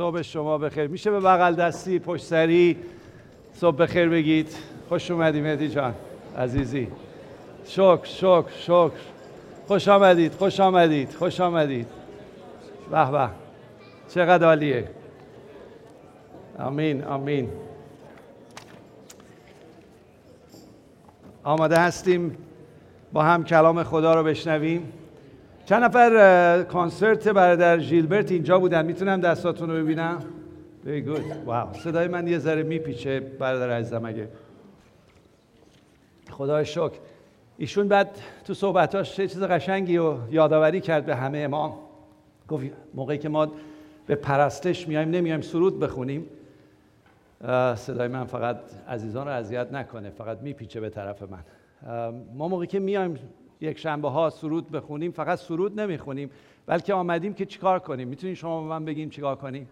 صبح 0.00 0.22
شما 0.22 0.58
بخیر. 0.58 0.86
میشه 0.86 1.10
به 1.10 1.20
بغل 1.20 1.54
دستی 1.54 1.98
پشت 1.98 2.24
سری 2.24 2.76
صبح 3.54 3.76
بخیر 3.76 4.08
بگید. 4.08 4.56
خوش 4.88 5.10
اومدی 5.10 5.40
مهدی 5.40 5.68
جان 5.68 5.94
عزیزی. 6.38 6.88
شکر 7.64 8.04
شکر 8.04 8.50
شکر. 8.58 8.90
خوش 9.66 9.88
آمدید 9.88 10.32
خوش 10.32 10.60
آمدید 10.60 11.12
خوش 11.12 11.40
آمدید. 11.40 11.86
به 12.90 13.10
به. 13.10 13.28
چقدر 14.14 14.46
عالیه. 14.46 14.90
آمین 16.58 17.04
آمین. 17.04 17.50
آماده 21.44 21.78
هستیم 21.78 22.36
با 23.12 23.22
هم 23.22 23.44
کلام 23.44 23.82
خدا 23.82 24.14
رو 24.14 24.24
بشنویم. 24.24 24.92
چند 25.70 25.82
نفر 25.82 26.62
کنسرت 26.62 27.28
برادر 27.28 27.78
ژیلبرت 27.78 28.32
اینجا 28.32 28.58
بودن؟ 28.58 28.86
می‌تونم 28.86 29.20
دستاتون 29.20 29.70
رو 29.70 29.76
ببینم؟ 29.76 30.18
Very 30.84 31.08
good. 31.08 31.46
واو 31.46 31.72
صدای 31.72 32.08
من 32.08 32.26
یه 32.26 32.38
ذره 32.38 32.62
میپیچه 32.62 33.20
برادر 33.20 33.70
عزیزم 33.70 34.04
اگه 34.04 34.28
خدای 36.30 36.64
شکر. 36.64 36.98
ایشون 37.58 37.88
بعد 37.88 38.10
تو 38.44 38.54
صحبتاش 38.54 39.16
چه 39.16 39.28
چیز 39.28 39.42
قشنگی 39.42 39.98
و 39.98 40.14
یادآوری 40.30 40.80
کرد 40.80 41.06
به 41.06 41.16
همه 41.16 41.46
ما. 41.46 41.78
گفت 42.48 42.66
موقعی 42.94 43.18
که 43.18 43.28
ما 43.28 43.52
به 44.06 44.14
پرستش 44.14 44.88
میایم 44.88 45.10
نمیایم 45.10 45.40
سرود 45.40 45.80
بخونیم. 45.80 46.26
صدای 47.74 48.08
من 48.08 48.24
فقط 48.24 48.56
عزیزان 48.88 49.26
رو 49.26 49.32
اذیت 49.32 49.72
نکنه 49.72 50.10
فقط 50.10 50.38
میپیچه 50.40 50.80
به 50.80 50.90
طرف 50.90 51.22
من. 51.22 51.44
ما 52.34 52.48
موقعی 52.48 52.66
که 52.66 52.78
میایم 52.78 53.18
یک 53.60 53.78
شنبه 53.78 54.08
ها 54.08 54.30
سرود 54.30 54.70
بخونیم 54.70 55.10
فقط 55.10 55.38
سرود 55.38 55.80
نمی‌خونیم. 55.80 56.30
بلکه 56.66 56.94
آمدیم 56.94 57.34
که 57.34 57.46
چیکار 57.46 57.78
کنیم؟ 57.78 58.08
می‌تونین 58.08 58.34
شما 58.34 58.62
به 58.62 58.68
من 58.68 58.84
بگیم 58.84 59.10
چیکار 59.10 59.36
کنیم؟ 59.36 59.68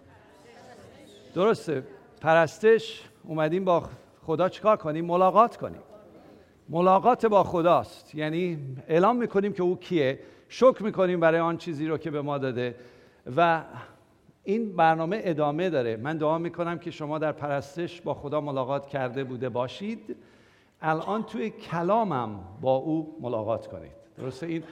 درسته. 1.34 1.82
پرستش 2.20 3.02
اومدیم 3.24 3.64
با 3.64 3.82
خدا 4.22 4.48
چیکار 4.48 4.76
کنیم؟ 4.76 5.04
ملاقات 5.04 5.56
کنیم. 5.56 5.80
ملاقات 6.68 7.26
با 7.26 7.44
خداست. 7.44 8.14
یعنی 8.14 8.58
اعلام 8.88 9.16
می‌کنیم 9.16 9.52
که 9.52 9.62
او 9.62 9.76
کیه. 9.76 10.18
شکر 10.48 10.82
می‌کنیم 10.82 11.20
برای 11.20 11.40
آن 11.40 11.56
چیزی 11.56 11.86
رو 11.86 11.98
که 11.98 12.10
به 12.10 12.22
ما 12.22 12.38
داده. 12.38 12.74
و 13.36 13.62
این 14.44 14.76
برنامه 14.76 15.20
ادامه 15.24 15.70
داره. 15.70 15.96
من 15.96 16.16
دعا 16.16 16.38
می‌کنم 16.38 16.78
که 16.78 16.90
شما 16.90 17.18
در 17.18 17.32
پرستش 17.32 18.00
با 18.00 18.14
خدا 18.14 18.40
ملاقات 18.40 18.86
کرده 18.86 19.24
بوده 19.24 19.48
باشید. 19.48 20.16
الان 20.82 21.22
توی 21.22 21.50
کلامم 21.50 22.40
با 22.60 22.76
او 22.76 23.18
ملاقات 23.20 23.66
کنید. 23.66 23.92
درسته؟ 24.16 24.46
این 24.46 24.62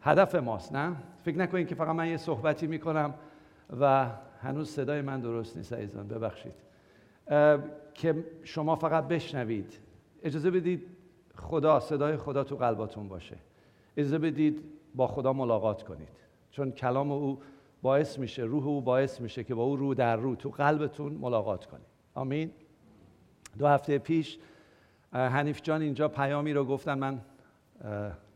هدف 0.00 0.34
ماست 0.34 0.72
نه؟ 0.72 0.96
فکر 1.24 1.38
نکنید 1.38 1.68
که 1.68 1.74
فقط 1.74 1.94
من 1.96 2.08
یه 2.08 2.16
صحبتی 2.16 2.66
می‌کنم 2.66 3.14
و 3.80 4.06
هنوز 4.42 4.70
صدای 4.70 5.00
من 5.00 5.20
درست 5.20 5.56
نیست 5.56 5.72
عزیزان. 5.72 6.08
ببخشید. 6.08 6.54
که 7.94 8.24
شما 8.44 8.76
فقط 8.76 9.08
بشنوید. 9.08 9.78
اجازه 10.22 10.50
بدید 10.50 10.86
خدا 11.36 11.80
صدای 11.80 12.16
خدا 12.16 12.44
تو 12.44 12.56
قلباتون 12.56 13.08
باشه. 13.08 13.36
اجازه 13.96 14.18
بدید 14.18 14.64
با 14.94 15.06
خدا 15.06 15.32
ملاقات 15.32 15.82
کنید. 15.82 16.08
چون 16.50 16.70
کلام 16.70 17.12
او 17.12 17.38
باعث 17.82 18.18
میشه 18.18 18.42
روح 18.42 18.66
او 18.66 18.80
باعث 18.80 19.20
میشه 19.20 19.44
که 19.44 19.54
با 19.54 19.62
او 19.62 19.76
رو 19.76 19.94
در 19.94 20.16
رو 20.16 20.36
تو 20.36 20.50
قلبتون 20.50 21.12
ملاقات 21.12 21.66
کنید. 21.66 21.86
آمین. 22.14 22.50
دو 23.58 23.66
هفته 23.66 23.98
پیش 23.98 24.38
حنیف 25.12 25.62
جان 25.62 25.82
اینجا 25.82 26.08
پیامی 26.08 26.52
رو 26.52 26.64
گفتن 26.64 26.98
من 26.98 27.20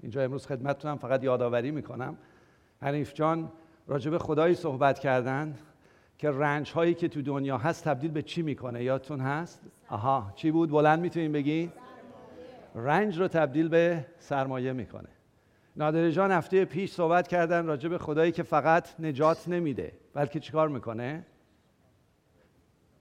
اینجا 0.03 0.23
امروز 0.23 0.47
خدمتتونم 0.47 0.97
فقط 0.97 1.25
یادآوری 1.25 1.71
می‌کنم. 1.71 2.17
حنیف 2.81 3.15
جان 3.15 3.53
راجب 3.87 4.19
خدایی 4.19 4.55
صحبت 4.55 4.99
کردن 4.99 5.55
که 6.19 6.31
رنج 6.31 6.73
هایی 6.73 6.95
که 6.95 7.09
تو 7.09 7.23
دنیا 7.23 7.59
هست 7.59 7.85
تبدیل 7.85 8.11
به 8.11 8.23
چی 8.23 8.43
می‌کنه؟ 8.43 8.85
یادتون 8.85 9.21
هست؟ 9.21 9.61
آها 9.89 10.33
چی 10.37 10.51
بود؟ 10.51 10.71
بلند 10.71 11.01
می‌تونین 11.01 11.33
بگی 11.33 11.73
رنج 12.75 13.19
رو 13.19 13.29
تبدیل 13.29 13.69
به 13.69 14.07
سرمایه 14.19 14.73
می‌کنه. 14.73 15.09
نادر 15.77 16.11
جان 16.11 16.33
هفته 16.33 16.65
پیش 16.65 16.93
صحبت 16.93 17.29
کردن 17.29 17.67
راجع 17.67 17.89
به 17.89 17.99
خدایی 17.99 18.33
که 18.33 18.43
فقط 18.43 19.01
نجات 19.01 19.49
نمیده 19.49 19.93
بلکه 20.15 20.41
چیکار 20.41 20.69
می‌کنه؟ 20.69 21.27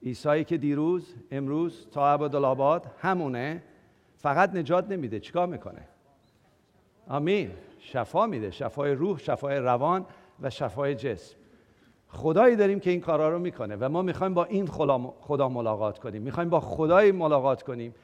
عیسایی 0.04 0.44
که 0.44 0.56
دیروز 0.56 1.14
امروز 1.30 1.86
تا 1.92 2.08
ابدالآباد 2.08 2.86
همونه 2.98 3.62
فقط 4.16 4.54
نجات 4.54 4.90
نمیده. 4.90 5.20
چیکار 5.20 5.46
می‌کنه؟ 5.46 5.88
آمین. 7.08 7.50
شفا 7.78 8.26
میده. 8.26 8.50
شفای 8.50 8.92
روح 8.92 9.18
شفای 9.18 9.56
روان 9.56 10.06
و 10.40 10.50
شفای 10.50 10.94
جسم. 10.94 11.36
خدایی 12.08 12.56
داریم 12.56 12.80
که 12.80 12.90
این 12.90 13.00
کارا 13.00 13.28
رو 13.28 13.38
می‌کنه 13.38 13.76
و 13.76 13.88
ما 13.88 14.02
می‌خوایم 14.02 14.34
با 14.34 14.44
این 14.44 14.66
خدا 15.20 15.48
ملاقات 15.48 15.98
کنیم. 15.98 16.22
می‌خوایم 16.22 16.50
با 16.50 16.60
خدای 16.60 17.12
ملاقات 17.12 17.62
کنیم 17.62 17.94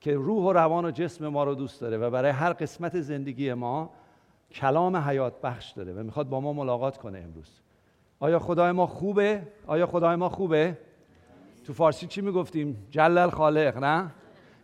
که 0.00 0.14
روح 0.14 0.44
و 0.44 0.52
روان 0.52 0.84
و 0.84 0.90
جسم 0.90 1.28
ما 1.28 1.44
رو 1.44 1.54
دوست 1.54 1.80
داره 1.80 1.98
و 1.98 2.10
برای 2.10 2.30
هر 2.30 2.52
قسمت 2.52 3.00
زندگی 3.00 3.52
ما 3.52 3.90
کلام 4.50 4.96
حیات 4.96 5.40
بخش 5.40 5.70
داره 5.72 5.92
و 5.92 6.02
می‌خواد 6.02 6.28
با 6.28 6.40
ما 6.40 6.52
ملاقات 6.52 6.98
کنه 6.98 7.18
امروز. 7.18 7.60
آیا 8.20 8.38
خدای 8.38 8.72
ما 8.72 8.86
خوبه؟ 8.86 9.42
آیا 9.66 9.86
خدای 9.86 10.16
ما 10.16 10.28
خوبه؟ 10.28 10.78
تو 11.64 11.72
فارسی 11.72 12.06
چی 12.06 12.20
می‌گفتیم؟ 12.20 12.86
جلل 12.90 13.30
خالق 13.30 13.78
نه؟ 13.78 14.10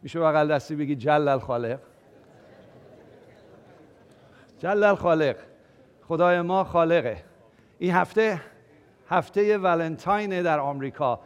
میشه 0.02 0.20
بغل 0.20 0.54
دستی 0.54 0.76
بگی 0.76 0.96
جلل 0.96 1.38
خالق. 1.38 1.78
جلل 4.58 4.94
خالق 4.94 5.36
خدای 6.08 6.40
ما 6.40 6.64
خالقه. 6.64 7.24
این 7.78 7.94
هفته 7.94 8.40
هفته 9.08 9.58
ولنتاینه 9.58 10.42
در 10.42 10.58
آمریکا. 10.58 11.20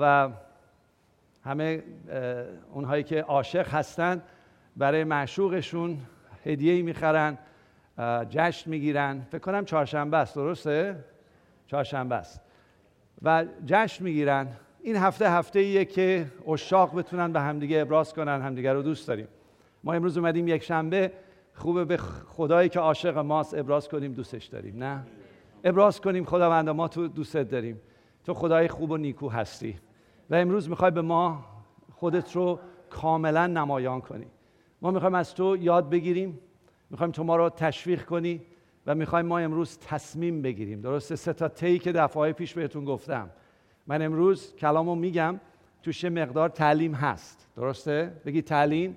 و 0.00 0.28
همه 1.44 1.82
اونهایی 2.72 3.02
که 3.02 3.22
عاشق 3.22 3.68
هستن 3.68 4.22
برای 4.76 5.04
معشوقشون 5.04 5.98
هدیه 6.44 6.82
می‌خرن 6.82 7.38
جشن 8.30 8.70
می‌گیرن. 8.70 9.26
فکر 9.30 9.38
کنم 9.38 9.64
چهارشنبه 9.64 10.16
است 10.16 10.34
درسته؟ 10.34 11.04
چهارشنبه 11.66 12.14
است. 12.14 12.40
و 13.22 13.44
جشن 13.66 14.04
می‌گیرن. 14.04 14.48
این 14.82 14.96
هفته 14.96 15.30
هفته 15.30 15.58
ایه 15.58 15.84
که 15.84 16.26
اشاق 16.48 16.98
بتونن 16.98 17.32
به 17.32 17.40
همدیگه 17.40 17.80
ابراز 17.80 18.14
کنن 18.14 18.42
همدیگه 18.42 18.72
رو 18.72 18.82
دوست 18.82 19.08
داریم. 19.08 19.28
ما 19.84 19.92
امروز 19.92 20.18
اومدیم 20.18 20.48
یک 20.48 20.62
شنبه. 20.62 21.12
خوبه 21.54 21.84
به 21.84 21.96
خدایی 22.26 22.68
که 22.68 22.80
عاشق 22.80 23.18
ماست 23.18 23.54
ابراز 23.54 23.88
کنیم 23.88 24.12
دوستش 24.12 24.44
داریم 24.44 24.78
نه؟ 24.78 25.02
ابراز 25.64 26.00
کنیم 26.00 26.24
خداوند 26.24 26.68
ما 26.68 26.88
تو 26.88 27.08
دوستت 27.08 27.50
داریم. 27.50 27.80
تو 28.24 28.34
خدای 28.34 28.68
خوب 28.68 28.90
و 28.90 28.96
نیکو 28.96 29.28
هستی. 29.28 29.76
و 30.30 30.34
امروز 30.34 30.68
می‌خوای 30.68 30.90
به 30.90 31.02
ما 31.02 31.44
خودت 31.92 32.36
رو 32.36 32.58
کاملا 32.90 33.46
نمایان 33.46 34.00
کنی. 34.00 34.26
ما 34.82 34.90
می‌خوایم 34.90 35.14
از 35.14 35.34
تو 35.34 35.56
یاد 35.56 35.90
بگیریم. 35.90 36.38
می‌خوایم 36.90 37.12
تو 37.12 37.24
ما 37.24 37.36
رو 37.36 37.48
تشویق 37.48 38.04
کنی. 38.04 38.40
و 38.86 38.94
می‌خوایم 38.94 39.26
ما 39.26 39.38
امروز 39.38 39.78
تصمیم 39.78 40.42
بگیریم. 40.42 40.80
درسته؟ 40.80 41.16
سه 41.16 41.32
تا 41.32 41.48
تی 41.48 41.78
که 41.78 41.92
دفعه 41.92 42.32
پیش 42.32 42.54
بهتون 42.54 42.84
گفتم. 42.84 43.30
من 43.86 44.02
امروز 44.02 44.54
کلامو 44.54 44.94
میگم 44.94 45.40
توش 45.82 46.04
مقدار 46.04 46.48
تعلیم 46.48 46.94
هست. 46.94 47.48
درسته؟ 47.56 48.12
بگید 48.26 48.44
تعلیم. 48.44 48.96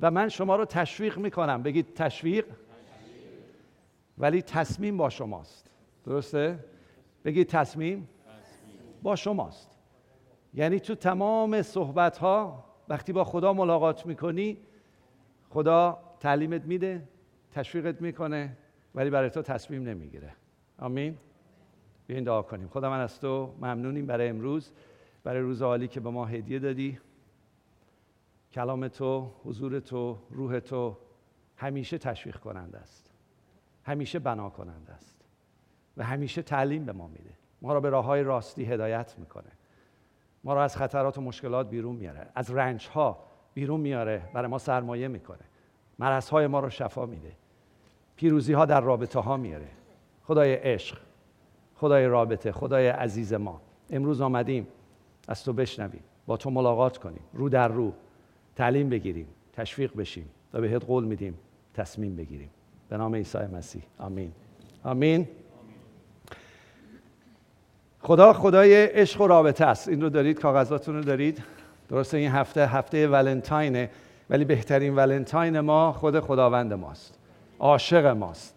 و 0.00 0.10
من 0.10 0.28
شما 0.28 0.56
رو 0.56 0.64
تشویق 0.64 1.18
می‌کنم. 1.18 1.62
بگید 1.62 1.94
تشویق. 1.94 2.46
ولی 4.18 4.42
تصمیم 4.42 4.96
با 4.96 5.10
شماست. 5.10 5.70
درسته؟ 6.04 6.58
بگید 7.24 7.46
تصمیم 7.46 8.08
با 9.02 9.16
شماست. 9.16 9.78
یعنی 10.54 10.80
تو 10.80 10.94
تمام 10.94 11.62
صحبت 11.62 12.18
ها 12.18 12.64
وقتی 12.88 13.12
با 13.12 13.24
خدا 13.24 13.52
ملاقات 13.52 14.06
می‌کنی 14.06 14.58
خدا 15.50 15.98
تعلیمت 16.20 16.64
میده. 16.64 17.08
تشویقت 17.54 18.02
می‌کنه 18.02 18.56
ولی 18.94 19.10
برای 19.10 19.30
تو 19.30 19.42
تصمیم 19.42 19.82
نمی‌گیره. 19.82 20.32
آمین؟ 20.78 21.18
بیاین 22.06 22.24
دعا 22.24 22.42
کنیم. 22.42 22.68
خدا 22.68 22.90
من 22.90 23.00
از 23.00 23.20
تو 23.20 23.54
ممنونیم 23.58 24.06
برای 24.06 24.28
امروز 24.28 24.72
برای 25.24 25.40
روز 25.40 25.62
عالی 25.62 25.88
که 25.88 26.00
به 26.00 26.10
ما 26.10 26.26
هدیه 26.26 26.58
دادی. 26.58 26.98
کلام 28.52 28.88
تو 28.88 29.30
حضور 29.44 29.80
تو 29.80 30.18
روح 30.30 30.60
تو 30.60 30.96
همیشه 31.56 31.98
تشویق 31.98 32.36
کننده 32.36 32.78
است. 32.78 33.10
همیشه 33.84 34.18
بنا 34.18 34.50
کننده 34.50 34.92
است. 34.92 35.24
و 35.96 36.04
همیشه 36.04 36.42
تعلیم 36.42 36.84
به 36.84 36.92
ما 36.92 37.08
میده. 37.08 37.30
ما 37.62 37.72
را 37.72 37.80
به 37.80 37.90
راه 37.90 38.04
های 38.04 38.22
راستی 38.22 38.64
هدایت 38.64 39.14
می‌کنه. 39.18 39.52
ما 40.44 40.54
را 40.54 40.64
از 40.64 40.76
خطرات 40.76 41.18
و 41.18 41.20
مشکلات 41.20 41.70
بیرون 41.70 41.96
میاره 41.96 42.30
از 42.34 42.50
رنج 42.50 42.88
ها 42.88 43.26
بیرون 43.54 43.80
میاره 43.80 44.30
برای 44.34 44.48
ما 44.48 44.58
سرمایه 44.58 45.08
می‌کنه. 45.08 45.44
مرض 45.98 46.28
های 46.28 46.46
ما 46.46 46.60
رو 46.60 46.70
شفا 46.70 47.06
میده. 47.06 47.36
پیروزی 48.16 48.52
ها 48.52 48.64
در 48.64 48.80
رابطه 48.80 49.20
ها 49.20 49.36
میاره 49.36 49.68
خدای 50.24 50.54
عشق 50.54 50.98
خدای 51.76 52.06
رابطه 52.06 52.52
خدای 52.52 52.88
عزیز 52.88 53.32
ما. 53.32 53.60
امروز 53.90 54.20
آمدیم 54.20 54.66
از 55.28 55.44
تو 55.44 55.52
بشنویم 55.52 56.02
با 56.26 56.36
تو 56.36 56.50
ملاقات 56.50 56.98
کنیم 56.98 57.20
رو 57.32 57.48
در 57.48 57.68
رو 57.68 57.92
تعلیم 58.56 58.88
بگیریم 58.88 59.26
تشویق 59.52 59.96
بشیم 59.96 60.30
و 60.52 60.60
بهت 60.60 60.84
قول 60.84 61.04
میدیم 61.04 61.38
تصمیم 61.74 62.16
بگیریم. 62.16 62.50
به 62.88 62.96
نام 62.96 63.14
عیسی 63.14 63.38
مسیح. 63.38 63.82
آمین. 63.98 64.32
آمین. 64.84 65.28
خدا 68.00 68.32
خدای 68.32 68.84
عشق 68.84 69.20
و 69.20 69.26
رابطه 69.26 69.64
است. 69.66 69.88
این 69.88 70.00
رو 70.00 70.08
دارید 70.08 70.40
کاغذاتون 70.40 70.94
رو 70.94 71.02
دارید. 71.02 71.42
درسته 71.88 72.16
این 72.16 72.30
هفته 72.30 72.66
هفته 72.66 73.08
ولنتاینه 73.08 73.90
ولی 74.30 74.44
بهترین 74.44 74.96
ولنتاین 74.96 75.60
ما 75.60 75.92
خود 75.92 76.20
خداوند 76.20 76.72
ماست. 76.72 77.18
عاشق 77.64 78.06
ماست. 78.06 78.54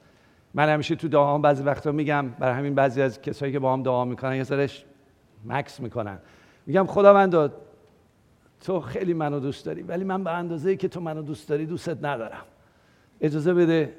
من 0.53 0.69
همیشه 0.69 0.95
تو 0.95 1.07
دعاام 1.07 1.41
بعضی 1.41 1.63
وقتا 1.63 1.91
میگم 1.91 2.29
برای 2.29 2.53
همین 2.53 2.75
بعضی 2.75 3.01
از 3.01 3.21
کسایی 3.21 3.51
که 3.51 3.59
با 3.59 3.73
هم 3.73 3.83
دعا 3.83 4.05
می‌کنن 4.05 4.35
یه 4.35 4.43
سرش 4.43 4.85
مکس 5.45 5.79
می‌کنن. 5.79 6.19
میگم 6.65 6.85
خداوند 6.85 7.51
تو 8.61 8.79
خیلی 8.79 9.13
منو 9.13 9.39
دوست 9.39 9.65
داری 9.65 9.81
ولی 9.81 10.03
من 10.03 10.23
به 10.23 10.31
اندازه 10.31 10.75
که 10.75 10.87
تو 10.87 10.99
منو 11.01 11.21
دوست 11.21 11.49
داری 11.49 11.65
دوستت 11.65 12.05
ندارم. 12.05 12.43
اجازه 13.21 13.53
بده 13.53 13.93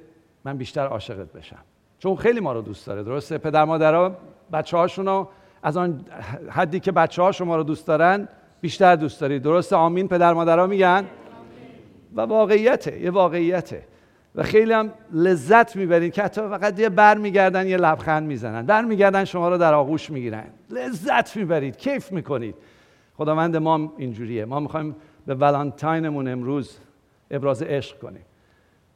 من 0.44 0.56
بیشتر 0.56 0.86
عاشقت 0.86 1.32
بشم. 1.32 1.64
چون 1.98 2.16
خیلی 2.16 2.40
ما 2.40 2.52
رو 2.52 2.62
دوست 2.62 2.86
داره 2.86 3.02
درسته؟ 3.02 3.38
پدر 3.38 3.64
مادرها 3.64 4.16
بچه 4.52 4.76
هاشونو 4.76 5.26
از 5.62 5.76
آن 5.76 6.04
حدی 6.50 6.80
که 6.80 6.92
بچه 6.92 7.22
ها 7.22 7.32
شما 7.32 7.56
رو 7.56 7.62
دوست 7.62 7.86
دارن 7.86 8.28
بیشتر 8.60 8.96
دوست 8.96 9.20
دارید 9.20 9.42
درسته؟ 9.42 9.76
آمین. 9.76 10.08
پدر 10.08 10.32
مادرها 10.32 10.66
میگن؟ 10.66 11.04
و 12.16 12.20
واقعیته 12.20 13.00
یه 13.00 13.10
واقعیته. 13.10 13.82
و 14.38 14.42
خیلی 14.42 14.72
هم 14.72 14.92
لذت 15.12 15.76
می‌برین 15.76 16.10
که 16.10 16.22
حتی 16.22 16.40
فقط 16.40 16.78
یه 16.78 16.88
بر 16.88 17.18
میگردن 17.18 17.66
یه 17.66 17.76
لبخند 17.76 18.26
می‌زنن. 18.26 18.66
بر 18.66 18.84
میگردن 18.84 19.24
شما 19.24 19.48
رو 19.48 19.58
در 19.58 19.74
آغوش 19.74 20.10
می‌گیرن. 20.10 20.44
لذت 20.70 21.36
می‌برید 21.36 21.76
کیف 21.76 22.12
می‌کنید. 22.12 22.54
خداوند 23.16 23.56
ما 23.56 23.92
اینجوریه. 23.96 24.44
ما 24.44 24.60
می‌خوایم 24.60 24.96
به 25.26 25.34
ولانتاینمون 25.34 26.28
امروز 26.28 26.78
ابراز 27.30 27.62
عشق 27.62 27.98
کنیم. 27.98 28.24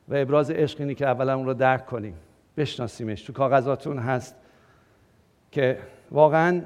و 0.08 0.14
ابراز 0.14 0.50
عشق 0.50 0.80
اینی 0.80 0.94
که 0.94 1.06
اولا 1.06 1.36
اون 1.36 1.46
رو 1.46 1.54
درک 1.54 1.86
کنیم. 1.86 2.14
بشناسیمش. 2.56 3.22
تو 3.22 3.32
کاغذاتون 3.32 3.98
هست 3.98 4.36
که 5.50 5.78
واقعا 6.10 6.62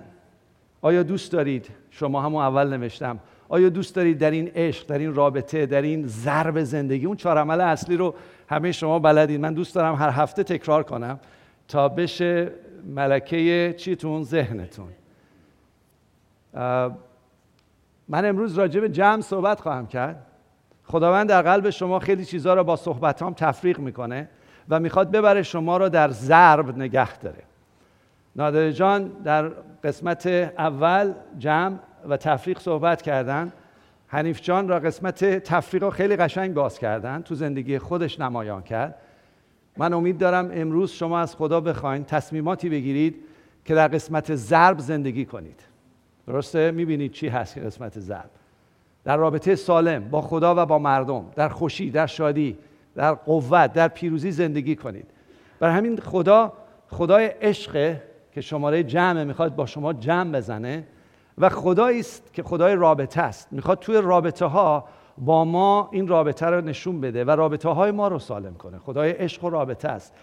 آیا 0.82 1.02
دوست 1.02 1.32
دارید؟ 1.32 1.66
شما 1.90 2.22
همون 2.22 2.42
اول 2.42 2.76
نوشتم. 2.76 3.18
آیا 3.48 3.68
دوست 3.68 3.94
دارید 3.94 4.18
در 4.18 4.30
این 4.30 4.50
عشق 4.54 4.86
در 4.86 4.98
این 4.98 5.14
رابطه 5.14 5.66
در 5.66 5.82
این 5.82 6.06
ضرب 6.06 6.62
زندگی 6.62 7.06
اون 7.06 7.16
چهار 7.16 7.38
عمل 7.38 7.60
اصلی 7.60 7.96
رو 7.96 8.14
همه 8.48 8.72
شما 8.72 8.98
بلدید 8.98 9.40
من 9.40 9.54
دوست 9.54 9.74
دارم 9.74 9.94
هر 9.94 10.10
هفته 10.10 10.42
تکرار 10.42 10.82
کنم 10.82 11.20
تا 11.68 11.88
بشه 11.88 12.52
ملکه 12.94 13.74
چیتون 13.78 14.22
ذهنتون. 14.22 14.88
من 18.08 18.24
امروز 18.24 18.58
راجع 18.58 18.80
به 18.80 18.88
جمع 18.88 19.20
صحبت 19.20 19.60
خواهم 19.60 19.86
کرد. 19.86 20.26
خداوند 20.84 21.28
در 21.28 21.42
قلب 21.42 21.70
شما 21.70 21.98
خیلی 21.98 22.24
چیزها 22.24 22.54
رو 22.54 22.64
با 22.64 22.76
صحبتام 22.76 23.34
تفریق 23.34 23.78
می‌کنه 23.78 24.28
و 24.68 24.80
می‌خواد 24.80 25.10
ببره 25.10 25.42
شما 25.42 25.76
رو 25.76 25.88
در 25.88 26.10
ضرب 26.10 26.78
نگه 26.78 27.18
داره. 27.18 27.42
نادر 28.36 28.70
جان 28.70 29.08
در 29.08 29.48
قسمت 29.84 30.26
اول 30.26 31.12
جمع 31.38 31.76
و 32.08 32.16
تفریق 32.16 32.58
صحبت 32.58 33.02
کردن. 33.02 33.52
حنیف 34.16 34.40
جان 34.40 34.68
را 34.68 34.78
قسمت 34.78 35.24
تفریق 35.24 35.82
رو 35.82 35.90
خیلی 35.90 36.16
قشنگ 36.16 36.54
باز 36.54 36.78
کردن 36.78 37.22
تو 37.22 37.34
زندگی 37.34 37.78
خودش 37.78 38.20
نمایان 38.20 38.62
کرد. 38.62 38.94
من 39.76 39.92
امید 39.92 40.18
دارم 40.18 40.50
امروز 40.54 40.92
شما 40.92 41.18
از 41.18 41.36
خدا 41.36 41.60
بخواین 41.60 42.04
تصمیماتی 42.04 42.68
بگیرید 42.68 43.16
که 43.64 43.74
در 43.74 43.88
قسمت 43.88 44.34
ضرب 44.34 44.78
زندگی 44.78 45.24
کنید. 45.24 45.60
درسته؟ 46.26 46.70
می‌بینید 46.70 47.12
چی 47.12 47.28
هست 47.28 47.54
که 47.54 47.60
قسمت 47.60 47.98
ضرب. 47.98 48.30
در 49.04 49.16
رابطه 49.16 49.54
سالم 49.54 50.08
با 50.08 50.20
خدا 50.20 50.54
و 50.58 50.66
با 50.66 50.78
مردم 50.78 51.24
در 51.34 51.48
خوشی 51.48 51.90
در 51.90 52.06
شادی 52.06 52.58
در 52.94 53.14
قوت 53.14 53.72
در 53.72 53.88
پیروزی 53.88 54.30
زندگی 54.30 54.76
کنید. 54.76 55.06
برای 55.60 55.74
همین 55.74 55.96
خدا 55.96 56.52
خدای 56.88 57.26
عشق 57.26 57.96
که 58.32 58.40
شماره 58.40 58.82
جمع 58.82 59.24
می‌خواد 59.24 59.56
با 59.56 59.66
شما 59.66 59.92
جمع 59.92 60.32
بزنه. 60.32 60.84
و 61.38 61.48
خدایی 61.48 62.00
است 62.00 62.32
که 62.32 62.42
خدای 62.42 62.74
رابطه 62.74 63.20
است. 63.20 63.48
می‌خواد 63.52 63.78
توی 63.78 64.00
رابطه 64.02 64.46
ها 64.46 64.84
با 65.18 65.44
ما 65.44 65.88
این 65.92 66.08
رابطه 66.08 66.46
رو 66.46 66.60
نشون 66.60 67.00
بده 67.00 67.24
و 67.24 67.30
رابطه 67.30 67.68
های 67.68 67.90
ما 67.90 68.08
رو 68.08 68.18
سالم 68.18 68.54
کنه. 68.54 68.78
خدای 68.78 69.10
عشق 69.10 69.44
و 69.44 69.50
رابطه 69.50 69.88
است. 69.88 70.14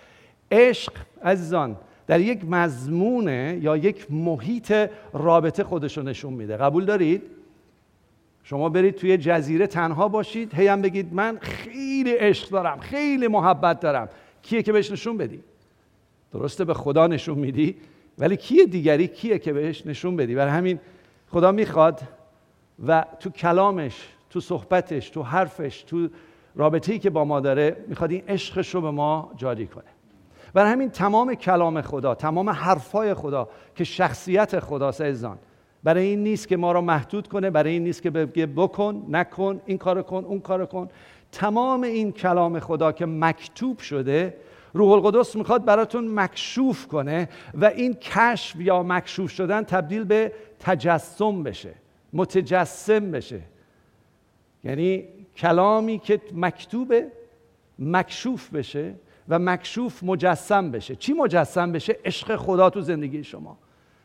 عشق 0.51 0.93
عزیزان 1.23 1.77
در 2.07 2.19
یک 2.19 2.45
مضمونه 2.49 3.59
یا 3.61 3.77
یک 3.77 4.11
محیط 4.11 4.89
رابطه 5.13 5.63
خودش 5.63 5.97
رو 5.97 6.03
نشون 6.03 6.33
میده. 6.33 6.57
قبول 6.57 6.85
دارید؟ 6.85 7.21
شما 8.43 8.69
برید 8.69 8.95
توی 8.95 9.17
جزیره 9.17 9.67
تنها 9.67 10.07
باشید. 10.07 10.53
هی 10.53 10.67
هم 10.67 10.81
بگید 10.81 11.13
من 11.13 11.37
خیلی 11.41 12.11
عشق 12.11 12.49
دارم 12.49 12.79
خیلی 12.79 13.27
محبت 13.27 13.79
دارم. 13.79 14.09
کیه 14.41 14.63
که 14.63 14.71
بهش 14.71 14.91
نشون 14.91 15.17
بدی؟ 15.17 15.43
درسته 16.31 16.65
به 16.65 16.73
خدا 16.73 17.07
نشون 17.07 17.37
میدی. 17.37 17.75
ولی 18.17 18.37
کیه 18.37 18.65
دیگری؟ 18.65 19.07
کیه 19.07 19.39
که 19.39 19.53
بهش 19.53 19.87
نشون 19.87 20.15
بدی؟ 20.15 20.35
برای 20.35 20.51
همین 20.51 20.79
خدا 21.33 21.51
می‌خواد 21.51 22.01
و 22.87 23.05
تو 23.19 23.29
کلامش 23.29 24.07
تو 24.29 24.39
صحبتش 24.39 25.09
تو 25.09 25.23
حرفش 25.23 25.83
تو 25.83 26.07
رابطه‌ای 26.55 26.99
که 26.99 27.09
با 27.09 27.25
ما 27.25 27.39
داره 27.39 27.77
می‌خواد 27.87 28.11
این 28.11 28.23
عشقش 28.27 28.75
رو 28.75 28.81
به 28.81 28.91
ما 28.91 29.31
جاری 29.37 29.67
کنه. 29.67 29.83
برای 30.53 30.71
همین 30.71 30.89
تمام 30.89 31.35
کلام 31.35 31.81
خدا 31.81 32.15
تمام 32.15 32.49
حرفای 32.49 33.13
خدا 33.13 33.49
که 33.75 33.83
شخصیت 33.83 34.59
خداست 34.59 35.01
عزیزان. 35.01 35.37
برای 35.83 36.03
این 36.05 36.23
نیست 36.23 36.47
که 36.47 36.57
ما 36.57 36.71
را 36.71 36.81
محدود 36.81 37.27
کنه 37.27 37.49
برای 37.49 37.71
این 37.71 37.83
نیست 37.83 38.01
که 38.01 38.09
بگه 38.09 38.45
بکن 38.45 39.05
نکن 39.09 39.61
این 39.65 39.77
کار 39.77 40.01
کن 40.01 40.25
اون 40.25 40.39
کار 40.39 40.65
کن. 40.65 40.89
تمام 41.31 41.83
این 41.83 42.11
کلام 42.11 42.59
خدا 42.59 42.91
که 42.91 43.05
مکتوب 43.05 43.79
شده 43.79 44.37
روح 44.73 44.91
القدس 44.91 45.35
می‌خواد 45.35 45.65
براتون 45.65 46.19
مکشوف 46.19 46.87
کنه 46.87 47.29
و 47.53 47.65
این 47.65 47.93
کشف 47.93 48.55
یا 48.59 48.83
مکشوف 48.83 49.31
شدن 49.31 49.63
تبدیل 49.63 50.03
به 50.03 50.33
تجسم 50.59 51.43
بشه 51.43 51.73
متجسم 52.13 53.11
بشه. 53.11 53.39
یعنی 54.63 55.03
کلامی 55.37 55.99
که 55.99 56.21
مکتوبه 56.33 57.07
مکشوف 57.79 58.49
بشه 58.49 58.93
و 59.29 59.39
مکشوف 59.39 60.03
مجسم 60.03 60.71
بشه. 60.71 60.95
چی 60.95 61.13
مجسم 61.13 61.71
بشه؟ 61.71 61.97
عشق 62.05 62.35
خدا 62.35 62.69
تو 62.69 62.81
زندگی 62.81 63.23
شما. 63.23 63.57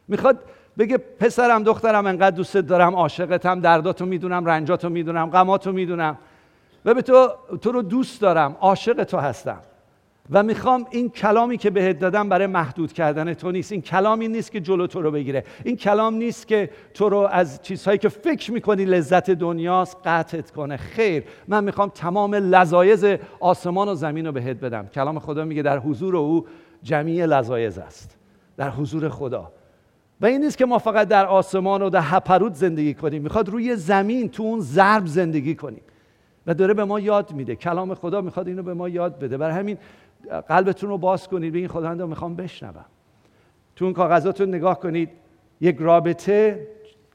می‌خواد 0.08 0.38
بگه 0.78 0.98
پسرم 0.98 1.62
دخترم 1.62 2.06
انقدر 2.06 2.36
دوستت 2.36 2.66
دارم 2.66 2.94
عاشقتم 2.94 3.60
درداتو 3.60 4.06
می‌دونم 4.06 4.44
رنجاتو 4.44 4.88
می‌دونم 4.88 5.30
غماتو 5.30 5.72
می‌دونم. 5.72 6.18
و 6.84 6.94
به 6.94 7.02
تو 7.02 7.28
تو 7.60 7.72
رو 7.72 7.82
دوست 7.82 8.20
دارم 8.20 8.56
عاشق 8.60 9.04
تو 9.04 9.18
هستم. 9.18 9.60
و 10.30 10.42
می‌خوام 10.42 10.86
این 10.90 11.08
کلامی 11.08 11.56
که 11.56 11.70
بهت 11.70 11.98
دادم 11.98 12.28
برای 12.28 12.46
محدود 12.46 12.92
کردن 12.92 13.34
تو 13.34 13.50
نیست. 13.50 13.72
این 13.72 13.82
کلامی 13.82 14.28
نیست 14.28 14.52
که 14.52 14.60
جلو 14.60 14.86
تو 14.86 15.02
رو 15.02 15.10
بگیره. 15.10 15.44
این 15.64 15.76
کلام 15.76 16.14
نیست 16.14 16.49
که 16.49 16.70
تو 16.94 17.08
رو 17.08 17.18
از 17.18 17.62
چیزهایی 17.62 17.99
که 17.99 18.08
فکر 18.08 18.52
می‌کنی 18.52 18.85
لذت 18.85 19.30
دنیاست 19.30 19.97
قطعت 20.04 20.50
کنه. 20.50 20.76
خیر 20.76 21.25
من 21.49 21.64
می‌خوام 21.64 21.88
تمام 21.94 22.35
لذایز 22.35 23.04
آسمان 23.40 23.88
و 23.88 23.94
زمین 23.94 24.26
رو 24.26 24.32
بهت 24.32 24.56
بدم. 24.56 24.87
کلام 24.87 25.18
خدا 25.18 25.44
میگه 25.44 25.62
در 25.62 25.78
حضور 25.78 26.16
او 26.16 26.47
جمیع 26.82 27.26
لذایز 27.26 27.78
است. 27.78 28.16
در 28.56 28.70
حضور 28.70 29.08
خدا. 29.08 29.52
و 30.20 30.26
این 30.26 30.44
نیست 30.44 30.58
که 30.58 30.66
ما 30.66 30.78
فقط 30.78 31.08
در 31.08 31.26
آسمان 31.26 31.82
و 31.82 31.90
در 31.90 32.02
هپرود 32.02 32.54
زندگی 32.54 32.94
کنیم. 32.94 33.23
می‌خواد 33.23 33.49
روی 33.49 33.76
زمین 33.76 34.28
تو 34.28 34.42
اون 34.42 34.61
ضرب 34.61 35.06
زندگی 35.06 35.54
کنیم. 35.54 35.82
و 36.47 36.54
داره 36.54 36.75
به 36.75 36.85
ما 36.85 37.00
یاد 37.00 37.32
میده. 37.32 37.56
کلام 37.56 37.94
خدا 37.94 38.20
می‌خواد 38.20 38.49
اینو 38.49 38.62
به 38.62 38.75
ما 38.75 38.88
یاد 38.88 39.18
بده. 39.18 39.37
برای 39.37 39.56
همین 39.56 39.78
قلبتون 40.48 40.90
رو 40.90 40.98
باز 40.98 41.28
کنید 41.28 41.54
این 41.54 41.68
خداوند 41.68 42.02
می‌خوام 42.02 42.37
بشنوم. 42.37 42.84
تو 43.76 43.84
اون 43.84 43.94
کاغذاتون 43.94 44.48
نگاه 44.48 44.80
کنید 44.80 45.10
یک 45.60 45.76
رابطه 45.80 46.66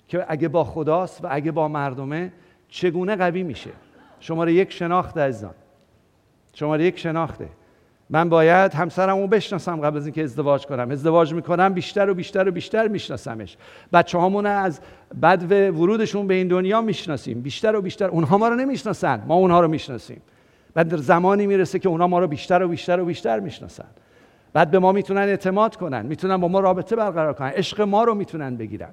که 0.08 0.26
اگه 0.28 0.48
با 0.48 0.64
خداست 0.64 1.26
و 1.26 1.28
اگه 1.32 1.52
با 1.52 1.68
مردمه 1.68 2.34
چگونه 2.68 3.16
قوی 3.16 3.44
میشه؟ 3.44 3.70
شماره 4.20 4.54
یک 4.54 4.72
شناخت 4.72 5.18
عزیزان. 5.18 5.54
شماره 6.54 6.84
یک 6.84 7.00
شناخته. 7.00 7.50
من 8.10 8.30
باید 8.30 8.74
همسرم 8.74 9.18
رو 9.18 9.28
بشناسم 9.28 9.82
قبل 9.82 9.98
از 9.98 10.06
اینکه 10.06 10.24
ازدواج 10.24 10.66
کنم. 10.66 10.92
ازدواج 10.92 11.34
می‌کنم 11.34 11.74
بیشتر 11.74 12.10
و 12.10 12.14
بیشتر 12.14 12.48
و 12.48 12.52
بیشتر 12.52 12.88
میشناسمش. 12.88 13.58
بچه 13.94 14.20
همون 14.20 14.46
از 14.46 14.80
بد 15.22 15.52
ورودشون 15.52 16.28
به 16.28 16.34
این 16.34 16.48
دنیا 16.48 16.82
می‌شناسیم. 16.82 17.42
بیشتر 17.42 17.76
و 17.76 17.82
بیشتر 17.82 18.08
اونها 18.08 18.38
ما 18.38 18.48
رو 18.48 18.56
نمی‌شناسن 18.56 19.24
ما 19.28 19.36
اونها 19.36 19.62
رو 19.62 19.68
می‌شناسیم. 19.68 20.22
در 20.76 20.98
زمانی 20.98 21.48
می‌رسه 21.48 21.80
که 21.80 21.90
اونها 21.90 22.08
ما 22.08 22.20
رو 22.20 22.28
بیشتر 22.28 22.64
و 22.64 22.68
بیشتر 22.68 23.00
و 23.00 23.06
بیشتر 23.06 23.40
می‌شناسن. 23.40 23.88
بعد 24.54 24.72
به 24.72 24.80
ما 24.80 24.92
می‌تونن 24.92 25.22
اعتماد 25.22 25.76
کنن 25.76 26.06
می‌تونن 26.06 26.38
با 26.38 26.48
ما 26.48 26.60
رابطه 26.60 26.96
برقرار 26.96 27.34
کنن 27.34 27.50
عشق 27.50 27.82
ما 27.82 28.04
رو 28.04 28.16
می‌تونن 28.16 28.56
بگیرن. 28.56 28.90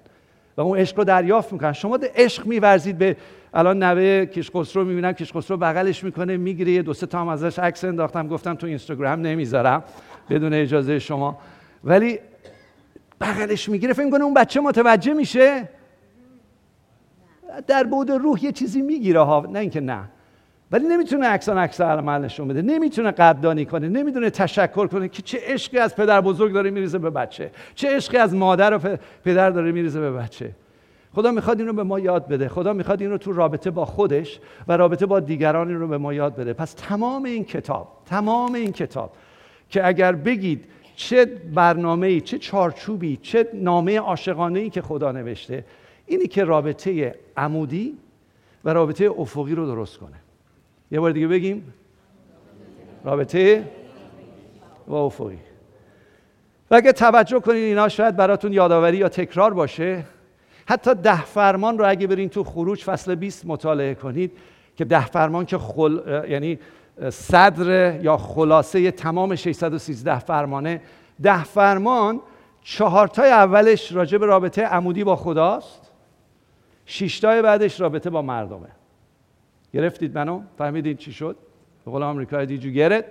و 0.56 0.60
اون 0.60 0.78
عشق 0.78 0.98
رو 0.98 1.04
دریافت 1.04 1.52
می‌کنن. 1.52 1.72
شما 1.72 1.98
عشق 2.14 2.46
میورزید 2.46 2.98
به 2.98 3.16
الان 3.54 3.82
نوه 3.82 4.26
کشخسرو 4.26 4.84
می‌بینم 4.84 5.12
کشخسرو 5.12 5.56
بغلش 5.56 6.04
می‌کنه 6.04 6.36
می‌گیره 6.36 6.72
یه 6.72 6.82
دو 6.82 6.94
سه 6.94 7.06
تا 7.06 7.20
هم 7.20 7.28
ازش 7.28 7.58
عکس 7.58 7.84
انداختم 7.84 8.28
گفتم 8.28 8.54
تو 8.54 8.66
اینستاگرام 8.66 9.20
نمی‌ذارم 9.20 9.84
بدون 10.30 10.54
اجازه 10.54 10.98
شما. 10.98 11.38
ولی 11.84 12.18
بغلش 13.20 13.68
می‌گیره 13.68 13.92
فکر 13.92 14.10
کنه 14.10 14.24
اون 14.24 14.34
بچه 14.34 14.60
متوجه 14.60 15.12
میشه. 15.12 15.68
در 17.66 17.84
بود 17.84 18.10
روح 18.10 18.44
یه 18.44 18.52
چیزی 18.52 18.82
می‌گیره 18.82 19.20
ها 19.20 19.46
نه 19.52 19.58
اینکه 19.58 19.80
نه. 19.80 20.08
ولی 20.72 20.88
نمی‌تونه 20.88 21.26
عکسان 21.26 21.58
عکس 21.58 21.80
عمل 21.80 22.24
نشون 22.24 22.48
بده. 22.48 22.62
نمی‌تونه 22.62 23.10
قدردانی 23.10 23.64
کنه 23.64 23.88
نمی‌دونه 23.88 24.30
تشکر 24.30 24.86
کنه. 24.86 25.08
که 25.08 25.22
چه 25.22 25.38
عشقی 25.42 25.78
از 25.78 25.96
پدر 25.96 26.20
بزرگ 26.20 26.52
داره 26.52 26.70
میریزه 26.70 26.98
به 26.98 27.10
بچه. 27.10 27.50
چه 27.74 27.96
عشقی 27.96 28.16
از 28.16 28.34
مادر 28.34 28.74
و 28.74 28.96
پدر 29.24 29.50
داره 29.50 29.72
میریزه 29.72 30.00
به 30.00 30.12
بچه. 30.12 30.50
خدا 31.14 31.30
می‌خواد 31.30 31.58
این 31.58 31.68
رو 31.68 31.72
به 31.72 31.82
ما 31.82 31.98
یاد 31.98 32.28
بده. 32.28 32.48
خدا 32.48 32.72
می‌خواد 32.72 33.00
این 33.00 33.10
رو 33.10 33.18
تو 33.18 33.32
رابطه 33.32 33.70
با 33.70 33.84
خودش 33.84 34.40
و 34.68 34.76
رابطه 34.76 35.06
با 35.06 35.20
دیگران 35.20 35.68
این 35.68 35.80
رو 35.80 35.88
به 35.88 35.98
ما 35.98 36.14
یاد 36.14 36.36
بده. 36.36 36.52
پس 36.52 36.72
تمام 36.72 37.24
این 37.24 37.44
کتاب 37.44 37.88
تمام 38.06 38.54
این 38.54 38.72
کتاب 38.72 39.12
که 39.68 39.86
اگر 39.86 40.12
بگید 40.12 40.64
چه 40.96 41.24
برنامه 41.54 42.20
چه 42.20 42.38
چارچوبی 42.38 43.16
چه 43.22 43.48
نامه 43.54 43.98
عاشقانه 43.98 44.58
ای 44.58 44.70
که 44.70 44.82
خدا 44.82 45.12
نوشته 45.12 45.64
اینی 46.06 46.26
که 46.26 46.44
رابطه 46.44 47.14
عمودی 47.36 47.98
و 48.64 48.72
رابطه 48.72 49.10
افقی 49.18 49.54
رو 49.54 49.66
درست 49.66 49.98
کنه. 49.98 50.19
یه 50.90 51.00
بار 51.00 51.10
دیگه 51.10 51.26
بگیم. 51.26 51.74
رابطه 53.04 53.64
و 54.86 54.94
افقی. 54.94 55.38
و 56.70 56.74
اگه 56.74 56.92
توجه 56.92 57.40
کنید 57.40 57.64
اینا 57.64 57.88
شاید 57.88 58.16
براتون 58.16 58.52
یادآوری 58.52 58.96
یا 58.96 59.08
تکرار 59.08 59.54
باشه. 59.54 60.04
حتی 60.66 60.94
ده 60.94 61.24
فرمان 61.24 61.78
رو 61.78 61.88
اگه 61.88 62.06
برین 62.06 62.28
تو 62.28 62.44
خروج 62.44 62.84
فصل 62.84 63.14
20 63.14 63.46
مطالعه 63.46 63.94
کنید 63.94 64.32
که 64.76 64.84
ده 64.84 65.06
فرمان 65.06 65.46
که 65.46 65.58
خل... 65.58 66.24
یعنی 66.28 66.58
صدر 67.10 68.00
یا 68.02 68.16
خلاصه 68.16 68.90
تمام 68.90 69.36
613 69.36 70.18
فرمانه. 70.18 70.82
ده 71.22 71.44
فرمان 71.44 72.20
چهارتای 72.62 73.30
اولش 73.30 73.92
راجع 73.92 74.18
به 74.18 74.26
رابطه 74.26 74.62
عمودی 74.62 75.04
با 75.04 75.16
خداست. 75.16 75.92
شیشتای 76.86 77.42
بعدش 77.42 77.80
رابطه 77.80 78.10
با 78.10 78.22
مردمه. 78.22 78.79
گرفتید 79.74 80.18
منو؟ 80.18 80.42
فهمیدید 80.58 80.98
چی 80.98 81.12
شد؟ 81.12 81.36
به 81.84 81.90
قول 81.90 82.02
آمریکا 82.02 82.44
دیجو 82.44 82.70
گرت 82.70 83.04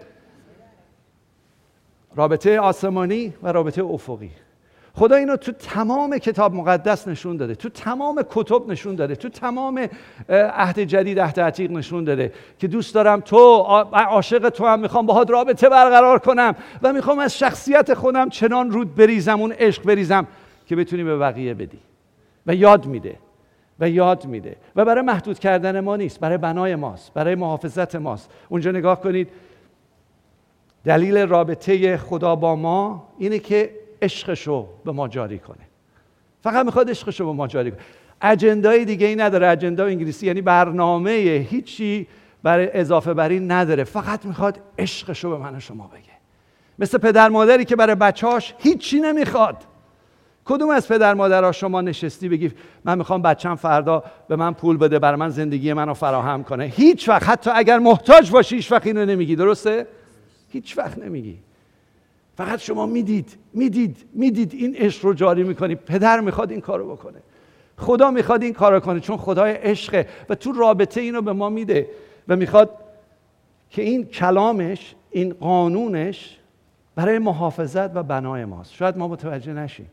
رابطه 2.15 2.59
آسمانی 2.59 3.33
و 3.43 3.51
رابطه 3.51 3.83
افقی 3.83 4.31
خدا 4.93 5.15
اینو 5.15 5.35
تو 5.35 5.51
تمام 5.51 6.17
کتاب 6.17 6.53
مقدس 6.53 7.07
نشون 7.07 7.37
داده 7.37 7.55
تو 7.55 7.69
تمام 7.69 8.23
کتب 8.29 8.67
نشون 8.67 8.95
داده 8.95 9.15
تو 9.15 9.29
تمام 9.29 9.87
عهد 10.29 10.79
جدید 10.79 11.19
عهد 11.19 11.39
عتیق 11.39 11.71
نشون 11.71 12.03
داده 12.03 12.33
که 12.59 12.67
دوست 12.67 12.95
دارم 12.95 13.19
تو 13.19 13.37
عاشق 13.93 14.49
تو 14.49 14.65
هم 14.65 14.79
می‌خوام 14.79 15.05
باهات 15.05 15.29
رابطه 15.29 15.69
برقرار 15.69 16.19
کنم 16.19 16.55
و 16.81 16.93
می‌خوام 16.93 17.19
از 17.19 17.37
شخصیت 17.37 17.93
خودم 17.93 18.29
چنان 18.29 18.71
رود 18.71 18.95
بریزم 18.95 19.41
اون 19.41 19.51
عشق 19.51 19.83
بریزم 19.83 20.27
که 20.65 20.75
بتونی 20.75 21.03
به 21.03 21.17
بقیه 21.17 21.53
بدی 21.53 21.79
و 22.47 22.55
یاد 22.55 22.85
میده 22.85 23.15
و 23.79 23.89
یاد 23.89 24.25
میده. 24.25 24.55
و 24.75 24.85
برای 24.85 25.01
محدود 25.01 25.39
کردن 25.39 25.79
ما 25.79 25.95
نیست 25.95 26.19
برای 26.19 26.37
بنای 26.37 26.75
ماست 26.75 27.13
برای 27.13 27.35
محافظت 27.35 27.95
ماست. 27.95 28.31
اونجا 28.49 28.71
نگاه 28.71 29.01
کنید. 29.01 29.29
دلیل 30.85 31.17
رابطه 31.17 31.97
خدا 31.97 32.35
با 32.35 32.55
ما 32.55 33.07
اینه 33.17 33.39
که 33.39 33.71
عشقشو 34.01 34.67
به 34.85 34.91
ما 34.91 35.07
جاری 35.07 35.39
کنه. 35.39 35.67
فقط 36.41 36.65
می‌خواد 36.65 36.89
عشقشو 36.89 37.25
به 37.25 37.31
ما 37.31 37.47
جاری 37.47 37.71
کنه. 37.71 37.79
اجندای 38.21 38.85
دیگه 38.85 39.07
ای 39.07 39.15
نداره. 39.15 39.47
اجندا 39.49 39.85
انگلیسی 39.85 40.27
یعنی 40.27 40.41
برنامه 40.41 41.11
هیچی 41.49 42.07
برای 42.43 42.69
اضافه 42.73 43.13
بری 43.13 43.39
نداره. 43.39 43.83
فقط 43.83 44.25
می‌خواد 44.25 44.59
عشقشو 44.77 45.29
به 45.29 45.37
من 45.37 45.55
و 45.55 45.59
شما 45.59 45.87
بگه. 45.87 46.19
مثل 46.79 46.97
پدر 46.97 47.29
مادری 47.29 47.65
که 47.65 47.75
برای 47.75 47.95
بچهاش 47.95 48.53
هیچی 48.57 48.99
نمی‌خواد. 48.99 49.63
کدوم 50.49 50.69
از 50.69 50.87
پدر 50.87 51.13
مادرها 51.13 51.51
شما 51.51 51.81
نشستی 51.81 52.29
بگی 52.29 52.51
من 52.85 52.97
می‌خوام 52.97 53.21
بچم 53.21 53.55
فردا 53.55 54.03
به 54.27 54.35
من 54.35 54.53
پول 54.53 54.77
بده 54.77 54.99
برای 54.99 55.19
من 55.19 55.29
زندگی 55.29 55.73
منو 55.73 55.93
فراهم 55.93 56.43
کنه؟ 56.43 56.63
هیچ 56.65 57.09
وقت. 57.09 57.29
حتی 57.29 57.51
اگر 57.53 57.79
محتاج 57.79 58.31
باشی 58.31 58.55
هیچ 58.55 58.71
وقت 58.71 58.87
اینو 58.87 59.05
نمیگی. 59.05 59.35
درسته؟ 59.35 59.87
هیچ 60.49 60.77
وقت 60.77 60.97
نمیگی. 60.97 61.37
فقط 62.37 62.59
شما 62.59 62.85
می‌دید 62.85 63.37
می‌دید 63.53 63.97
می‌دید 64.13 64.53
این 64.53 64.75
عشق 64.75 65.05
رو 65.05 65.13
جاری 65.13 65.43
می‌کنی. 65.43 65.75
پدر 65.75 66.19
می‌خواد 66.19 66.51
این 66.51 66.61
کارو 66.61 66.91
بکنه. 66.91 67.19
خدا 67.77 68.11
می‌خواد 68.11 68.43
این 68.43 68.53
کارو 68.53 68.79
کنه 68.79 68.99
چون 68.99 69.17
خدای 69.17 69.51
عشقه 69.51 70.07
و 70.29 70.35
تو 70.35 70.51
رابطه 70.51 71.01
اینو 71.01 71.21
به 71.21 71.33
ما 71.33 71.49
میده 71.49 71.89
و 72.27 72.35
می‌خواد 72.35 72.69
که 73.69 73.81
این 73.81 74.05
کلامش 74.05 74.95
این 75.11 75.33
قانونش 75.33 76.37
برای 76.95 77.19
محافظت 77.19 77.95
و 77.95 78.03
بنای 78.03 78.45
ماست. 78.45 78.73
شاید 78.73 78.97
ما 78.97 79.07
متوجه 79.07 79.53
نشیم. 79.53 79.89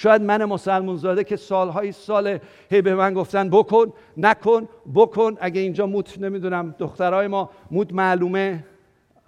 شاید 0.00 0.22
من 0.22 0.44
مسلمون 0.44 0.96
زاده 0.96 1.24
که 1.24 1.36
سالهای 1.36 1.92
سال 1.92 2.38
هی 2.70 2.82
به 2.82 2.94
من 2.94 3.14
گفتن 3.14 3.50
بکن 3.50 3.92
نکن 4.16 4.68
بکن. 4.94 5.36
اگه 5.40 5.60
اینجا 5.60 5.86
موت 5.86 6.18
نمی‌دونم 6.18 6.74
دخترای 6.78 7.26
ما 7.26 7.50
موت 7.70 7.92
معلومه 7.92 8.64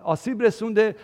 آسیب 0.03 0.43
رسونده 0.43 0.97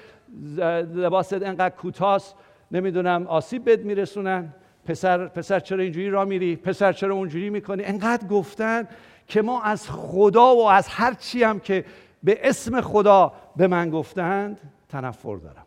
لباست 0.94 1.32
انقدر 1.32 1.75
کوتاست 1.76 2.34
نمی‌دونم 2.70 3.26
آسیب 3.26 3.70
بد 3.70 3.84
میرسونن. 3.84 4.54
پسر 4.84 5.26
پسر 5.26 5.60
چرا 5.60 5.82
اینجوری 5.82 6.10
را 6.10 6.25
میری؟ 6.25 6.56
پسر 6.56 6.92
چرا 6.92 7.14
اونجوری 7.14 7.50
می‌کنی؟ 7.50 7.84
انقدر 7.84 8.26
گفتن 8.26 8.88
که 9.26 9.42
ما 9.42 9.62
از 9.62 9.90
خدا 9.90 10.56
و 10.56 10.68
از 10.68 10.88
هر 10.88 11.14
چی 11.14 11.42
هم 11.42 11.60
که 11.60 11.84
به 12.22 12.48
اسم 12.48 12.80
خدا 12.80 13.32
به 13.56 13.66
من 13.66 13.90
گفتند 13.90 14.60
تنفر 14.88 15.37
دارم. 15.37 15.66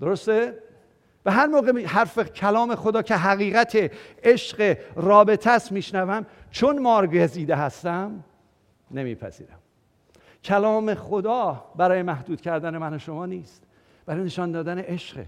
درسته؟ 0.00 0.58
و 1.24 1.30
هر 1.30 1.46
موقع 1.46 1.84
حرف 1.84 2.18
کلام 2.18 2.74
خدا 2.74 3.02
که 3.02 3.16
حقیقت 3.16 3.90
عشق 4.22 4.76
رابطه 4.96 5.50
است 5.50 5.72
میشنوم 5.72 6.26
چون 6.50 6.82
مارگزیده 6.82 7.56
هستم 7.56 8.24
نمیپذیرم. 8.90 9.58
کلام 10.44 10.94
خدا 10.94 11.64
برای 11.76 12.02
محدود 12.02 12.40
کردن 12.40 12.78
من 12.78 12.94
و 12.94 12.98
شما 12.98 13.26
نیست. 13.26 13.62
برای 14.06 14.24
نشان 14.24 14.52
دادن 14.52 14.78
عشق 14.78 15.24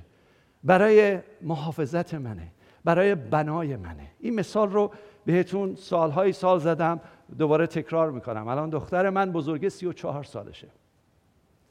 برای 0.65 1.19
محافظت 1.43 2.15
منه 2.15 2.49
برای 2.85 3.15
بنای 3.15 3.77
منه. 3.77 4.11
این 4.21 4.35
مثال 4.35 4.71
رو 4.71 4.93
بهتون 5.25 5.75
سالهای 5.75 6.33
سال 6.33 6.59
زدم 6.59 7.01
دوباره 7.39 7.67
تکرار 7.67 8.11
می‌کنم. 8.11 8.49
الان 8.49 8.71
دختر 8.71 9.11
من 9.11 9.33
بزرگ 9.33 9.69
سی 9.69 9.87
و 9.87 9.93
چهار 9.93 10.25
سالشه. 10.25 10.69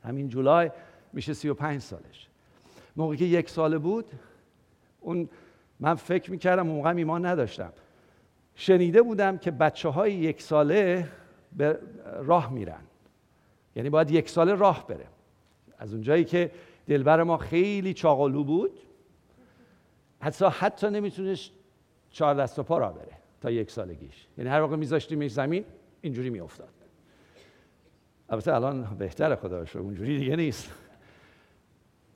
همین 0.03 0.29
جولای 0.29 0.71
میشه 1.13 1.33
سی 1.33 1.49
و 1.49 1.53
پنج 1.53 1.81
سالش. 1.81 2.29
موقعی 2.95 3.17
که 3.17 3.25
یک 3.25 3.49
ساله 3.49 3.77
بود 3.77 4.05
اون 4.99 5.29
من 5.79 5.95
فکر 5.95 6.31
می‌کردم 6.31 6.67
موقع 6.67 6.89
ایمان 6.89 7.25
نداشتم. 7.25 7.73
شنیده 8.55 9.01
بودم 9.01 9.37
که 9.37 9.51
بچه 9.51 9.89
های 9.89 10.13
یک 10.13 10.41
ساله 10.41 11.07
به 11.57 11.79
راه 12.21 12.53
میرن. 12.53 12.81
یعنی 13.75 13.89
باید 13.89 14.11
یک 14.11 14.29
ساله 14.29 14.53
راه 14.53 14.87
بره. 14.87 15.05
از 15.77 15.93
اونجایی 15.93 16.23
که 16.23 16.51
دلبر 16.87 17.23
ما 17.23 17.37
خیلی 17.37 17.93
چاقالو 17.93 18.43
بود 18.43 18.79
حتی 20.19 20.45
حتی 20.45 20.89
نمی‌تونست 20.89 21.51
چهار 22.09 22.35
دست 22.35 22.59
و 22.59 22.63
پا 22.63 22.77
را 22.77 22.91
بره 22.91 23.11
تا 23.41 23.51
یک 23.51 23.71
سالگیش. 23.71 24.27
یعنی 24.37 24.49
هر 24.49 24.61
وقت 24.61 24.71
میذاشتیمش 24.71 25.31
زمین 25.31 25.65
اینجوری 26.01 26.29
میافتاد. 26.29 26.69
البته 28.29 28.53
الان 28.53 28.95
بهتر 28.99 29.35
خدا 29.35 29.65
شد 29.65 29.79
اونجوری 29.79 30.17
دیگه 30.19 30.35
نیست. 30.35 30.84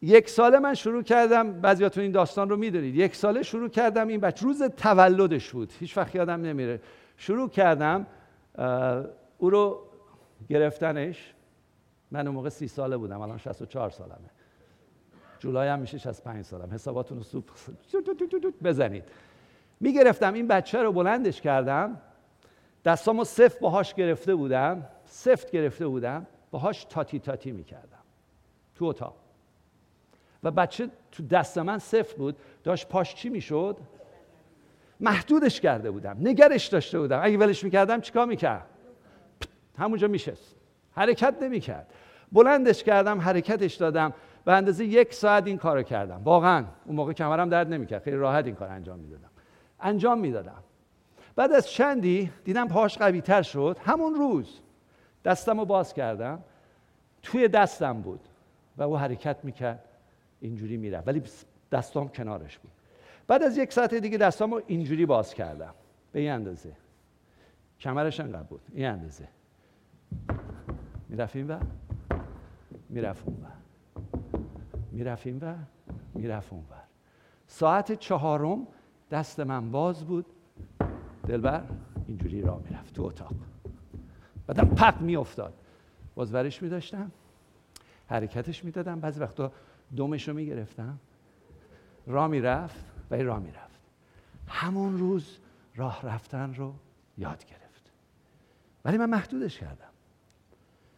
یک 0.02 0.30
ساله 0.30 0.60
من 0.60 0.74
شروع 0.74 1.04
کردم 1.04 1.62
بعضیاتون 1.62 2.04
این 2.04 2.12
داستان 2.12 2.50
رو 2.50 2.58
می‌دونید. 2.58 2.96
یک 2.96 3.16
ساله 3.16 3.44
شروع 3.44 3.70
کردم 3.70 4.08
این 4.08 4.20
بچه 4.20 4.46
روز 4.46 4.64
تولدش 4.64 5.52
بود. 5.52 5.74
هیچ 5.80 5.98
وقت 5.98 6.16
یادم 6.16 6.42
نمیره. 6.42 6.82
شروع 7.18 7.50
کردم 7.50 8.08
او 9.38 9.50
رو 9.50 9.84
گرفتنش. 10.50 11.34
من 12.12 12.28
اون 12.28 12.36
موقع 12.36 12.50
سی 12.50 12.68
ساله 12.68 12.98
بودم 12.98 13.22
الان 13.22 13.38
64 13.38 13.90
سالمه. 13.90 14.30
جولای 15.40 15.68
هم 15.68 15.80
میشه 15.80 15.98
65 15.98 16.46
سالم. 16.46 16.74
حساباتون 16.74 17.18
رو 17.18 17.24
سوپ 17.24 17.44
بزنید. 18.64 19.04
می‌گرفتم 19.80 20.34
این 20.34 20.48
بچه 20.48 20.84
رو 20.84 20.92
بلندش 20.92 21.42
کردم. 21.42 22.02
دستامو 22.86 23.24
سفت 23.24 23.60
باهاش 23.60 23.94
گرفته 23.94 24.36
بودم. 24.36 24.88
سفت 25.06 25.52
گرفته 25.52 25.88
بودم. 25.88 26.28
باهاش 26.52 26.84
تاتی 26.84 27.20
تاتی 27.20 27.52
می‌کردم. 27.52 28.00
تو 28.76 28.86
اتاق. 28.86 29.16
و 30.44 30.52
بچه 30.52 30.90
تو 31.12 31.28
دست 31.28 31.58
من 31.58 31.78
سفت 31.78 32.16
بود. 32.16 32.38
داشت 32.64 32.88
پاش 32.88 33.16
چی 33.16 33.30
می‌شد؟ 33.30 33.78
محدودش 35.00 35.62
کرده 35.62 35.92
بودم. 35.92 36.18
نگرش 36.22 36.68
داشته 36.68 37.00
بودم. 37.00 37.20
اگه 37.24 37.38
ولش 37.38 37.64
می‌کردم 37.64 38.02
چیکار 38.02 38.26
می‌کرد؟ 38.26 38.66
همونجا 39.78 40.08
میشست. 40.08 40.56
حرکت 40.92 41.36
نمی‌کرد. 41.42 41.94
بلندش 42.32 42.84
کردم 42.84 43.22
حرکتش 43.22 43.76
دادم 43.76 44.14
به 44.46 44.54
اندازه 44.54 44.86
یک 44.86 45.14
ساعت 45.14 45.48
این 45.48 45.58
کارو 45.58 45.84
کردم. 45.84 46.22
واقعا 46.24 46.66
اون 46.86 46.96
موقع 46.96 47.14
کمرم 47.14 47.50
درد 47.50 47.74
نمی‌کرد. 47.74 48.04
خیلی 48.04 48.18
راحت 48.18 48.46
این 48.46 48.56
کار 48.56 48.68
انجام 48.70 49.00
می‌دادم. 49.00 49.30
انجام 49.80 50.20
می‌دادم. 50.20 50.64
بعد 51.36 51.52
از 51.52 51.70
چندی 51.70 52.32
دیدم 52.44 52.68
پاش 52.68 52.98
قوی 52.98 53.22
تر 53.22 53.42
شد. 53.42 53.78
همون 53.86 54.16
روز 54.16 54.60
دستم 55.26 55.60
رو 55.60 55.66
باز 55.66 55.94
کردم. 55.94 56.44
توی 57.24 57.48
دستم 57.48 58.02
بود 58.02 58.20
و 58.78 58.84
او 58.84 58.98
حرکت 58.98 59.38
می‌کرد. 59.44 59.86
اینجوری 60.42 60.78
می‌رفت. 60.78 61.08
ولی 61.08 61.24
دستام 61.72 62.10
کنارش 62.10 62.60
بود. 62.60 62.72
بعد 63.28 63.44
از 63.44 63.58
یک 63.58 63.74
ساعت 63.74 63.94
دیگه 63.94 64.18
دستام 64.18 64.54
رو 64.54 64.62
اینجوری 64.68 65.06
باز 65.06 65.34
کردم. 65.34 65.74
به 66.12 66.20
این 66.20 66.32
اندازه. 66.32 66.72
کمرش 67.80 68.20
انقدر 68.20 68.44
بود. 68.44 68.62
این 68.72 68.86
اندازه. 68.86 69.28
می‌رفت 71.10 71.36
این 71.36 71.48
ور. 71.48 71.62
می‌رفت 72.90 73.24
اون 73.28 73.38
ور. 73.42 73.52
می‌رفت 74.92 75.28
این 75.28 75.40
ور. 75.40 75.58
می‌رفت 76.14 76.54
اون 76.54 76.64
ساعت 77.48 77.92
چهارم 77.92 78.68
دست 79.12 79.40
من 79.40 79.72
باز 79.72 80.06
بود. 80.06 80.26
دلبر 81.28 81.64
اینجوری 82.08 82.42
راه 82.42 82.62
می‌رفت 82.70 82.94
تو 82.94 83.04
اتاق. 83.04 83.34
بعدم 84.48 84.76
پق 84.76 85.02
میافتاد. 85.02 85.54
باز 86.16 86.34
ورش 86.34 86.64
میداشتم. 86.64 87.12
حرکتش 88.08 88.66
می‌دادم. 88.66 89.00
بعضی 89.00 89.20
وقتا 89.20 89.52
دومش 89.96 90.28
رو 90.28 90.34
می‌گرفتم. 90.34 91.00
راه 92.08 92.28
می‌رفت 92.28 92.86
و 93.12 93.16
راه 93.16 93.40
می‌رفت. 93.40 93.80
همون 94.48 95.00
روز 95.00 95.38
راه 95.76 96.02
رفتن 96.06 96.54
رو 96.54 96.74
یاد 97.18 97.46
گرفت. 97.46 97.92
ولی 98.86 98.98
من 98.98 99.10
محدودش 99.10 99.60
کردم. 99.60 99.90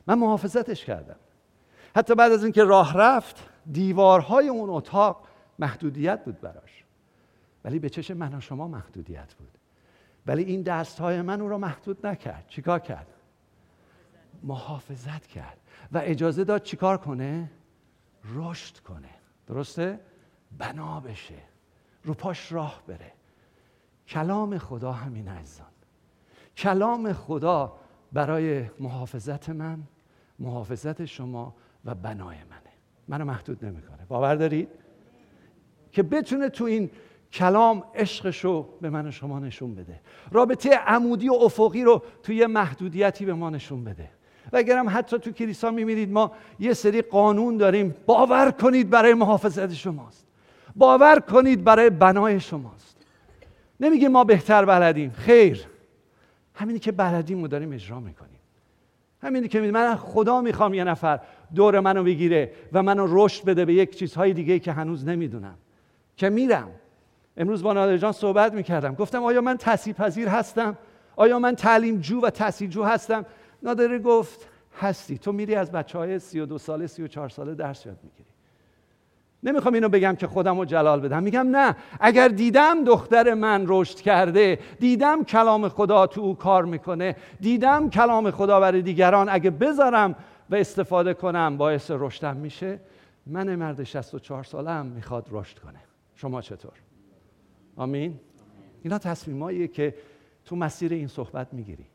من 0.08 0.20
محافظتش 0.20 0.86
کردم. 0.86 1.16
حتی 1.96 2.16
بعد 2.16 2.32
از 2.32 2.44
اینکه 2.44 2.64
راه 2.64 2.98
رفت 2.98 3.50
دیوارهای 3.72 4.50
اون 4.50 4.70
اتاق 4.70 5.28
محدودیت 5.60 6.26
بود 6.26 6.42
براش. 6.42 6.84
ولی 7.64 7.80
به 7.80 7.90
چش 7.90 8.12
من 8.12 8.34
و 8.34 8.42
شما 8.42 8.68
محدودیت 8.68 9.34
بود. 9.34 9.58
ولی 10.26 10.44
این 10.44 10.62
دستهای 10.62 11.22
من 11.22 11.42
او 11.42 11.50
را 11.50 11.58
محدود 11.58 12.08
نکرد. 12.08 12.46
چیکار 12.48 12.80
کرد؟ 12.80 13.08
محافظت 14.44 15.28
کرد. 15.28 15.58
و 15.92 16.02
اجازه 16.04 16.44
داد 16.44 16.64
چیکار 16.64 16.98
کنه؟ 16.98 17.52
رشد 18.36 18.78
کنه. 18.78 19.10
درسته؟ 19.48 20.00
بنا 20.58 21.00
بشه. 21.00 21.40
رو 22.04 22.14
پاش 22.14 22.52
راه 22.52 22.84
بره. 22.88 23.12
کلام 24.08 24.58
خدا 24.58 24.92
همین 24.92 25.28
عزیزان. 25.28 25.68
کلام 26.58 27.14
خدا 27.14 27.78
برای 28.12 28.66
محافظت 28.80 29.50
من 29.50 29.84
محافظت 30.40 31.06
شما 31.06 31.56
و 31.86 31.96
بنای 31.96 32.38
منه. 32.38 32.72
منو 33.08 33.26
محدود 33.26 33.66
نمی‌کنه. 33.66 34.06
باور 34.08 34.36
دارید؟ 34.36 34.70
که 35.92 36.04
بتونه 36.04 36.50
تو 36.50 36.64
این 36.64 36.92
کلام 37.34 37.84
عشقش 37.96 38.46
رو 38.46 38.78
به 38.82 38.90
من 38.90 39.08
و 39.08 39.12
شما 39.12 39.40
نشون 39.40 39.76
بده. 39.76 40.02
رابطه 40.32 40.76
عمودی 40.76 41.30
و 41.30 41.34
افقی 41.34 41.84
رو 41.84 42.04
توی 42.24 42.46
محدودیتی 42.46 43.26
به 43.26 43.34
ما 43.34 43.50
نشون 43.50 43.84
بده. 43.84 44.10
و 44.54 44.58
اگرم 44.58 44.90
حتی 44.90 45.20
تو 45.20 45.32
کلیسا 45.32 45.72
می‌بینید 45.72 46.12
ما 46.12 46.32
یه 46.60 46.74
سری 46.74 47.02
قانون 47.02 47.58
داریم. 47.58 47.96
باور 48.06 48.52
کنید 48.52 48.90
برای 48.90 49.14
محافظت 49.14 49.74
شماست. 49.74 50.26
باور 50.76 51.20
کنید 51.20 51.64
برای 51.64 51.90
بنای 51.90 52.40
شماست. 52.40 52.98
نمیگه 53.80 54.10
ما 54.10 54.24
بهتر 54.24 54.66
بلدیم. 54.66 55.12
خیر. 55.12 55.66
همینی 56.56 56.80
که 56.80 56.92
بلدیم 56.92 57.42
رو 57.42 57.48
داریم 57.48 57.72
اجرا 57.72 58.00
می‌کنیم. 58.00 58.40
همینی 59.24 59.48
که 59.48 59.62
من 59.62 59.96
خدا 59.96 60.42
می‌خوام 60.42 60.74
یه 60.74 60.84
نفر 60.84 61.20
دور 61.56 61.80
منو 61.80 62.04
بگیره 62.04 62.52
و 62.74 62.84
منو 62.84 63.06
رشد 63.10 63.46
بده 63.46 63.66
به 63.66 63.74
یک 63.74 63.96
چیزهای 63.96 64.34
دیگه 64.34 64.60
که 64.60 64.72
هنوز 64.72 65.06
نمی‌دونم. 65.06 65.56
که 66.18 66.30
میرم. 66.30 66.68
امروز 67.38 67.64
با 67.64 67.74
نادر 67.74 67.98
جان 67.98 68.12
صحبت 68.12 68.54
می‌کردم. 68.54 68.96
گفتم 68.96 69.24
آیا 69.24 69.42
من 69.42 69.58
تحصیل 69.58 69.94
پذیر 69.94 70.28
هستم؟ 70.28 70.78
آیا 71.16 71.40
من 71.40 71.56
تعلیم 71.56 71.98
جو 71.98 72.22
و 72.22 72.30
تحصیل 72.30 72.70
جو 72.70 72.84
هستم؟ 72.84 73.26
نادره 73.64 74.00
گفت 74.00 74.48
هستی 74.80 75.18
تو 75.18 75.32
میری 75.32 75.56
از 75.56 75.72
بچه 75.72 75.98
های 75.98 76.20
سی 76.20 76.40
و 76.40 76.46
دو 76.46 76.58
ساله 76.58 76.88
سی 76.88 77.04
و 77.04 77.08
چهار 77.08 77.30
ساله 77.30 77.56
درس 77.56 77.86
یاد 77.86 77.98
می‌گیری. 78.04 78.30
نمی‌خوام 79.44 79.74
اینو 79.74 79.90
بگم 79.90 80.16
که 80.16 80.28
خودم 80.28 80.60
رو 80.60 80.66
جلال 80.66 81.00
بدم. 81.00 81.24
میگم 81.24 81.48
نه. 81.56 81.76
اگر 82.00 82.28
دیدم 82.28 82.84
دختر 82.84 83.34
من 83.34 83.66
رشد 83.68 83.98
کرده 83.98 84.60
دیدم 84.80 85.24
کلام 85.24 85.70
خدا 85.70 86.08
تو 86.08 86.22
او 86.22 86.36
کار 86.36 86.66
می‌کنه 86.66 87.16
دیدم 87.40 87.90
کلام 87.90 88.32
خدا 88.32 88.60
برای 88.60 88.82
دیگران 88.82 89.30
اگه 89.30 89.50
بذارم 89.50 90.16
و 90.50 90.56
استفاده 90.56 91.14
کنم 91.14 91.58
باعث 91.58 91.92
رشدم 91.92 92.38
میشه 92.38 92.80
من 93.26 93.56
مرد 93.56 93.84
64 93.84 94.44
ساله 94.44 94.72
هم 94.72 94.86
می‌خواد 94.86 95.28
رشد 95.32 95.60
کنه. 95.60 95.80
شما 96.16 96.42
چطور؟ 96.42 96.74
آمین؟ 97.76 98.20
اینا 98.84 98.98
تصمیماییه 98.98 99.68
که 99.68 99.96
تو 100.46 100.56
مسیر 100.56 100.94
این 100.94 101.08
صحبت 101.08 101.54
می‌گیری. 101.54 101.86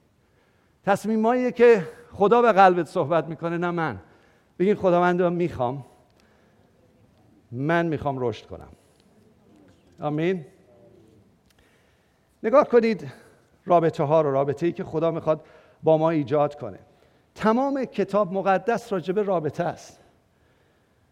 تصمیماییه 0.87 1.53
که 1.53 1.89
خدا 2.13 2.43
به 2.43 2.53
قلبت 2.53 2.87
صحبت 2.87 3.27
می‌کنه 3.27 3.59
نه 3.59 3.71
من. 3.71 3.99
بگین 4.59 4.75
خداوند 4.75 5.23
می‌خوام. 5.23 5.85
من 7.53 7.87
می‌خوام 7.87 8.17
رشد 8.19 8.47
کنم. 8.47 8.69
آمین. 10.01 10.45
نگاه 12.43 12.69
کنید 12.69 13.13
رابطه 13.65 14.05
ها 14.05 14.21
رو 14.21 14.33
رابطه 14.33 14.67
ای 14.67 14.73
که 14.73 14.85
خدا 14.85 15.11
می‌خواد 15.11 15.41
با 15.83 15.99
ما 15.99 16.11
ایجاد 16.11 16.55
کنه. 16.55 16.79
تمام 17.35 17.85
کتاب 17.85 18.33
مقدس 18.33 18.93
راجب 18.93 19.19
رابطه 19.19 19.65
است. 19.65 20.01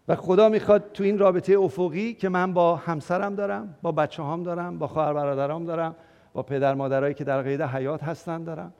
و 0.09 0.17
خدا 0.17 0.49
می‌خواد 0.49 0.93
تو 0.93 1.05
این 1.05 1.19
رابطه 1.19 1.59
افقی 1.59 2.15
که 2.15 2.29
من 2.29 2.53
با 2.53 2.77
همسرم 2.77 3.35
دارم 3.35 3.79
با 3.83 3.93
بچه 3.93 4.23
هام 4.23 4.43
دارم 4.43 4.79
با 4.79 4.87
خواهر 4.87 5.13
برادرام 5.13 5.65
دارم 5.65 5.97
با 6.33 6.43
پدر 6.43 6.75
مادرایی 6.75 7.15
که 7.15 7.25
در 7.25 7.43
قید 7.43 7.63
حیات 7.63 8.03
هستن 8.03 8.45
دارم 8.45 8.73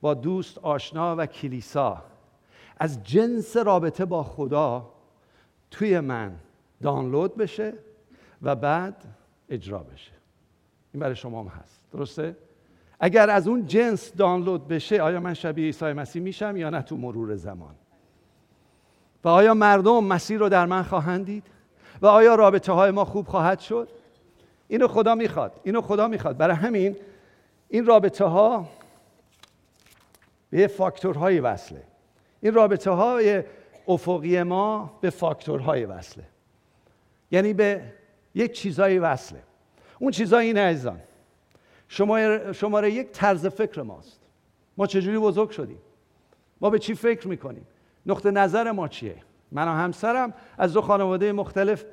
با 0.00 0.14
دوست 0.14 0.58
آشنا 0.58 1.16
و 1.16 1.26
کلیسا. 1.26 2.02
از 2.78 3.04
جنس 3.04 3.56
رابطه 3.56 4.04
با 4.04 4.22
خدا 4.22 4.90
توی 5.70 6.00
من 6.00 6.36
دانلود 6.82 7.36
بشه 7.36 7.72
و 8.42 8.56
بعد 8.56 9.04
اجرا 9.48 9.78
بشه. 9.78 10.12
این 10.92 11.00
برای 11.00 11.16
شما 11.16 11.42
هم 11.42 11.48
هست. 11.48 11.80
درسته؟ 11.92 12.36
اگر 13.00 13.30
از 13.30 13.48
اون 13.48 13.66
جنس 13.66 14.12
دانلود 14.14 14.68
بشه 14.68 15.02
آیا 15.02 15.20
من 15.20 15.34
شبیه 15.34 15.64
عیسی 15.64 15.92
مسیح 15.92 16.22
میشم 16.22 16.56
یا 16.56 16.70
نه 16.70 16.82
تو 16.82 16.96
مرور 16.96 17.36
زمان؟ 17.36 17.74
و 19.24 19.28
آیا 19.28 19.54
مردم 19.54 20.04
مسیر 20.04 20.38
رو 20.38 20.48
در 20.48 20.66
من 20.66 20.82
خواهند 20.82 21.24
دید؟ 21.24 21.44
و 22.02 22.06
آیا 22.06 22.34
رابطه 22.34 22.72
های 22.72 22.90
ما 22.90 23.04
خوب 23.04 23.26
خواهد 23.26 23.60
شد؟ 23.60 23.88
اینو 24.68 24.88
خدا 24.88 25.14
می‌خواد. 25.14 25.60
اینو 25.64 25.80
خدا 25.80 26.08
می‌خواد. 26.08 26.36
برای 26.36 26.56
همین 26.56 26.96
این 27.68 27.86
رابطه 27.86 28.24
ها 28.24 28.68
به 30.50 30.66
فاکتورهای 30.66 31.40
وصله. 31.40 31.82
این 32.40 32.54
رابطه 32.54 32.90
های 32.90 33.42
افقی 33.88 34.42
ما 34.42 34.98
به 35.00 35.10
فاکتورهای 35.10 35.84
وصله. 35.84 36.24
یعنی 37.30 37.52
به 37.52 37.82
یک 38.34 38.52
چیزایی 38.52 38.98
وصله. 38.98 39.42
اون 39.98 40.10
چیزایی 40.10 40.46
این 40.46 40.58
عزیزان 40.58 41.00
شماره 42.52 42.92
یک 42.92 43.10
طرز 43.12 43.46
فکر 43.46 43.82
ماست. 43.82 44.20
ما 44.76 44.86
چجوری 44.86 45.18
بزرگ 45.18 45.50
شدیم؟ 45.50 45.78
ما 46.60 46.70
به 46.70 46.78
چی 46.78 46.94
فکر 46.94 47.28
می‌کنیم؟ 47.28 47.66
نقطه 48.06 48.30
نظر 48.30 48.72
ما 48.72 48.88
چیه؟ 48.88 49.16
من 49.52 49.68
و 49.68 49.70
همسرم 49.70 50.34
از 50.58 50.72
دو 50.72 50.80
خانواده 50.80 51.32
مختلف 51.32 51.84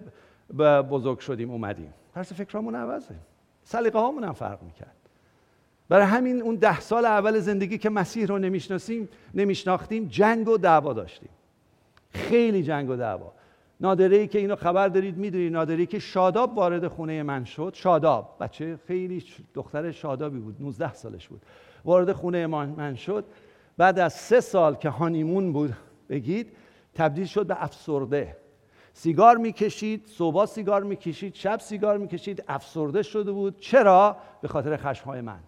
بزرگ 0.90 1.20
شدیم 1.20 1.52
اومدیم. 1.52 1.94
طرز 2.16 2.34
فکرامون 2.34 2.76
عوضه. 2.76 3.16
سلیقه 3.64 4.00
هامون 4.00 4.24
هم 4.24 4.34
فرق 4.34 4.64
می‌کرد. 4.64 5.05
برای 5.90 6.06
همین 6.06 6.42
اون 6.42 6.56
ده 6.56 6.80
سال 6.80 7.06
اول 7.06 7.40
زندگی 7.40 7.78
که 7.78 7.90
مسیح 7.90 8.26
رو 8.26 8.38
نمی‌شناسیم 8.40 9.10
نمیشناختیم 9.34 10.06
جنگ 10.06 10.48
و 10.48 10.58
دعوا 10.58 10.94
داشتیم. 10.94 11.30
خیلی 12.10 12.64
جنگ 12.64 12.90
و 12.90 12.96
دعوا. 12.96 13.34
نادره 13.80 14.18
ای 14.18 14.28
که 14.28 14.40
اینو 14.40 14.56
خبر 14.56 14.88
دارید 14.88 15.18
می‌دونید 15.18 15.54
نادره 15.54 15.78
ای 15.78 15.86
که 15.86 16.00
شاداب 16.00 16.58
وارد 16.58 16.88
خونه 16.88 17.24
من 17.24 17.44
شد 17.44 17.72
شاداب. 17.76 18.36
بچه 18.40 18.80
خیلی 18.88 19.24
دختر 19.54 19.92
شادابی 19.92 20.40
بود 20.40 20.56
19 20.60 20.94
سالش 20.94 21.28
بود. 21.28 21.42
وارد 21.86 22.12
خونه 22.12 22.48
من 22.48 22.96
شد. 22.96 23.26
بعد 23.78 24.00
از 24.00 24.14
سه 24.14 24.40
سال 24.40 24.76
که 24.76 24.90
هانیمون 24.90 25.54
بود 25.54 25.74
بگید 26.10 26.48
تبدیل 26.94 27.26
شد 27.26 27.48
به 27.48 27.64
افسرده. 27.64 28.38
سیگار 28.94 29.38
می‌کشید 29.38 30.08
صبح 30.08 30.46
سیگار 30.46 30.84
می‌کشید 30.84 31.36
شب 31.36 31.60
سیگار 31.60 31.98
می‌کشید 31.98 32.44
افسرده 32.48 33.04
شده 33.04 33.32
بود. 33.32 33.60
چرا؟ 33.60 34.18
به 34.42 34.48
خاطر 34.48 34.78
خشمهای 34.78 35.22
من. 35.22 35.40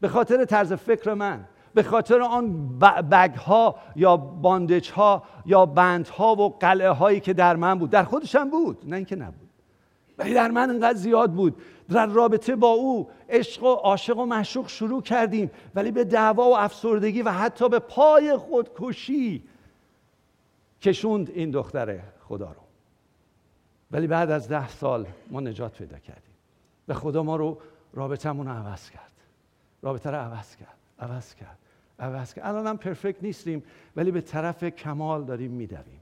به 0.00 0.08
خاطر 0.08 0.44
طرز 0.44 0.72
فکر 0.72 1.14
من 1.14 1.44
به 1.74 1.82
خاطر 1.82 2.22
آن 2.22 2.78
بگ 3.10 3.34
ها 3.34 3.76
یا 3.96 4.16
باندج 4.16 4.90
ها 4.90 5.22
یا 5.46 5.66
بند 5.66 6.08
ها 6.08 6.34
و 6.34 6.58
قلعه 6.58 6.90
هایی 6.90 7.20
که 7.20 7.32
در 7.32 7.56
من 7.56 7.78
بود. 7.78 7.90
در 7.90 8.04
خودشم 8.04 8.50
بود 8.50 8.78
نه 8.86 8.96
اینکه 8.96 9.16
نبود. 9.16 9.48
ولی 10.18 10.34
در 10.34 10.50
من 10.50 10.70
انقدر 10.70 10.98
زیاد 10.98 11.32
بود. 11.32 11.56
در 11.88 12.06
رابطه 12.06 12.56
با 12.56 12.68
او 12.68 13.08
عشق 13.28 13.62
و 13.62 13.74
عاشق 13.74 14.18
و 14.18 14.24
معشوق 14.24 14.68
شروع 14.68 15.02
کردیم. 15.02 15.50
ولی 15.74 15.90
به 15.90 16.04
دعوا 16.04 16.50
و 16.50 16.56
افسردگی 16.58 17.22
و 17.22 17.30
حتی 17.30 17.68
به 17.68 17.78
پای 17.78 18.36
خودکشی 18.36 19.42
کشوند 20.82 21.30
این 21.30 21.50
دختر 21.50 21.98
خدا 22.28 22.48
رو. 22.48 22.62
ولی 23.90 24.06
بعد 24.06 24.30
از 24.30 24.48
ده 24.48 24.68
سال 24.68 25.06
ما 25.30 25.40
نجات 25.40 25.72
پیدا 25.72 25.98
کردیم. 25.98 26.34
و 26.88 26.94
خدا 26.94 27.22
ما 27.22 27.36
رو 27.36 27.58
رابطمون 27.92 28.46
رو 28.46 28.52
عوض 28.52 28.90
کرد. 28.90 29.07
رابطه 29.82 30.10
رو 30.10 30.16
عوض 30.16 30.56
کرد 30.56 30.78
عوض 30.98 31.34
کرد 31.34 31.58
عوض 32.00 32.34
کرد. 32.34 32.46
الان 32.46 32.66
هم 32.66 32.76
پرفکت 32.76 33.22
نیستیم 33.22 33.62
ولی 33.96 34.10
به 34.10 34.20
طرف 34.20 34.64
کمال 34.64 35.24
داریم 35.24 35.50
میدویم. 35.50 36.00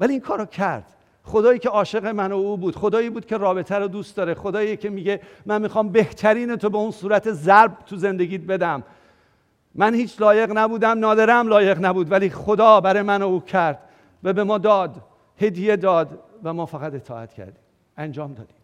ولی 0.00 0.12
این 0.12 0.20
کارو 0.20 0.44
کرد. 0.44 0.84
خدایی 1.24 1.58
که 1.58 1.68
عاشق 1.68 2.06
من 2.06 2.32
و 2.32 2.36
او 2.36 2.56
بود 2.56 2.76
خدایی 2.76 3.10
بود 3.10 3.26
که 3.26 3.36
رابطه 3.36 3.74
رو 3.74 3.88
دوست 3.88 4.16
داره 4.16 4.34
خدایی 4.34 4.76
که 4.76 4.90
میگه 4.90 5.20
من 5.46 5.62
می‌خوام 5.62 5.88
بهترین 5.88 6.56
تو 6.56 6.70
به 6.70 6.78
اون 6.78 6.90
صورت 6.90 7.32
ضرب 7.32 7.78
تو 7.86 7.96
زندگیت 7.96 8.40
بدم. 8.40 8.82
من 9.74 9.94
هیچ 9.94 10.20
لایق 10.20 10.50
نبودم 10.54 10.98
نادرم 10.98 11.48
لایق 11.48 11.84
نبود 11.84 12.12
ولی 12.12 12.30
خدا 12.30 12.80
برای 12.80 13.02
من 13.02 13.22
او 13.22 13.40
کرد 13.40 13.78
و 14.22 14.32
به 14.32 14.44
ما 14.44 14.58
داد 14.58 15.02
هدیه 15.40 15.76
داد 15.76 16.18
و 16.42 16.52
ما 16.52 16.66
فقط 16.66 16.94
اطاعت 16.94 17.32
کردیم. 17.32 17.62
انجام 17.96 18.34
دادیم. 18.34 18.56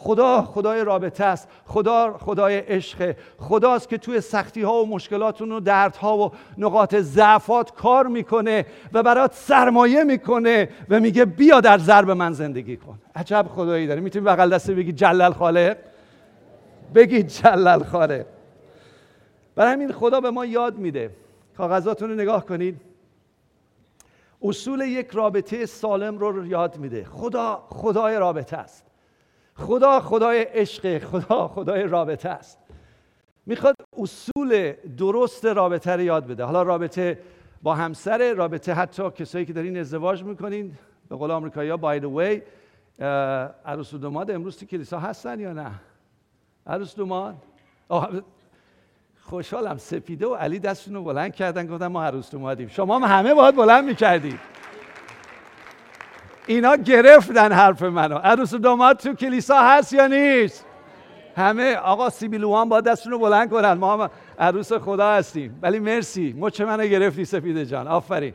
خدا 0.00 0.42
خدای 0.42 0.84
رابطه 0.84 1.24
است. 1.24 1.48
خدا 1.66 2.18
خدای 2.18 2.58
عشق. 2.58 3.16
خداست 3.38 3.88
که 3.88 3.98
توی 3.98 4.20
سختی 4.20 4.62
ها 4.62 4.82
و 4.82 4.88
مشکلاتون 4.88 5.52
و 5.52 5.60
دردها 5.60 6.18
و 6.18 6.32
نقاط 6.58 6.94
ضعفات 6.94 7.74
کار 7.74 8.06
می‌کنه 8.06 8.66
و 8.92 9.02
برات 9.02 9.34
سرمایه 9.34 10.04
می‌کنه 10.04 10.68
و 10.88 11.00
میگه 11.00 11.24
بیا 11.24 11.60
در 11.60 11.78
ضرب 11.78 12.10
من 12.10 12.32
زندگی 12.32 12.76
کن. 12.76 12.98
عجب 13.14 13.46
خدایی 13.54 13.86
داره. 13.86 14.00
می‌تونی 14.00 14.24
بغل 14.24 14.54
دسته 14.54 14.74
بگی 14.74 14.92
جلل 14.92 15.32
خالق 15.32 15.76
بگی 16.94 17.22
جلل 17.22 17.82
خالق 17.82 18.26
برای 19.54 19.72
همین 19.72 19.92
خدا 19.92 20.20
به 20.20 20.30
ما 20.30 20.44
یاد 20.44 20.78
میده. 20.78 21.10
کاغذاتون 21.56 22.10
رو 22.10 22.14
نگاه 22.14 22.46
کنید 22.46 22.80
اصول 24.42 24.80
یک 24.80 25.10
رابطه 25.10 25.66
سالم 25.66 26.18
رو 26.18 26.46
یاد 26.46 26.76
میده. 26.76 27.04
خدا 27.04 27.62
خدای 27.68 28.16
رابطه 28.16 28.56
است. 28.56 28.87
خدا 29.58 30.00
خدای 30.00 30.42
عشق 30.42 30.98
خدا 30.98 31.48
خدای 31.48 31.82
رابطه 31.82 32.28
است. 32.28 32.58
می‌خواد 33.46 33.74
اصول 33.98 34.72
درست 34.98 35.44
رابطه 35.44 35.92
رو 35.92 36.00
یاد 36.00 36.26
بده. 36.26 36.44
حالا 36.44 36.62
رابطه 36.62 37.18
با 37.62 37.74
همسر 37.74 38.34
رابطه 38.34 38.72
حتی 38.72 39.10
کسایی 39.10 39.46
که 39.46 39.52
دارین 39.52 39.78
ازدواج 39.78 40.22
می‌کنین. 40.24 40.74
به 41.08 41.16
قول 41.16 41.30
آمریکایی 41.30 41.70
ها 41.70 41.76
بای 41.76 42.00
وی 42.00 42.42
عروس 43.66 43.94
و 43.94 43.98
داماد 43.98 44.30
امروز 44.30 44.56
تو 44.56 44.66
کلیسا 44.66 44.98
هستن 44.98 45.40
یا 45.40 45.52
نه؟ 45.52 45.70
عروس 46.66 46.96
دوماد 46.96 47.36
خوشحالم. 49.20 49.76
سپیده 49.76 50.26
و 50.26 50.34
علی 50.34 50.58
دستشون 50.58 50.94
رو 50.94 51.04
بلند 51.04 51.34
کردن 51.34 51.66
گفتن 51.66 51.86
ما 51.86 52.04
عروس 52.04 52.30
دومادیم 52.30 52.68
شما 52.68 52.98
هم 52.98 53.18
همه 53.18 53.34
باید 53.34 53.56
بلند 53.56 53.84
می‌کردید. 53.84 54.57
اینا 56.48 56.76
گرفتن 56.76 57.52
حرف 57.52 57.82
منو. 57.82 58.14
عروس 58.14 58.52
و 58.52 58.58
داماد 58.58 58.96
تو 58.96 59.14
کلیسا 59.14 59.62
هست 59.62 59.92
یا 59.92 60.06
نیست؟ 60.06 60.66
همه 61.36 61.74
آقا 61.74 62.10
سیبیلوان 62.10 62.68
با 62.68 62.80
دستشون 62.80 63.12
رو 63.12 63.18
بلند 63.18 63.50
کنن. 63.50 63.72
ما 63.72 63.96
هم 63.96 64.10
عروس 64.38 64.72
خدا 64.72 65.12
هستیم. 65.12 65.58
ولی 65.62 65.78
مرسی. 65.78 66.34
مچ 66.38 66.60
منو 66.60 66.86
گرفتی 66.86 67.24
سپیده 67.24 67.66
جان. 67.66 67.88
آفرین. 67.88 68.34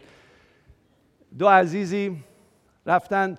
دو 1.39 1.47
عزیزی 1.47 2.17
رفتن 2.85 3.37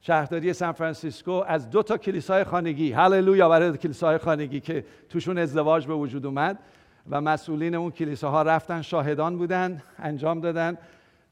شهرداری 0.00 0.52
سان 0.52 0.72
فرانسیسکو 0.72 1.44
از 1.46 1.70
دو 1.70 1.82
تا 1.82 1.96
کلیسای 1.96 2.44
خانگی. 2.44 2.92
هللویا 2.92 3.48
برای 3.48 3.76
کلیسای 3.76 4.18
خانگی 4.18 4.60
که 4.60 4.84
توشون 5.08 5.38
ازدواج 5.38 5.86
به 5.86 5.94
وجود 5.94 6.26
اومد 6.26 6.58
و 7.10 7.20
مسئولین 7.20 7.74
اون 7.74 7.90
کلیساها 7.90 8.42
رفتن 8.42 8.82
شاهدان 8.82 9.38
بودن 9.38 9.82
انجام 9.98 10.40
دادن. 10.40 10.78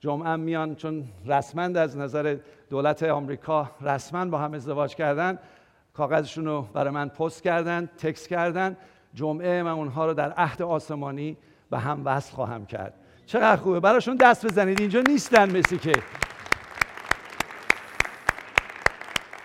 جمعه 0.03 0.37
میان 0.37 0.75
چون 0.75 1.05
رسما 1.27 1.63
از 1.63 1.97
نظر 1.97 2.37
دولت 2.71 3.03
آمریکا 3.03 3.71
رسما 3.81 4.25
با 4.25 4.39
هم 4.39 4.55
ازدواج 4.55 4.95
کردن. 4.95 5.39
کاغذشون 5.95 6.45
رو 6.45 6.63
برای 6.63 6.91
من 6.91 7.09
پست 7.09 7.43
کردن 7.43 7.91
تکس 7.99 8.27
کردن. 8.27 8.77
جمعه 9.15 9.63
من 9.63 9.71
اونها 9.71 10.07
رو 10.07 10.15
در 10.15 10.33
عهد 10.33 10.63
آسمانی 10.63 11.37
به 11.71 11.79
هم 11.79 12.03
وصل 12.05 12.35
خواهم 12.35 12.67
کرد. 12.67 12.95
چقدر 13.27 13.57
خوبه. 13.57 13.81
براشون 13.81 14.17
دست 14.17 14.47
بزنید. 14.47 14.81
اینجا 14.81 15.01
نیستن 15.01 15.57
مثل 15.59 15.77
که. 15.77 15.93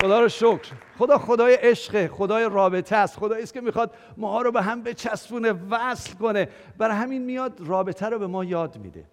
خدا 0.01 0.19
رو 0.19 0.29
شکر. 0.29 0.71
خدا 0.97 1.17
خدای 1.17 1.55
عشق 1.55 2.07
خدای 2.07 2.49
رابطه 2.51 2.95
است. 2.95 3.19
خدایی 3.19 3.43
است 3.43 3.53
که 3.53 3.61
می‌خواد 3.61 3.93
ماها 4.17 4.41
رو 4.41 4.51
به 4.51 4.61
هم 4.61 4.83
بچسبونه 4.83 5.53
وصل 5.69 6.13
کنه. 6.13 6.49
برای 6.77 6.95
همین 6.95 7.25
میاد 7.25 7.53
رابطه 7.59 8.05
رو 8.05 8.19
به 8.19 8.27
ما 8.27 8.43
یاد 8.43 8.77
میده. 8.77 9.05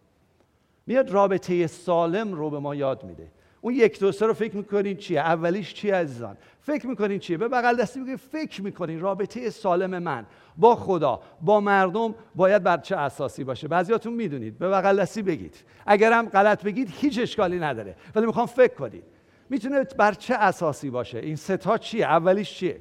میاد 0.86 1.10
رابطه 1.10 1.66
سالم 1.66 2.32
رو 2.32 2.50
به 2.50 2.58
ما 2.58 2.74
یاد 2.74 3.04
میده. 3.04 3.28
اون 3.60 3.74
یک 3.74 4.00
دو 4.00 4.12
سه 4.12 4.26
رو 4.26 4.34
فکر 4.34 4.56
می‌کنین 4.56 4.96
چیه؟ 4.96 5.20
اولیش 5.20 5.74
چیه 5.74 5.94
عزیزان؟ 5.94 6.36
فکر 6.60 6.86
می‌کنین 6.86 7.18
چیه؟ 7.18 7.36
به 7.36 7.48
بغل 7.48 7.76
دستی 7.76 8.00
میگه 8.00 8.16
فکر 8.16 8.62
می‌کنین 8.62 9.00
رابطه 9.00 9.50
سالم 9.50 10.02
من 10.02 10.26
با 10.56 10.76
خدا 10.76 11.20
با 11.40 11.60
مردم 11.60 12.14
باید 12.34 12.62
بر 12.62 12.76
چه 12.76 12.96
اساسی 12.96 13.44
باشه؟ 13.44 13.68
بعضیاتون 13.68 14.12
می‌دونید. 14.12 14.58
به 14.58 14.68
بغل 14.68 15.00
دستی 15.00 15.22
بگید. 15.22 15.64
اگرم 15.86 16.28
غلط 16.28 16.64
بگید 16.64 16.88
هیچ 17.00 17.18
اشکالی 17.18 17.58
نداره. 17.58 17.96
ولی 18.14 18.26
می‌خوام 18.26 18.46
فکر 18.46 18.74
کنید. 18.74 19.04
می‌تونه 19.50 19.84
بر 19.84 20.12
چه 20.12 20.34
اساسی 20.34 20.90
باشه؟ 20.90 21.18
این 21.18 21.36
ستا 21.36 21.78
چیه؟ 21.78 22.04
اولیش 22.04 22.54
چیه؟ 22.54 22.80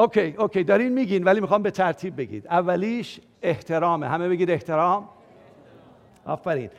اوکی 0.00 0.34
اوکی 0.38 0.64
دارین 0.64 0.92
میگین 0.92 1.24
ولی 1.24 1.40
می‌خوام 1.40 1.62
به 1.62 1.70
ترتیب 1.70 2.16
بگید. 2.16 2.46
اولیش 2.46 3.20
احترامه. 3.42 4.08
همه 4.08 4.28
بگید 4.28 4.50
احترام؟ 4.50 5.08
آفرین. 6.24 6.70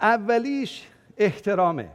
اولیش 0.00 0.86
احترامه. 1.18 1.88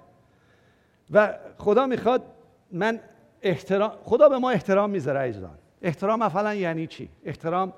و 1.12 1.34
خدا 1.58 1.86
می‌خواد 1.86 2.24
من 2.72 3.00
احترام 3.42 3.92
خدا 4.04 4.30
به 4.30 4.38
ما 4.38 4.50
احترام 4.50 4.90
می‌ذاره 4.90 5.20
عزیزان. 5.20 5.58
احترام 5.82 6.22
اولا 6.22 6.54
یعنی 6.54 6.88
چی؟ 6.88 7.10
احترام 7.26 7.74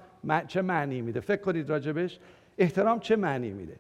چه 0.47 0.61
معنی 0.61 1.01
میده؟ 1.01 1.19
فکر 1.19 1.41
کنید 1.41 1.69
راجبش. 1.69 2.19
احترام 2.57 2.99
چه 2.99 3.15
معنی 3.15 3.49
میده؟ 3.49 3.75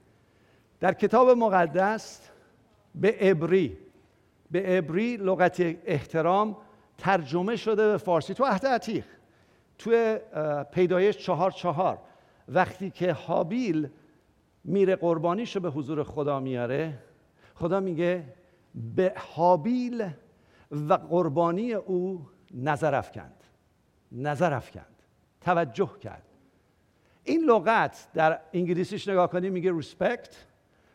در 0.79 0.93
کتاب 0.93 1.29
مقدس 1.29 2.29
به 2.95 3.15
عبری 3.21 3.77
به 4.51 4.77
عبری 4.77 5.17
لغت 5.17 5.61
احترام 5.85 6.57
ترجمه 7.01 7.55
شده 7.55 7.87
به 7.87 7.97
فارسی. 7.97 8.33
تو 8.33 8.45
عهد 8.45 8.65
عتیق 8.65 9.05
تو 9.77 10.17
پیدایش 10.71 11.17
چهار 11.17 11.51
چهار. 11.51 11.99
وقتی 12.47 12.89
که 12.89 13.13
حابیل 13.13 13.89
میره 14.63 14.95
قربانیشو 14.95 15.59
به 15.59 15.69
حضور 15.69 16.03
خدا 16.03 16.39
میاره 16.39 16.99
خدا 17.55 17.79
میگه 17.79 18.23
به 18.95 19.13
حابیل 19.17 20.09
و 20.71 20.93
قربانی 20.93 21.73
او 21.73 22.27
نظر 22.53 22.95
افکند. 22.95 23.43
نظر 24.11 24.53
افکند. 24.53 25.03
توجه 25.41 25.91
کرد. 26.01 26.25
این 27.23 27.43
لغت 27.43 28.07
در 28.13 28.39
انگلیسیش 28.53 29.07
نگاه 29.07 29.29
کنیم 29.29 29.53
میگه 29.53 29.81
respect 29.81 30.35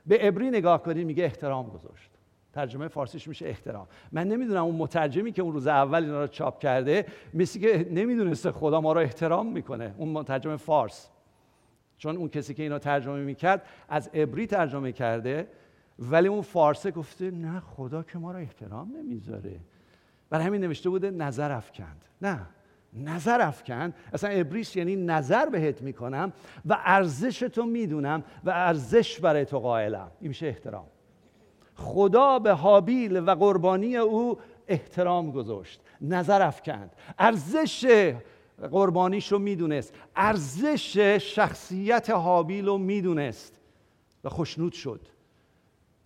به 0.06 0.18
عبری 0.18 0.50
نگاه 0.50 0.82
کنیم 0.82 1.06
میگه 1.06 1.24
احترام 1.24 1.68
گذاشت. 1.68 2.10
ترجمه 2.56 2.88
فارسیش 2.88 3.28
میشه 3.28 3.46
احترام. 3.46 3.86
من 4.12 4.28
نمی‌دونم 4.28 4.64
اون 4.64 4.74
مترجمی 4.74 5.32
که 5.32 5.42
اون 5.42 5.52
روز 5.52 5.66
اول 5.66 6.04
اینا 6.04 6.20
رو 6.20 6.26
چاپ 6.26 6.58
کرده 6.58 7.06
مثل 7.34 7.60
که 7.60 7.88
نمی‌دونسته 7.90 8.52
خدا 8.52 8.80
ما 8.80 8.92
رو 8.92 9.00
احترام 9.00 9.52
می‌کنه. 9.52 9.94
اون 9.98 10.08
مترجم 10.08 10.56
فارس. 10.56 11.08
چون 11.98 12.16
اون 12.16 12.28
کسی 12.28 12.54
که 12.54 12.62
اینا 12.62 12.78
ترجمه 12.78 13.20
می‌کرد 13.20 13.62
از 13.88 14.08
عبری 14.08 14.46
ترجمه 14.46 14.92
کرده 14.92 15.48
ولی 15.98 16.28
اون 16.28 16.42
فارسه 16.42 16.90
گفته 16.90 17.30
نه 17.30 17.60
خدا 17.60 18.02
که 18.02 18.18
ما 18.18 18.32
رو 18.32 18.38
احترام 18.38 18.92
نمی‌ذاره. 18.96 19.60
برای 20.30 20.46
همین 20.46 20.60
نوشته 20.60 20.90
بوده 20.90 21.10
نظر 21.10 21.52
افکند. 21.52 22.04
نه 22.22 22.40
نظر 22.92 23.40
افکند. 23.40 23.94
اصلا 24.12 24.30
ابریس 24.30 24.76
یعنی 24.76 24.96
نظر 24.96 25.46
بهت 25.46 25.82
می‌کنم 25.82 26.32
و 26.66 26.78
ارزش 26.84 27.38
تو 27.38 27.66
می‌دونم 27.66 28.24
و 28.44 28.50
ارزش 28.50 29.20
برای 29.20 29.44
تو 29.44 29.58
قائلم. 29.58 30.10
این 30.20 30.28
میشه 30.28 30.46
احترام. 30.46 30.86
خدا 31.76 32.38
به 32.38 32.52
حابیل 32.52 33.16
و 33.16 33.34
قربانی 33.34 33.96
او 33.96 34.38
احترام 34.68 35.30
گذاشت. 35.30 35.80
نظر 36.00 36.42
افکند. 36.42 36.96
ارزش 37.18 38.12
قربانیش 38.70 39.32
رو 39.32 39.38
می‌دونست. 39.38 39.94
ارزش 40.16 40.98
شخصیت 41.34 42.10
حابیل 42.10 42.66
رو 42.66 42.78
می‌دونست. 42.78 43.60
و 44.24 44.28
خوشنود 44.28 44.72
شد. 44.72 45.00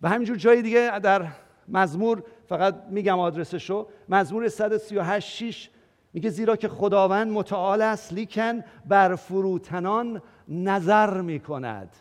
و 0.01 0.09
همینجور 0.09 0.37
جای 0.37 0.61
دیگه 0.61 0.99
در 0.99 1.27
مزمور 1.67 2.23
فقط 2.45 2.75
میگم 2.89 3.19
آدرسش 3.19 3.69
رو 3.69 3.87
مزمور 4.09 4.47
138 4.47 5.29
6 5.29 5.69
میگه 6.13 6.29
زیرا 6.29 6.55
که 6.55 6.67
خداوند 6.67 7.31
متعال 7.31 7.81
است 7.81 8.13
لیکن 8.13 8.63
بر 8.85 9.15
فروتنان 9.15 10.21
نظر 10.47 11.21
می‌کند. 11.21 11.95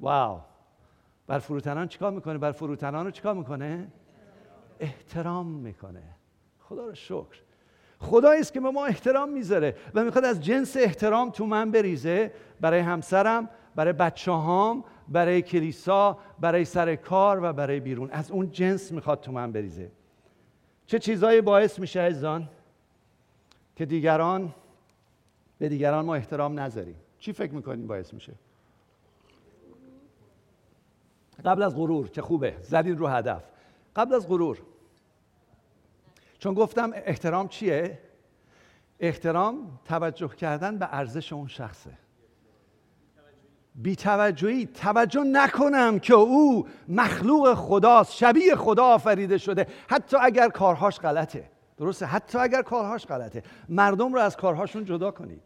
واو! 0.00 0.40
بر 1.26 1.38
فروتنان 1.38 1.88
چیکار 1.88 2.12
می‌کنه؟ 2.12 2.38
بر 2.38 2.52
فروتنان 2.52 3.04
رو 3.04 3.10
چیکار 3.10 3.34
می‌کنه؟ 3.34 3.88
احترام 4.80 5.46
می‌کنه. 5.46 6.02
خدا 6.60 6.86
رو 6.86 6.94
شکر. 6.94 7.40
خدایی 7.98 8.40
است 8.40 8.52
که 8.52 8.60
به 8.60 8.70
ما 8.70 8.86
احترام 8.86 9.32
می‌ذاره 9.32 9.76
و 9.94 10.04
می‌خواد 10.04 10.24
از 10.24 10.40
جنس 10.40 10.76
احترام 10.76 11.30
تو 11.30 11.46
من 11.46 11.70
بریزه. 11.70 12.32
برای 12.60 12.80
همسرم 12.80 13.48
برای 13.74 13.92
بچه 13.92 14.32
هام 14.32 14.84
برای 15.08 15.42
کلیسا 15.42 16.18
برای 16.40 16.64
سر 16.64 16.96
کار 16.96 17.40
و 17.42 17.52
برای 17.52 17.80
بیرون. 17.80 18.10
از 18.10 18.30
اون 18.30 18.50
جنس 18.50 18.92
می‌خواد 18.92 19.20
تو 19.20 19.32
من 19.32 19.52
بریزه. 19.52 19.90
چه 20.86 20.98
چیزهایی 20.98 21.40
باعث 21.40 21.78
میشه 21.78 22.00
عزیزان 22.00 22.48
که 23.76 23.86
دیگران 23.86 24.54
به 25.58 25.68
دیگران 25.68 26.04
ما 26.04 26.14
احترام 26.14 26.60
نذاریم؟ 26.60 26.96
چی 27.18 27.32
فکر 27.32 27.52
می‌کنیم 27.52 27.86
باعث 27.86 28.14
میشه؟ 28.14 28.32
قبل 31.44 31.62
از 31.62 31.76
غرور 31.76 32.08
که 32.08 32.22
خوبه. 32.22 32.56
زدین 32.62 32.98
رو 32.98 33.06
هدف. 33.06 33.42
قبل 33.96 34.14
از 34.14 34.28
غرور. 34.28 34.58
چون 36.38 36.54
گفتم 36.54 36.90
احترام 36.94 37.48
چیه؟ 37.48 37.98
احترام 39.00 39.78
توجه 39.84 40.28
کردن 40.28 40.78
به 40.78 40.88
ارزش 40.92 41.32
اون 41.32 41.46
شخصه. 41.46 41.90
بیتوجهی 43.74 44.66
توجه 44.66 45.20
نکنم 45.20 45.98
که 45.98 46.14
او 46.14 46.68
مخلوق 46.88 47.54
خداست 47.54 48.12
شبیه 48.12 48.56
خدا 48.56 48.84
آفریده 48.84 49.38
شده. 49.38 49.66
حتی 49.88 50.16
اگر 50.20 50.48
کارهاش 50.48 51.00
غلطه. 51.00 51.50
درسته؟ 51.76 52.06
حتی 52.06 52.38
اگر 52.38 52.62
کارهاش 52.62 53.06
غلطه. 53.06 53.42
مردم 53.68 54.12
رو 54.14 54.20
از 54.20 54.36
کارهاشون 54.36 54.84
جدا 54.84 55.10
کنید. 55.10 55.42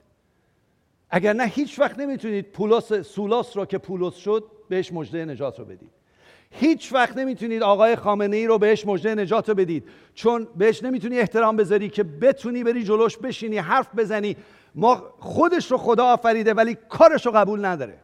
اگر 1.11 1.33
نه 1.33 1.45
هیچ 1.45 1.79
وقت 1.79 1.99
نمی‌تونید 1.99 2.53
پولس 2.53 2.93
سولاس 2.93 3.57
رو 3.57 3.65
که 3.65 3.79
پولس 3.79 4.15
شد 4.15 4.45
بهش 4.69 4.93
مژده 4.93 5.25
نجات 5.25 5.59
رو 5.59 5.65
بدید. 5.65 5.91
هیچ 6.51 6.93
وقت 6.93 7.17
نمی‌تونید 7.17 7.63
آقای 7.63 7.97
خامنه 7.97 8.37
ای 8.37 8.47
رو 8.47 8.59
بهش 8.59 8.87
مژده 8.87 9.15
نجات 9.15 9.49
رو 9.49 9.55
بدید. 9.55 9.89
چون 10.15 10.49
بهش 10.57 10.83
نمی‌تونی 10.83 11.19
احترام 11.19 11.57
بذاری 11.57 11.89
که 11.89 12.03
بتونی 12.03 12.65
بری 12.65 12.85
جلوش 12.85 13.19
بشینی 13.19 13.59
حرف 13.59 13.89
بزنی. 13.97 14.37
ما 14.75 15.15
خودش 15.19 15.71
رو 15.71 15.79
خدا 15.79 16.05
آفریده 16.05 16.55
ولی 16.55 16.77
کارش 16.89 17.27
رو 17.27 17.33
قبول 17.33 17.65
نداره. 17.65 17.99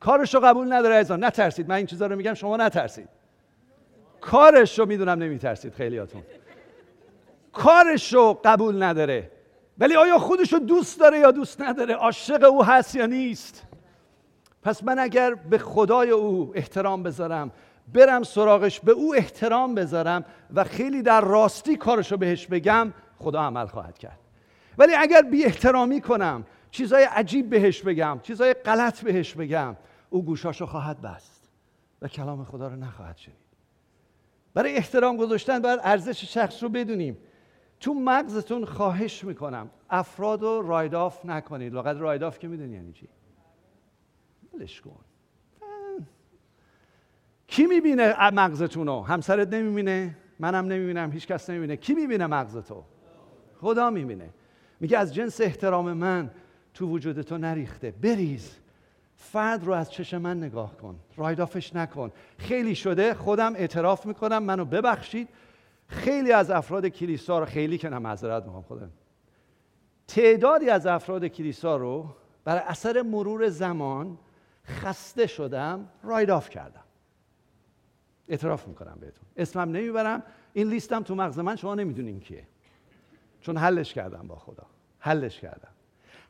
کارش 0.00 0.34
رو 0.34 0.40
قبول 0.40 0.72
نداره 0.72 0.94
عزیزان. 0.94 1.24
نترسید. 1.24 1.68
من 1.68 1.74
این 1.74 1.86
چیزا 1.86 2.06
رو 2.06 2.16
میگم 2.16 2.34
شما 2.34 2.56
نترسید. 2.56 3.08
کارش 4.20 4.78
رو 4.78 4.86
می‌دونم 4.86 5.22
نمیترسید 5.22 5.74
خیلیاتون. 5.74 6.22
کارش 7.52 8.12
رو 8.12 8.40
قبول 8.44 8.82
نداره. 8.82 9.30
ولی 9.78 9.96
آیا 9.96 10.18
خودش 10.18 10.52
رو 10.52 10.58
دوست 10.58 11.00
داره 11.00 11.18
یا 11.18 11.30
دوست 11.30 11.60
نداره؟ 11.60 11.94
عاشق 11.94 12.44
او 12.44 12.64
هست 12.64 12.94
یا 12.94 13.06
نیست؟ 13.06 13.62
پس 14.62 14.84
من 14.84 14.98
اگر 14.98 15.34
به 15.34 15.58
خدای 15.58 16.10
او 16.10 16.52
احترام 16.54 17.02
بذارم 17.02 17.50
برم 17.94 18.22
سراغش 18.22 18.80
به 18.80 18.92
او 18.92 19.14
احترام 19.14 19.74
بذارم 19.74 20.24
و 20.54 20.64
خیلی 20.64 21.02
در 21.02 21.20
راستی 21.20 21.76
کارش 21.76 22.12
رو 22.12 22.18
بهش 22.18 22.46
بگم 22.46 22.92
خدا 23.18 23.42
عمل 23.42 23.66
خواهد 23.66 23.98
کرد. 23.98 24.18
ولی 24.78 24.94
اگر 24.94 25.22
بی 25.22 25.44
احترامی 25.44 26.00
کنم 26.00 26.44
چیزای 26.70 27.04
عجیب 27.04 27.50
بهش 27.50 27.82
بگم 27.82 28.20
چیزای 28.22 28.54
غلط 28.54 29.04
بهش 29.04 29.34
بگم 29.34 29.76
او 30.10 30.24
گوشاشو 30.24 30.66
خواهد 30.66 31.00
بست 31.00 31.48
و 32.02 32.08
کلام 32.08 32.44
خدا 32.44 32.68
رو 32.68 32.76
نخواهد 32.76 33.16
شنید. 33.16 33.36
برای 34.54 34.76
احترام 34.76 35.16
گذاشتن 35.16 35.58
باید 35.58 35.80
ارزش 35.82 36.24
شخص 36.24 36.62
رو 36.62 36.68
بدونیم. 36.68 37.16
تو 37.82 37.94
مغزتون 37.94 38.64
خواهش 38.64 39.24
می‌کنم. 39.24 39.70
افراد 39.90 40.42
رو 40.42 40.62
رایداف 40.62 41.26
نکنید. 41.26 41.74
لغت 41.74 41.96
رایداف 41.96 42.38
که 42.38 42.48
می‌دونی 42.48 42.74
یعنی 42.74 42.92
چی؟ 42.92 43.08
بلش 44.52 44.80
کن. 44.80 44.98
کی 47.46 47.66
می‌بینه 47.66 48.30
مغزتون 48.30 48.86
رو؟ 48.86 49.02
همسرت 49.02 49.48
نمی‌بینه؟ 49.48 50.16
منم 50.38 50.66
نمی‌بینم. 50.66 51.12
هیچ 51.12 51.26
کس 51.26 51.50
نمی‌بینه. 51.50 51.76
کی 51.76 51.94
می‌بینه 51.94 52.26
مغزتو 52.26 52.84
خدا 53.60 53.90
می‌بینه. 53.90 54.30
میگه 54.80 54.98
از 54.98 55.14
جنس 55.14 55.40
احترام 55.40 55.92
من 55.92 56.30
تو 56.74 56.88
وجود 56.88 57.22
تو 57.22 57.38
نریخته. 57.38 57.90
بریز. 57.90 58.56
فرد 59.16 59.64
رو 59.64 59.72
از 59.72 59.90
چشم 59.92 60.18
من 60.18 60.38
نگاه 60.38 60.76
کن. 60.76 60.96
رایدافش 61.16 61.76
نکن. 61.76 62.10
خیلی 62.38 62.74
شده. 62.74 63.14
خودم 63.14 63.54
اعتراف 63.54 64.06
می‌کنم. 64.06 64.42
منو 64.42 64.64
ببخشید. 64.64 65.28
خیلی 65.92 66.32
از 66.32 66.50
افراد 66.50 66.86
کلیسا 66.86 67.38
رو 67.38 67.44
خیلی 67.44 67.78
که 67.78 67.88
معذرت 67.88 68.44
می‌خوام 68.44 68.62
خودم 68.62 68.90
تعدادی 70.08 70.70
از 70.70 70.86
افراد 70.86 71.24
کلیسا 71.24 71.76
رو 71.76 72.14
برای 72.44 72.62
اثر 72.66 73.02
مرور 73.02 73.48
زمان 73.48 74.18
خسته 74.66 75.26
شدم 75.26 75.88
write 76.02 76.30
off 76.30 76.50
کردم. 76.50 76.82
اعتراف 78.28 78.68
می‌کنم 78.68 78.98
بهتون. 79.00 79.24
اسمم 79.36 79.70
نمی‌برم. 79.70 80.22
این 80.52 80.68
لیستم 80.68 81.02
تو 81.02 81.14
مغز 81.14 81.38
من 81.38 81.56
شما 81.56 81.74
نمی‌دونین 81.74 82.20
کیه. 82.20 82.46
چون 83.40 83.56
حلش 83.56 83.94
کردم 83.94 84.26
با 84.28 84.36
خدا. 84.36 84.66
حلش 84.98 85.40
کردم. 85.40 85.72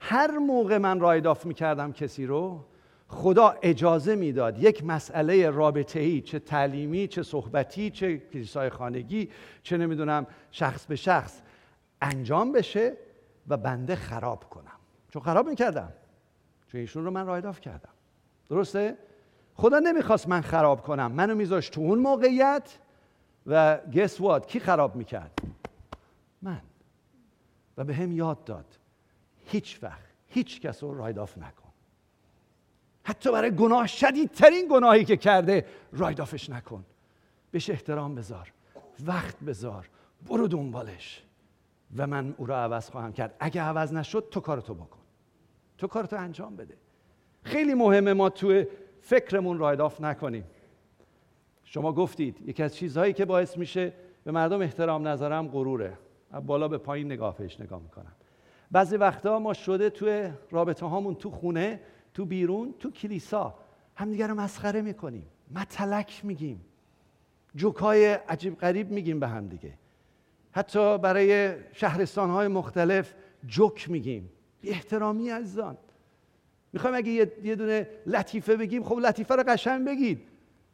هر 0.00 0.38
موقع 0.38 0.78
من 0.78 1.00
write 1.00 1.26
off 1.26 1.46
می‌کردم 1.46 1.92
کسی 1.92 2.26
رو 2.26 2.64
خدا 3.12 3.54
اجازه 3.62 4.14
می‌داد 4.14 4.58
یک 4.58 4.84
مسئله 4.84 5.50
رابطه 5.50 6.00
ای 6.00 6.20
چه 6.20 6.38
تعلیمی 6.38 7.08
چه 7.08 7.22
صحبتی 7.22 7.90
چه 7.90 8.18
کلیسای 8.18 8.70
خانگی 8.70 9.30
چه 9.62 9.76
نمی‌دونم 9.76 10.26
شخص 10.50 10.86
به 10.86 10.96
شخص 10.96 11.40
انجام 12.02 12.52
بشه 12.52 12.96
و 13.48 13.56
بنده 13.56 13.96
خراب 13.96 14.50
کنم. 14.50 14.78
چون 15.08 15.22
خراب 15.22 15.48
می‌کردم 15.48 15.92
چون 16.66 16.80
ایشون 16.80 17.04
رو 17.04 17.10
من 17.10 17.26
راید 17.26 17.46
آف 17.46 17.60
کردم. 17.60 17.92
درسته؟ 18.48 18.96
خدا 19.54 19.78
نمی‌خواست 19.78 20.28
من 20.28 20.40
خراب 20.40 20.82
کنم. 20.82 21.12
منو 21.12 21.34
میذاشت 21.34 21.72
تو 21.72 21.80
اون 21.80 21.98
موقعیت 21.98 22.78
و 23.46 23.78
گس 23.94 24.20
وات 24.20 24.46
کی 24.46 24.60
خراب 24.60 24.96
می‌کرد؟ 24.96 25.38
من. 26.42 26.60
و 27.76 27.84
به 27.84 27.94
هم 27.94 28.12
یاد 28.12 28.44
داد. 28.44 28.78
هیچ 29.46 29.78
وقت 29.82 30.12
هیچ 30.28 30.60
کس 30.60 30.82
رو 30.82 30.98
راید 30.98 31.18
آف 31.18 31.38
نکن. 31.38 31.61
حتی 33.04 33.32
برای 33.32 33.50
گناه 33.50 33.86
شدیدترین 33.86 34.68
گناهی 34.70 35.04
که 35.04 35.16
کرده 35.16 35.66
رایدافش 35.92 36.50
نکن. 36.50 36.84
بهش 37.50 37.70
احترام 37.70 38.14
بذار 38.14 38.52
وقت 39.06 39.40
بذار 39.40 39.88
برو 40.28 40.48
دنبالش. 40.48 41.22
و 41.96 42.06
من 42.06 42.34
او 42.38 42.46
را 42.46 42.56
عوض 42.56 42.90
خواهم 42.90 43.12
کرد. 43.12 43.36
اگه 43.40 43.62
عوض 43.62 43.92
نشد 43.92 44.28
تو 44.30 44.40
کارتو 44.40 44.74
بکن. 44.74 44.98
تو 45.78 45.86
کارتو 45.86 46.16
انجام 46.16 46.56
بده. 46.56 46.76
خیلی 47.42 47.74
مهمه 47.74 48.12
ما 48.12 48.30
تو 48.30 48.64
فکرمون 49.00 49.58
رایداف 49.58 50.00
نکنیم. 50.00 50.44
شما 51.64 51.92
گفتید 51.92 52.48
یکی 52.48 52.62
از 52.62 52.74
چیزهایی 52.74 53.12
که 53.12 53.24
باعث 53.24 53.56
میشه 53.56 53.92
به 54.24 54.32
مردم 54.32 54.60
احترام 54.60 55.08
نذارم 55.08 55.48
غروره. 55.48 55.98
بالا 56.46 56.68
به 56.68 56.78
پایین 56.78 57.12
نگاه 57.12 57.36
پیش 57.36 57.60
نگاه 57.60 57.82
می‌کنم. 57.82 58.12
بعضی 58.70 58.96
وقتا 58.96 59.38
ما 59.38 59.52
شده 59.52 59.90
توی 59.90 60.30
رابطه 60.50 60.86
هامون 60.86 61.14
تو 61.14 61.30
خونه 61.30 61.80
تو 62.14 62.24
بیرون 62.24 62.74
تو 62.78 62.90
کلیسا. 62.90 63.54
همدیگه 63.96 64.26
رو 64.26 64.34
مسخره 64.34 64.82
می‌کنیم. 64.82 65.26
متلک 65.54 66.20
میگیم. 66.24 66.64
جوکای 67.54 68.12
عجیب 68.12 68.58
غریب 68.58 68.90
میگیم 68.90 69.20
به 69.20 69.28
هم 69.28 69.46
دیگه. 69.46 69.72
حتی 70.52 70.98
برای 70.98 71.54
شهرستان 71.72 72.30
های 72.30 72.48
مختلف 72.48 73.14
جوک 73.46 73.90
میگیم. 73.90 74.30
بی 74.60 74.70
احترامی 74.70 75.28
عزیزان. 75.28 75.76
می‌خوایم 76.72 76.96
اگه 76.96 77.10
یه 77.44 77.56
دونه 77.56 77.88
لطیفه 78.06 78.56
بگیم 78.56 78.84
خب 78.84 78.98
لطیفه 78.98 79.36
رو 79.36 79.42
قشنگ 79.42 79.86
بگید. 79.86 80.22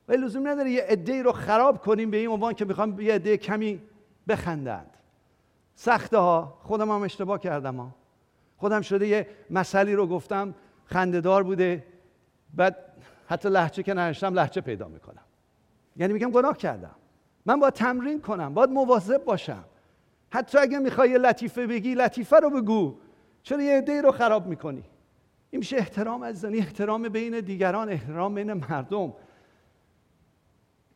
ولی 0.09 0.23
لزوم 0.23 0.49
نداره 0.49 0.71
یه 0.71 0.83
عده 0.83 1.23
رو 1.23 1.33
خراب 1.33 1.79
کنیم 1.79 2.11
به 2.11 2.17
این 2.17 2.29
عنوان 2.29 2.55
که 2.55 2.65
می‌خوام 2.65 3.01
یه 3.01 3.15
عده 3.15 3.37
کمی 3.37 3.81
بخندند. 4.29 4.91
سخته 5.75 6.19
ها 6.19 6.59
خودم 6.63 6.91
هم 6.91 7.03
اشتباه 7.03 7.41
کردم 7.41 7.77
ها. 7.77 7.95
خودم 8.57 8.81
شده 8.81 9.07
یه 9.07 9.27
مسئله 9.51 9.95
رو 9.95 10.07
گفتم. 10.07 10.55
خندهدار 10.89 11.43
بوده. 11.43 11.85
بعد 12.55 12.77
حتی 13.27 13.49
لحچه 13.49 13.83
که 13.83 13.95
نرشتم 13.95 14.35
لحچه 14.35 14.61
پیدا 14.61 14.89
می‌کنم. 14.89 15.23
یعنی 15.97 16.13
میگم 16.13 16.31
گناه 16.31 16.57
کردم. 16.57 16.95
من 17.47 17.61
باید 17.61 17.75
تمرین 17.75 18.21
کنم 18.21 18.55
باید 18.55 18.71
مواظب 18.71 19.25
باشم. 19.25 19.65
حتی 20.31 20.59
اگه 20.59 20.79
می‌خوای 20.79 21.19
لطیفه 21.19 21.67
بگی 21.67 21.95
لطیفه 21.95 22.37
رو 22.37 22.51
بگو. 22.51 22.99
چرا 23.43 23.63
یه 23.63 23.79
عده 23.79 24.03
رو 24.03 24.13
خراب 24.13 24.47
می‌کنی؟ 24.47 24.85
این 25.51 25.59
میشه 25.59 25.77
احترام 25.77 26.23
از 26.23 26.41
زنی 26.41 26.59
احترام 26.59 27.09
بین 27.09 27.41
دیگران 27.41 27.89
احترام 27.89 28.35
بین 28.35 28.53
مردم. 28.53 29.13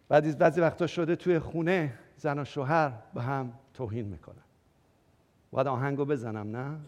بعد 0.08 0.38
بعضی 0.38 0.60
وقتا 0.60 0.86
شده 0.86 1.16
توی 1.16 1.38
خونه 1.38 1.94
زن 2.16 2.38
و 2.38 2.44
شوهر 2.44 2.92
به 3.14 3.22
هم 3.22 3.52
توهین 3.74 4.06
می‌کنن. 4.06 4.44
باید 5.50 5.66
آهنگو 5.66 6.04
بزنم 6.04 6.56
نه؟ 6.56 6.78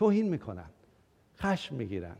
توهین 0.00 0.28
می‌کنن 0.28 0.70
خشم 1.38 1.74
می‌گیرن 1.74 2.16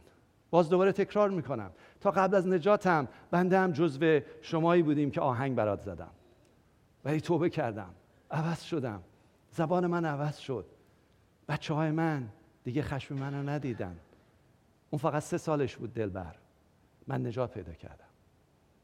باز 0.50 0.68
دوباره 0.68 0.92
تکرار 0.92 1.30
می‌کنم. 1.30 1.70
تا 2.00 2.10
قبل 2.10 2.36
از 2.36 2.46
نجاتم 2.46 3.08
بنده 3.30 3.58
هم 3.58 3.72
جزو 3.72 4.20
شمایی 4.42 4.82
بودیم 4.82 5.10
که 5.10 5.20
آهنگ 5.20 5.54
برات 5.54 5.80
زدم. 5.80 6.10
ولی 7.04 7.20
توبه 7.20 7.50
کردم 7.50 7.90
عوض 8.30 8.62
شدم. 8.62 9.02
زبان 9.50 9.86
من 9.86 10.04
عوض 10.04 10.38
شد. 10.38 10.66
بچه 11.48 11.74
های 11.74 11.90
من 11.90 12.28
دیگه 12.64 12.82
خشم 12.82 13.14
منو 13.14 13.50
ندیدن. 13.50 13.96
اون 14.90 14.98
فقط 14.98 15.22
سه 15.22 15.38
سالش 15.38 15.76
بود 15.76 15.94
دلبر. 15.94 16.36
من 17.06 17.26
نجات 17.26 17.50
پیدا 17.54 17.72
کردم. 17.72 18.10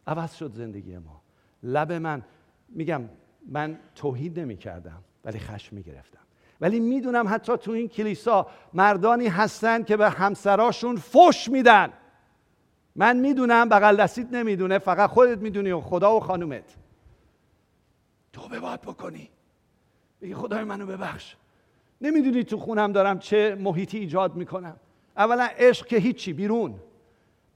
عوض 0.07 0.35
شد 0.35 0.53
زندگی 0.53 0.99
ما. 0.99 1.23
لب 1.63 1.93
من 1.93 2.23
میگم 2.69 3.03
من 3.49 3.79
توحید 3.95 4.41
نمی 4.41 4.57
کردم 4.57 5.05
ولی 5.25 5.39
خشم 5.39 5.77
می 5.77 5.83
گرفتم 5.83 6.26
ولی 6.61 6.81
می‌دونم 6.81 7.29
حتی 7.29 7.57
تو 7.57 7.71
این 7.71 7.89
کلیسا 7.89 8.47
مردانی 8.73 9.27
هستن 9.27 9.83
که 9.83 9.97
به 9.97 10.11
همسراشون 10.11 10.97
فش 10.97 11.49
میدن. 11.49 11.93
من 12.97 13.17
می‌دونم 13.17 13.69
بغل 13.69 13.97
دستیت 13.97 14.33
نمی‌دونه 14.33 14.79
فقط 14.79 15.11
خودت 15.11 15.39
می‌دونی 15.39 15.71
و 15.71 15.81
خدا 15.81 16.17
و 16.17 16.21
خانومت. 16.21 16.77
توبه 18.33 18.61
باید 18.61 18.81
بکنی. 18.81 19.31
بگی 20.23 20.35
خدای 20.35 20.65
منو 20.65 20.87
ببخش. 20.87 21.37
نمی‌دونی 22.01 22.45
تو 22.45 22.57
خونم 22.57 22.93
دارم 22.93 23.19
چه 23.19 23.55
محیطی 23.61 23.99
ایجاد 23.99 24.35
می‌کنم. 24.37 24.77
اولا 25.17 25.49
عشق 25.59 25.87
که 25.87 25.97
هیچی 25.97 26.33
بیرون. 26.33 26.75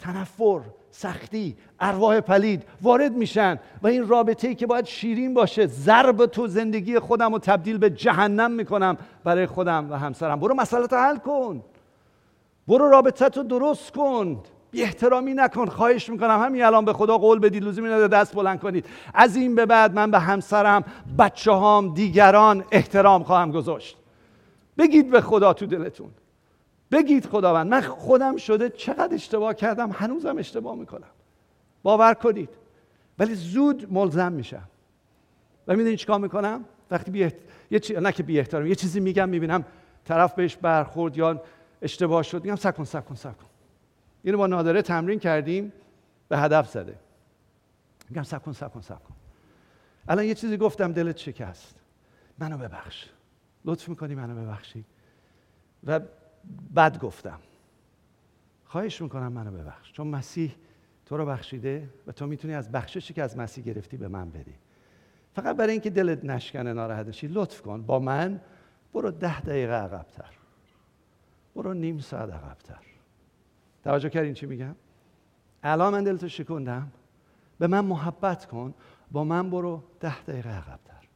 تنفر 0.00 0.60
سختی 0.90 1.56
ارواح 1.80 2.20
پلید 2.20 2.62
وارد 2.82 3.12
میشن 3.12 3.58
و 3.82 3.86
این 3.86 4.08
رابطه 4.08 4.48
ای 4.48 4.54
که 4.54 4.66
باید 4.66 4.84
شیرین 4.84 5.34
باشه 5.34 5.66
ضرب 5.66 6.26
تو 6.26 6.46
زندگی 6.46 6.98
خودم 6.98 7.32
رو 7.32 7.38
تبدیل 7.38 7.78
به 7.78 7.90
جهنم 7.90 8.50
می‌کنم 8.50 8.96
برای 9.24 9.46
خودم 9.46 9.90
و 9.90 9.98
همسرم. 9.98 10.40
برو 10.40 10.54
مسئله 10.54 10.86
حل 10.92 11.16
کن. 11.16 11.62
برو 12.68 12.88
رابطه 12.88 13.28
تو 13.28 13.42
درست 13.42 13.92
کن. 13.92 14.42
بی 14.70 14.82
احترامی 14.82 15.34
نکن. 15.34 15.66
خواهش 15.66 16.08
می‌کنم 16.08 16.42
همین 16.42 16.64
الان 16.64 16.84
به 16.84 16.92
خدا 16.92 17.18
قول 17.18 17.38
بدید 17.38 17.64
لزومی 17.64 17.88
نداره 17.88 18.08
دست 18.08 18.34
بلند 18.34 18.60
کنید. 18.60 18.86
از 19.14 19.36
این 19.36 19.54
به 19.54 19.66
بعد 19.66 19.94
من 19.94 20.10
به 20.10 20.18
همسرم 20.18 20.84
بچه 21.18 21.52
هام 21.52 21.94
دیگران 21.94 22.64
احترام 22.70 23.22
خواهم 23.22 23.50
گذاشت. 23.50 23.96
بگید 24.78 25.10
به 25.10 25.20
خدا 25.20 25.52
تو 25.52 25.66
دلتون. 25.66 26.10
بگید 26.90 27.26
خداوند 27.26 27.70
من 27.70 27.80
خودم 27.80 28.36
شده 28.36 28.70
چقدر 28.70 29.14
اشتباه 29.14 29.54
کردم 29.54 29.90
هنوزم 29.90 30.38
اشتباه 30.38 30.76
می‌کنم. 30.76 31.10
باور 31.82 32.14
کنید. 32.14 32.48
ولی 33.18 33.34
زود 33.34 33.92
ملزم 33.92 34.32
میشم. 34.32 34.68
و 35.68 35.76
می‌دونی 35.76 35.96
چیکار 35.96 36.18
می‌کنم؟ 36.18 36.64
وقتی 36.90 37.10
بی 37.10 37.32
یه 37.70 37.78
چی... 37.78 37.94
نه 37.94 38.12
که 38.12 38.22
بی 38.22 38.38
احترام 38.38 38.66
یه 38.66 38.74
چیزی 38.74 39.00
میگم 39.00 39.28
می‌بینم 39.28 39.64
طرف 40.04 40.34
بهش 40.34 40.56
برخورد 40.56 41.16
یا 41.16 41.42
اشتباه 41.82 42.22
شد 42.22 42.44
میگم 42.44 42.56
سکن 42.56 42.84
سکن 42.84 43.14
سکن 43.14 43.46
اینو 44.22 44.38
با 44.38 44.46
نادره 44.46 44.82
تمرین 44.82 45.18
کردیم 45.18 45.72
به 46.28 46.38
هدف 46.38 46.68
زده. 46.68 46.94
میگم 48.10 48.22
سکن 48.22 48.52
سکن 48.52 48.80
سکن 48.80 49.14
الان 50.08 50.24
یه 50.24 50.34
چیزی 50.34 50.56
گفتم 50.56 50.92
دلت 50.92 51.16
شکست. 51.16 51.74
منو 52.38 52.58
ببخش. 52.58 53.08
لطف 53.64 53.88
می‌کنی 53.88 54.14
منو 54.14 54.44
ببخشی؟ 54.44 54.84
و 55.86 56.00
بد 56.76 56.98
گفتم. 56.98 57.38
خواهش 58.64 59.02
می‌کنم 59.02 59.32
منو 59.32 59.50
ببخش. 59.50 59.92
چون 59.92 60.06
مسیح 60.06 60.54
تو 61.06 61.16
رو 61.16 61.26
بخشیده 61.26 61.88
و 62.06 62.12
تو 62.12 62.26
می‌تونی 62.26 62.54
از 62.54 62.72
بخششی 62.72 63.14
که 63.14 63.22
از 63.22 63.36
مسیح 63.36 63.64
گرفتی 63.64 63.96
به 63.96 64.08
من 64.08 64.30
بدی. 64.30 64.54
فقط 65.34 65.56
برای 65.56 65.72
اینکه 65.72 65.90
دلت 65.90 66.24
نشکنه 66.24 66.72
ناراحت 66.72 67.06
نشی 67.06 67.26
لطف 67.26 67.62
کن. 67.62 67.82
با 67.82 67.98
من 67.98 68.40
برو 68.92 69.10
ده 69.10 69.40
دقیقه 69.40 69.72
عقبتر. 69.72 70.30
برو 71.54 71.74
نیم 71.74 71.98
ساعت 71.98 72.30
عقبتر. 72.30 72.80
توجه 73.84 74.08
کردین 74.08 74.34
چی 74.34 74.46
میگم؟ 74.46 74.74
الان 75.62 75.92
من 75.92 76.04
دلتو 76.04 76.28
شکندم. 76.28 76.92
به 77.58 77.66
من 77.66 77.80
محبت 77.80 78.46
کن. 78.46 78.74
با 79.10 79.24
من 79.24 79.50
برو 79.50 79.82
ده 80.00 80.22
دقیقه 80.22 80.48
عقبتر. 80.48 81.08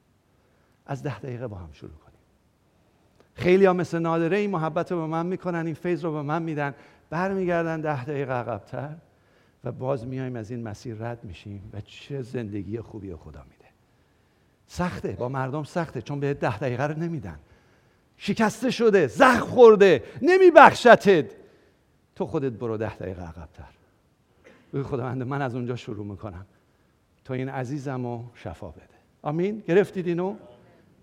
از 0.86 1.02
ده 1.02 1.18
دقیقه 1.18 1.46
با 1.46 1.56
هم 1.56 1.72
شروع 1.72 2.03
خیلی 3.34 3.64
ها 3.64 3.72
مثل 3.72 3.98
نادره 3.98 4.36
این 4.36 4.50
محبت 4.50 4.92
رو 4.92 5.00
به 5.00 5.06
من 5.06 5.26
می‌کنن 5.26 5.66
این 5.66 5.74
فیض 5.74 6.04
رو 6.04 6.12
به 6.12 6.22
من 6.22 6.42
میدن. 6.42 6.74
برمیگردن 7.10 7.80
ده 7.80 8.04
دقیقه 8.04 8.32
عقبتر 8.32 8.94
و 9.64 9.72
باز 9.72 10.06
میایم 10.06 10.36
از 10.36 10.50
این 10.50 10.62
مسیر 10.62 10.96
رد 10.96 11.24
میشیم 11.24 11.70
و 11.72 11.80
چه 11.80 12.22
زندگی 12.22 12.80
خوبی 12.80 13.14
خدا 13.14 13.42
میده. 13.50 13.64
سخته 14.66 15.12
با 15.12 15.28
مردم 15.28 15.64
سخته 15.64 16.02
چون 16.02 16.20
به 16.20 16.34
ده 16.34 16.58
دقیقه 16.58 16.86
رو 16.86 16.98
نمیدن. 16.98 17.38
شکسته 18.16 18.70
شده 18.70 19.06
زخم 19.06 19.40
خورده 19.40 20.02
نمیبخشتت. 20.22 21.30
تو 22.16 22.26
خودت 22.26 22.52
برو 22.52 22.76
ده 22.76 22.96
دقیقه 22.96 23.22
عقبتر. 23.22 23.64
بگو 24.72 24.82
خداوند 24.82 25.22
من 25.22 25.42
از 25.42 25.54
اونجا 25.54 25.76
شروع 25.76 26.06
می‌کنم. 26.06 26.46
تو 27.24 27.34
این 27.34 27.48
عزیزم 27.48 28.06
رو 28.06 28.24
شفا 28.34 28.68
بده. 28.68 28.84
آمین؟ 29.22 29.62
گرفتید 29.66 30.06
اینو؟ 30.06 30.36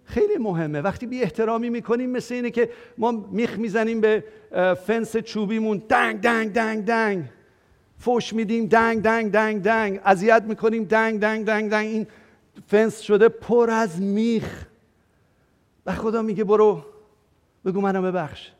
خیلی 0.06 0.38
مهمه. 0.38 0.82
وقتی 0.82 1.06
بی 1.06 1.22
احترامی 1.22 1.70
می‌کنیم 1.70 2.10
مثل 2.10 2.36
اینه 2.36 2.52
که 2.52 2.70
ما 2.98 3.12
میخ 3.12 3.58
می‌زنیم 3.58 4.02
به 4.02 4.24
فنس 4.86 5.18
چوبیمون 5.18 5.84
دنگ 5.90 6.22
دنگ 6.22 6.54
دنگ 6.54 6.86
دنگ. 6.86 7.24
فوش 7.98 8.34
میدیم 8.34 8.66
دنگ 8.66 9.02
دنگ 9.02 9.32
دنگ 9.32 9.62
دنگ. 9.62 10.00
اذیت 10.06 10.44
می‌کنیم 10.48 10.84
دنگ 10.84 11.20
دنگ 11.20 11.46
دنگ 11.46 11.72
دنگ. 11.72 11.88
این 11.88 12.08
فنس 12.68 13.00
شده 13.00 13.30
پر 13.30 13.70
از 13.70 14.02
میخ. 14.02 14.66
و 15.86 15.96
خدا 15.96 16.22
میگه 16.22 16.44
برو 16.44 16.86
بگو 17.66 17.82
منو 17.82 18.02
ببخش. 18.02 18.52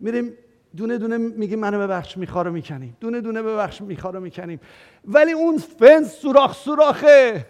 میریم 0.00 0.32
دونه 0.76 0.98
دونه 0.98 1.18
میگیم 1.18 1.58
منو 1.58 1.78
ببخش 1.78 2.16
میخوا 2.16 2.42
رو 2.42 2.52
می‌کنیم. 2.52 2.96
دونه 3.00 3.20
دونه 3.20 3.42
ببخش 3.42 3.80
میخوا 3.80 4.10
رو 4.10 4.20
می‌کنیم. 4.20 4.60
ولی 5.04 5.32
اون 5.32 5.58
فنس 5.58 6.14
سوراخ 6.14 6.56
سوراخه. 6.56 7.46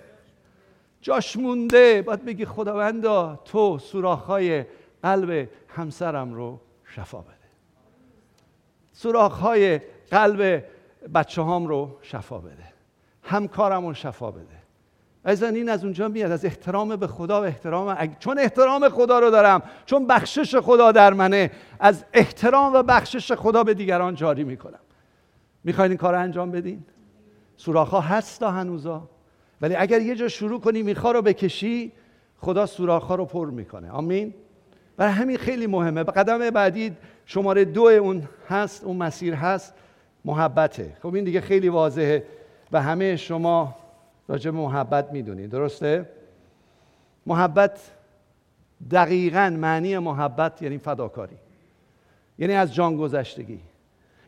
جاش 1.05 1.37
مونده. 1.37 2.03
باید 2.03 2.25
بگی 2.25 2.45
خداوندا 2.45 3.40
تو 3.45 3.79
سوراخهای 3.79 4.64
قلب 5.03 5.49
همسرم 5.69 6.35
رو 6.35 6.61
شفا 6.85 7.19
بده. 7.19 7.35
سوراخهای 8.93 9.81
قلب 10.11 10.64
بچه 11.14 11.43
هام 11.43 11.67
رو 11.67 11.99
شفا 12.03 12.38
بده. 12.38 12.73
همکارم 13.23 13.87
رو 13.87 13.95
شفا 13.95 14.31
بده. 14.31 14.64
ازن 15.25 15.55
این 15.55 15.69
از 15.69 15.85
اونجا 15.85 16.09
میاد 16.09 16.31
از 16.31 16.45
احترام 16.45 16.97
به 16.97 17.07
خدا 17.07 17.40
و 17.40 17.45
احترام. 17.45 18.14
چون 18.19 18.38
احترام 18.38 18.88
خدا 18.88 19.19
رو 19.19 19.31
دارم 19.31 19.62
چون 19.87 20.07
بخشش 20.07 20.57
خدا 20.57 20.93
در 20.93 21.12
منه 21.12 21.51
از 21.81 22.05
احترام 22.12 22.75
و 22.75 22.83
بخشش 22.83 23.33
خدا 23.33 23.64
به 23.64 23.75
دیگران 23.75 24.14
جاری 24.14 24.45
می‌کنم. 24.45 24.81
می‌خواین 25.64 25.90
این 25.90 25.99
کار 25.99 26.14
انجام 26.14 26.51
بدین؟ 26.51 26.85
سوراخ 27.57 27.88
ها 27.88 28.01
هست 28.01 28.40
تا 28.40 28.51
هنوزا. 28.51 29.09
ولی 29.64 29.74
اگر 29.74 30.00
یه 30.00 30.14
جا 30.14 30.29
شروع 30.29 30.61
کنی 30.61 30.83
میخوا 30.83 31.12
رو 31.12 31.22
بکشی 31.22 31.92
خدا 32.38 32.66
سوراخ 32.66 33.11
رو 33.11 33.24
پر 33.24 33.50
می‌کنه. 33.50 33.90
آمین؟ 33.90 34.35
برای 34.96 35.12
همین 35.12 35.37
خیلی 35.37 35.66
مهمه. 35.66 36.03
قدم 36.03 36.50
بعدی 36.50 36.96
شماره 37.27 37.64
دو 37.64 37.83
اون 37.83 38.29
هست 38.48 38.85
اون 38.85 38.96
مسیر 38.96 39.35
هست 39.35 39.74
محبته. 40.24 40.96
خب 41.03 41.14
این 41.14 41.24
دیگه 41.24 41.40
خیلی 41.40 41.68
واضحه. 41.68 42.24
و 42.72 42.83
همه 42.83 43.16
شما 43.16 43.77
راجع 44.29 44.50
به 44.50 44.57
محبت 44.57 45.12
می‌دونید. 45.12 45.50
درسته؟ 45.50 46.09
محبت 47.27 47.81
دقیقا 48.90 49.57
معنی 49.59 49.98
محبت 49.98 50.62
یعنی 50.62 50.79
فداکاری. 50.79 51.37
یعنی 52.38 52.55
از 52.55 52.74
جان 52.74 52.96
گذشتگی. 52.96 53.61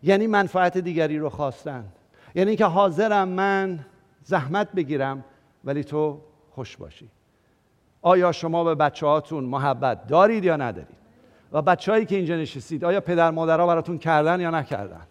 یعنی 0.03 0.27
منفعت 0.27 0.79
دیگری 0.79 1.19
رو 1.19 1.29
خواستن. 1.29 1.85
یعنی 2.35 2.57
که 2.57 2.65
حاضرم 2.65 3.29
من 3.29 3.79
زحمت 4.27 4.73
بگیرم 4.73 5.25
ولی 5.65 5.85
تو 5.85 6.21
خوش 6.51 6.77
باشی. 6.77 7.09
آیا 8.03 8.33
شما 8.33 8.65
به 8.65 8.75
بچه 8.75 9.07
هاتون 9.07 9.45
محبت 9.45 10.07
دارید 10.07 10.45
یا 10.45 10.57
ندارید؟ 10.57 10.97
و 11.53 11.63
بچه 11.63 12.05
که 12.05 12.17
اینجا 12.17 12.37
نشستید 12.37 12.85
آیا 12.85 13.01
پدر 13.01 13.31
مادرها 13.31 13.67
براتون 13.67 13.99
کردن 13.99 14.41
یا 14.41 14.51
نکردن؟ 14.51 15.07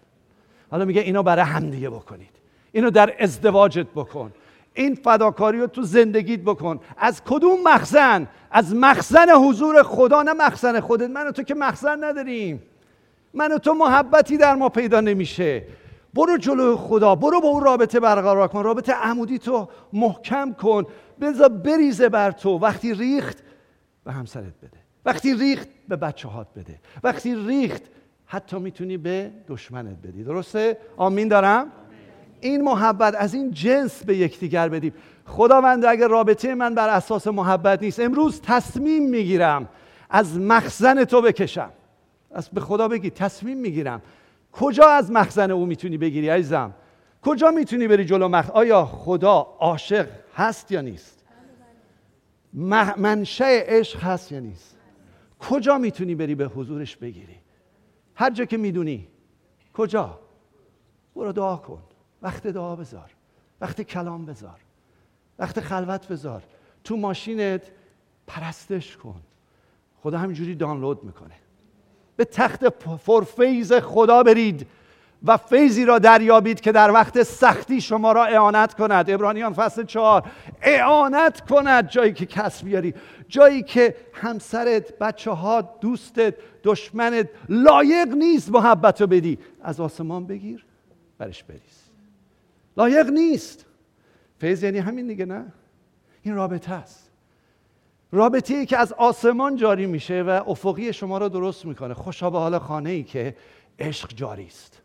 حالا 0.72 0.86
میگه 0.86 1.02
اینو 1.02 1.24
برای 1.24 1.46
همدیگه 1.46 1.90
بکنید. 1.90 2.30
اینو 2.72 2.90
در 2.90 3.16
ازدواجت 3.20 3.88
بکن. 3.96 4.32
این 4.74 4.96
فداکاری 4.96 5.60
رو 5.60 5.68
تو 5.68 5.82
زندگیت 5.82 6.40
بکن. 6.40 6.80
از 6.98 7.24
کدوم 7.24 7.58
مخزن؟ 7.64 8.28
از 8.52 8.76
مخزن 8.76 9.30
حضور 9.30 9.84
خدا 9.84 10.24
نه 10.24 10.34
مخزن 10.34 10.80
خودت. 10.80 11.10
من 11.10 11.28
و 11.28 11.32
تو 11.32 11.44
که 11.44 11.56
مخزن 11.56 12.04
نداریم. 12.04 12.64
من 13.34 13.52
و 13.52 13.58
تو 13.58 13.74
محبتی 13.74 14.38
در 14.38 14.56
ما 14.56 14.70
پیدا 14.70 15.02
نمیشه. 15.02 15.64
برو 16.16 16.38
جلو 16.38 16.78
خدا 16.78 17.16
برو 17.16 17.42
با 17.42 17.48
اون 17.48 17.64
رابطه 17.64 18.00
برقرار 18.00 18.48
کن. 18.48 18.64
رابطه 18.64 18.94
عمودی 18.94 19.40
تو 19.40 19.70
محکم 19.94 20.54
کن. 20.54 20.84
بذار 21.22 21.50
بریزه 21.50 22.10
بر 22.10 22.32
تو. 22.32 22.50
وقتی 22.50 22.94
ریخت 22.94 23.38
به 24.04 24.12
همسرت 24.12 24.44
بده. 24.44 24.78
وقتی 25.06 25.34
ریخت 25.34 25.68
به 25.88 25.96
بچه 25.96 26.28
هات 26.28 26.48
بده. 26.56 26.80
وقتی 27.04 27.36
ریخت 27.36 27.82
حتی 28.26 28.60
می‌تونی 28.60 28.98
به 28.98 29.32
دشمنت 29.48 29.98
بدی. 30.04 30.24
درسته؟ 30.24 30.78
آمین 30.98 31.28
دارم؟ 31.28 31.72
این 32.42 32.62
محبت 32.62 33.16
از 33.16 33.34
این 33.34 33.52
جنس 33.52 34.04
به 34.04 34.18
یکدیگر 34.18 34.70
بدیم. 34.70 34.94
خداوند 35.26 35.86
اگر 35.86 36.08
رابطه 36.08 36.56
من 36.56 36.76
بر 36.76 36.90
اساس 36.90 37.28
محبت 37.28 37.84
نیست 37.84 38.00
امروز 38.00 38.42
تصمیم 38.42 39.10
می‌گیرم 39.10 39.70
از 40.10 40.40
مخزن 40.40 41.04
تو 41.04 41.22
بکشم. 41.22 41.70
از 42.32 42.50
به 42.50 42.62
خدا 42.62 42.88
بگی 42.88 43.10
تصمیم 43.10 43.58
می‌گیرم 43.58 44.02
کجا 44.60 44.90
از 44.90 45.12
مخزن 45.12 45.52
او 45.52 45.66
می‌تونی 45.66 45.98
بگیری 45.98 46.30
عزیزم؟ 46.30 46.74
کجا 47.22 47.52
می‌تونی 47.52 47.88
بری 47.88 48.06
جلو 48.06 48.28
مخ 48.28 48.50
آیا 48.50 48.86
خدا 48.86 49.34
عاشق 49.60 50.08
هست 50.36 50.72
یا 50.72 50.82
نیست؟ 50.82 51.26
منشأ 52.98 53.46
عشق 53.46 54.04
هست 54.04 54.32
یا 54.32 54.40
نیست؟ 54.40 54.78
کجا 55.40 55.78
می‌تونی 55.78 56.16
بری 56.16 56.36
به 56.36 56.46
حضورش 56.46 56.96
بگیری؟ 56.96 57.38
هر 58.16 58.30
جا 58.30 58.46
که 58.46 58.58
می‌دونی. 58.58 59.08
کجا؟ 59.74 60.20
برو 61.16 61.32
دعا 61.32 61.58
کن. 61.58 61.82
وقت 62.22 62.48
دعا 62.48 62.76
بذار. 62.76 63.12
وقت 63.62 63.82
کلام 63.82 64.26
بذار. 64.26 64.60
وقت 65.40 65.60
خلوت 65.60 66.08
بذار. 66.08 66.44
تو 66.84 66.98
ماشینت 66.98 67.72
پرستش 68.28 68.98
کن. 68.98 69.22
خدا 70.04 70.18
همینجوری 70.18 70.56
دانلود 70.56 71.04
می‌کنه. 71.04 71.36
به 72.16 72.26
تخت 72.26 72.66
فیض 73.24 73.74
خدا 73.74 74.24
برید 74.24 74.68
و 75.26 75.38
فیضی 75.38 75.86
را 75.86 76.00
دریابید 76.00 76.62
که 76.62 76.72
در 76.72 76.92
وقت 76.92 77.24
سختی 77.24 77.82
شما 77.82 78.12
را 78.12 78.26
اعانت 78.26 78.74
کند. 78.74 79.10
ابرانیان 79.10 79.54
فصل 79.54 79.84
چهار. 79.84 80.24
اعانت 80.62 81.42
کند 81.42 81.90
جایی 81.90 82.14
که 82.14 82.26
کسب 82.26 82.66
بیاری. 82.66 82.94
جایی 83.28 83.64
که 83.64 83.96
همسرت 84.14 84.98
بچه 85.00 85.32
ها 85.32 85.62
دوستت 85.62 86.36
دشمنت 86.64 87.30
لایق 87.50 88.08
نیست 88.08 88.50
محبت 88.50 89.02
رو 89.02 89.08
بدی. 89.08 89.40
از 89.62 89.80
آسمان 89.80 90.28
بگیر 90.28 90.66
برش 91.18 91.44
بریز. 91.44 91.90
لایق 92.78 93.10
نیست. 93.10 93.66
فیض 94.38 94.64
یعنی 94.64 94.80
همین 94.80 95.08
دیگه 95.08 95.26
نه؟ 95.26 95.46
این 96.22 96.36
رابطه 96.36 96.74
است. 96.74 97.05
رابطه 98.12 98.54
ای 98.54 98.66
که 98.66 98.78
از 98.78 98.94
آسمان 98.94 99.56
جاری 99.56 99.86
میشه 99.86 100.22
و 100.22 100.44
افقی 100.48 100.94
شما 100.94 101.18
را 101.18 101.28
درست 101.28 101.66
می‌کنه. 101.66 101.94
خوشا 101.94 102.30
به 102.30 102.38
حال 102.40 102.60
خانه 102.60 102.90
ای 102.90 103.04
که 103.04 103.36
عشق 103.80 104.10
جاری 104.14 104.46
است. 104.48 104.82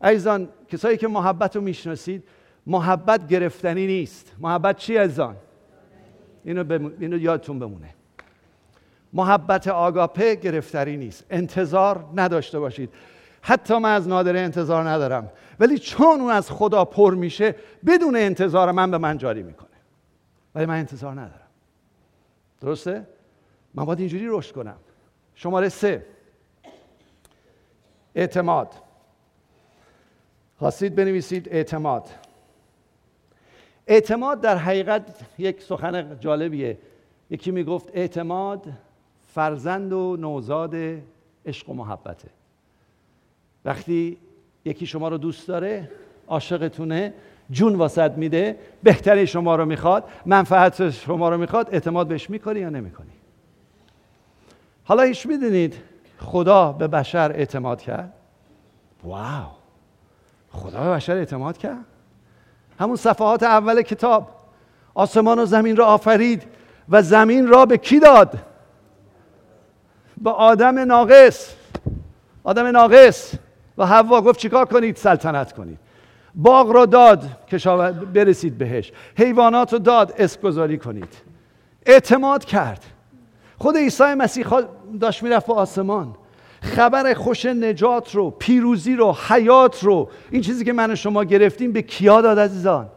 عزیزان 0.00 0.48
کسایی 0.68 0.96
که 0.96 1.08
محبت 1.08 1.56
رو 1.56 1.62
می‌شناسید 1.62 2.24
محبت 2.66 3.28
گرفتنی 3.28 3.86
نیست. 3.86 4.32
محبت 4.38 4.76
چی 4.76 4.96
عزیزان؟ 4.96 5.36
اینو, 6.44 6.90
اینو 7.00 7.18
یادتون 7.18 7.58
بمونه. 7.58 7.94
محبت 9.12 9.68
آگاپه 9.68 10.34
گرفتری 10.34 10.96
نیست. 10.96 11.24
انتظار 11.30 12.04
نداشته 12.14 12.58
باشید. 12.58 12.90
حتی 13.42 13.78
من 13.78 13.94
از 13.94 14.08
نادره 14.08 14.40
انتظار 14.40 14.88
ندارم. 14.88 15.30
ولی 15.60 15.78
چون 15.78 16.20
اون 16.20 16.30
از 16.30 16.50
خدا 16.50 16.84
پر 16.84 17.14
میشه 17.14 17.54
بدون 17.86 18.16
انتظار 18.16 18.72
من 18.72 18.90
به 18.90 18.98
من 18.98 19.18
جاری 19.18 19.42
می‌کنه. 19.42 19.68
ولی 20.54 20.66
من 20.66 20.78
انتظار 20.78 21.12
ندارم. 21.12 21.45
درسته؟ 22.60 23.06
من 23.74 23.84
باید 23.84 23.98
اینجوری 23.98 24.26
رشد 24.28 24.52
کنم. 24.52 24.76
شماره 25.34 25.68
سه. 25.68 26.06
اعتماد. 28.14 28.74
خواستید 30.58 30.94
بنویسید 30.94 31.48
اعتماد. 31.48 32.08
اعتماد 33.86 34.40
در 34.40 34.56
حقیقت 34.56 35.24
یک 35.38 35.62
سخن 35.62 36.20
جالبیه. 36.20 36.78
یکی 37.30 37.50
می‌گفت 37.50 37.90
اعتماد 37.94 38.66
فرزند 39.34 39.92
و 39.92 40.16
نوزاد 40.16 40.74
عشق 41.46 41.68
و 41.68 41.74
محبته. 41.74 42.28
وقتی 43.64 44.18
یکی 44.64 44.86
شما 44.86 45.08
رو 45.08 45.18
دوست 45.18 45.48
داره 45.48 45.90
عاشقتونه 46.28 47.14
جون 47.50 47.74
واسط 47.74 48.12
میده 48.12 48.58
بهتری 48.82 49.26
شما 49.26 49.56
رو 49.56 49.64
می‌خواد 49.64 50.04
منفعت 50.26 50.90
شما 50.90 51.28
رو 51.28 51.38
می‌خواد 51.38 51.68
اعتماد 51.72 52.06
بهش 52.06 52.30
می‌کنی 52.30 52.60
یا 52.60 52.68
نمی‌کنی؟ 52.68 53.12
حالا 54.84 55.02
هیچ 55.02 55.26
می‌دونید 55.26 55.74
خدا 56.18 56.72
به 56.72 56.88
بشر 56.88 57.32
اعتماد 57.32 57.80
کرد؟ 57.80 58.12
واو! 59.04 59.46
خدا 60.50 60.80
به 60.80 60.90
بشر 60.90 61.16
اعتماد 61.16 61.58
کرد؟ 61.58 61.84
همون 62.80 62.96
صفحات 62.96 63.42
اول 63.42 63.82
کتاب 63.82 64.30
آسمان 64.94 65.38
و 65.38 65.46
زمین 65.46 65.76
را 65.76 65.86
آفرید 65.86 66.42
و 66.88 67.02
زمین 67.02 67.46
را 67.46 67.66
به 67.66 67.78
کی 67.78 68.00
داد؟ 68.00 68.38
به 70.22 70.30
آدم 70.30 70.78
ناقص. 70.78 71.54
آدم 72.44 72.66
ناقص. 72.66 73.34
و 73.78 73.86
حوا 73.86 74.22
گفت 74.22 74.38
چیکار 74.38 74.64
کنید؟ 74.64 74.96
سلطنت 74.96 75.52
کنید. 75.52 75.78
باغ 76.36 76.70
را 76.70 76.86
داد 76.86 77.24
که 77.46 77.58
برسید 78.14 78.58
بهش. 78.58 78.92
حیوانات 79.16 79.72
رو 79.72 79.78
داد 79.78 80.14
اسم 80.18 80.40
گذاری 80.40 80.78
کنید. 80.78 81.14
اعتماد 81.86 82.44
کرد. 82.44 82.84
خود 83.58 83.76
عیسی 83.76 84.04
مسیح 84.04 84.46
داشت 85.00 85.22
می‌رفت 85.22 85.46
به 85.46 85.54
آسمان. 85.54 86.14
خبر 86.60 87.14
خوش 87.14 87.46
نجات 87.46 88.14
رو 88.14 88.30
پیروزی 88.30 88.96
رو 88.96 89.16
حیات 89.28 89.84
رو 89.84 90.10
این 90.30 90.42
چیزی 90.42 90.64
که 90.64 90.72
من 90.72 90.90
و 90.90 90.94
شما 90.94 91.24
گرفتیم 91.24 91.72
به 91.72 91.82
کیا 91.82 92.20
داد 92.20 92.38
عزیزان؟ 92.38 92.88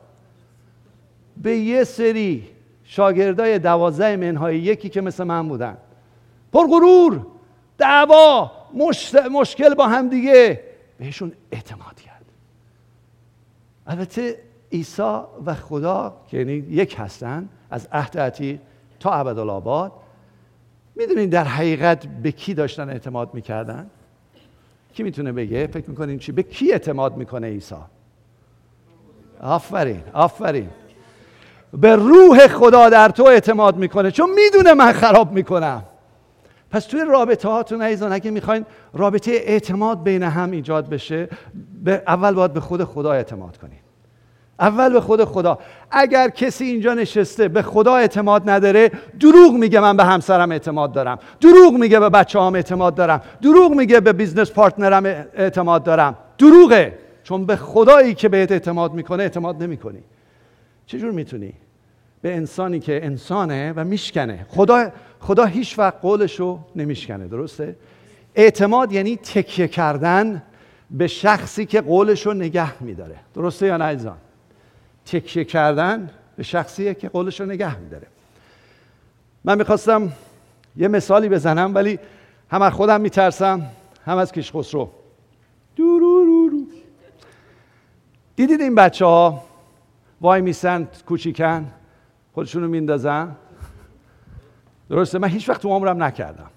به 1.38 1.58
یه 1.58 1.84
سری 1.84 2.48
شاگردای 2.84 3.60
دوازده 3.60 4.16
منهای 4.16 4.58
یکی 4.58 4.90
که 4.90 5.02
مثل 5.02 5.24
من 5.24 5.48
بودن. 5.48 5.78
پرغرور 6.54 7.26
دعوا 7.78 8.52
مشکل 9.32 9.74
با 9.74 9.88
هم 9.88 10.10
دیگه 10.10 10.64
بهشون 11.00 11.32
اعتماد 11.52 12.02
کرد. 12.02 12.09
البته 13.90 14.36
عیسی 14.72 15.20
و 15.46 15.54
خدا 15.54 16.14
که 16.28 16.38
یعنی 16.38 16.54
یک 16.54 16.96
هستن 17.00 17.50
از 17.72 17.88
عهد 17.92 18.60
تا 19.00 19.12
ابدالآباد 19.12 19.92
می‌دونید 20.96 21.30
در 21.30 21.44
حقیقت 21.44 22.08
به 22.08 22.32
کی 22.32 22.54
داشتن 22.54 22.90
اعتماد 22.90 23.34
می‌کردن؟ 23.34 23.90
کی 24.94 25.04
می‌تونه 25.04 25.32
بگه؟ 25.32 25.68
فکر 25.68 25.90
می‌کنین 25.90 26.20
چی؟ 26.20 26.32
به 26.32 26.44
کی 26.44 26.72
اعتماد 26.72 27.18
می‌کنه 27.18 27.48
عیسی؟ 27.48 27.76
آفرین 29.42 30.04
آفرین. 30.14 30.70
به 31.74 31.96
روح 31.96 32.48
خدا 32.48 32.90
در 32.90 33.10
تو 33.10 33.26
اعتماد 33.26 33.76
می‌کنه 33.76 34.12
چون 34.12 34.30
می‌دونه 34.30 34.74
من 34.74 34.92
خراب 34.92 35.32
می‌کنم. 35.32 35.84
پس 36.72 36.86
توی 36.86 37.06
رابطه 37.08 37.50
هاتون 37.50 37.82
عزیزان 37.82 38.14
اگه 38.14 38.32
می‌خواین 38.32 38.66
رابطه 38.94 39.32
اعتماد 39.32 40.04
بین 40.04 40.24
هم 40.24 40.52
ایجاد 40.52 40.90
بشه 40.90 41.30
اول 41.88 42.34
باید 42.34 42.54
به 42.54 42.60
خود 42.60 42.84
خدا 42.84 43.12
اعتماد 43.12 43.58
کنید 43.58 43.80
اول 44.60 44.94
به 44.94 45.02
خود 45.02 45.24
خدا. 45.24 45.60
اگر 45.92 46.30
کسی 46.30 46.66
اینجا 46.66 46.94
نشسته 46.94 47.48
به 47.48 47.62
خدا 47.62 47.96
اعتماد 47.96 48.50
نداره 48.50 48.92
دروغ 49.20 49.54
میگه 49.54 49.80
من 49.80 49.98
به 49.98 50.04
همسرم 50.04 50.52
اعتماد 50.52 50.92
دارم. 50.92 51.20
دروغ 51.42 51.74
میگه 51.74 52.00
به 52.00 52.10
بچه 52.10 52.40
هم 52.40 52.56
اعتماد 52.56 52.96
دارم. 52.96 53.22
دروغ 53.42 53.72
میگه 53.72 54.00
به 54.00 54.14
business 54.14 54.52
partner 54.52 54.99
م 54.99 55.06
اعتماد 55.34 55.84
دارم. 55.84 56.18
دروغه. 56.38 56.98
چون 57.24 57.46
به 57.46 57.56
خدایی 57.56 58.14
که 58.14 58.30
بهت 58.30 58.52
اعتماد 58.52 58.94
می‌کنه 58.94 59.24
اعتماد 59.24 59.64
نمی‌کنی. 59.64 60.04
چجور 60.86 61.12
می‌تونی؟ 61.12 61.54
به 62.22 62.36
انسانی 62.36 62.80
که 62.80 63.06
انسانه 63.06 63.74
و 63.76 63.84
میشکنه. 63.84 64.46
خدا 64.50 64.92
خدا 65.20 65.46
هیچ 65.46 65.80
وقت 65.80 66.02
قولشو 66.02 66.60
نمیشکنه 66.76 67.28
درسته؟ 67.28 67.76
اعتماد 68.36 68.92
یعنی 68.92 69.18
تکیه 69.18 69.68
کردن 69.68 70.44
به 70.92 71.08
شخصی 71.08 71.66
که 71.66 71.82
قولشو 71.82 72.34
نگه 72.34 72.84
میداره. 72.84 73.16
درسته 73.36 73.66
یا 73.66 73.78
نه 73.78 74.12
تکیه 75.06 75.44
کردن 75.44 76.10
به 76.36 76.44
شخصیه 76.44 76.94
که 76.94 77.10
قولش 77.10 77.40
رو 77.40 77.46
نگه 77.46 77.80
میداره. 77.80 78.08
من 79.44 79.58
می‌خواستم 79.58 80.12
یه 80.78 80.88
مثالی 80.88 81.30
بزنم 81.30 81.76
ولی 81.76 82.00
هم 82.52 82.62
از 82.62 82.74
خودم 82.74 83.02
میترسم 83.02 83.66
هم 84.06 84.18
از 84.18 84.32
کش 84.32 84.52
خسرو 84.52 84.90
دیدید 88.36 88.62
این 88.62 88.76
بچه 88.76 89.06
ها 89.06 89.44
وای 90.22 90.42
میسن 90.42 90.88
کوچیکن؟ 91.06 91.72
خودشونو 92.34 92.68
میندازن؟ 92.68 93.36
درسته 94.90 95.20
من 95.20 95.28
هیچ 95.28 95.50
وقت 95.50 95.62
تو 95.62 95.70
عمرم 95.70 96.04
نکردم. 96.04 96.50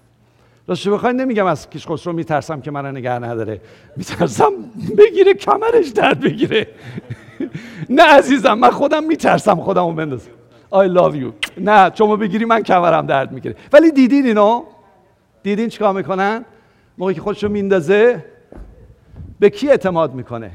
راستش 0.67 0.87
بخواین 0.87 1.21
نمیگم 1.21 1.45
از 1.45 1.69
کش 1.69 1.87
خسرو 1.87 2.13
میترسم 2.13 2.61
که 2.61 2.71
من 2.71 2.85
نگه 2.85 3.11
نداره. 3.11 3.61
میترسم 3.97 4.51
بگیره 4.97 5.33
کمرش 5.33 5.87
درد 5.89 6.19
بگیره. 6.19 6.67
نه 7.89 8.03
عزیزم 8.03 8.53
من 8.53 8.69
خودم 8.69 9.03
میترسم 9.03 9.55
خودمو 9.55 9.93
بندازم. 9.93 10.31
I 10.73 10.87
love 10.97 11.15
you. 11.15 11.57
نه 11.57 11.91
شما 11.95 12.15
بگیری 12.15 12.45
من 12.45 12.63
کمرم 12.63 13.05
درد 13.05 13.31
می‌گیره. 13.31 13.55
ولی 13.73 13.91
دیدین 13.91 14.25
اینو؟ 14.25 14.63
دیدین 15.43 15.69
چیکار 15.69 15.93
می‌کنن؟ 15.93 16.45
موقعی 16.97 17.15
که 17.15 17.21
خودشو 17.21 17.49
میندازه 17.49 18.25
به 19.39 19.49
کی 19.49 19.69
اعتماد 19.69 20.13
می‌کنه؟ 20.13 20.51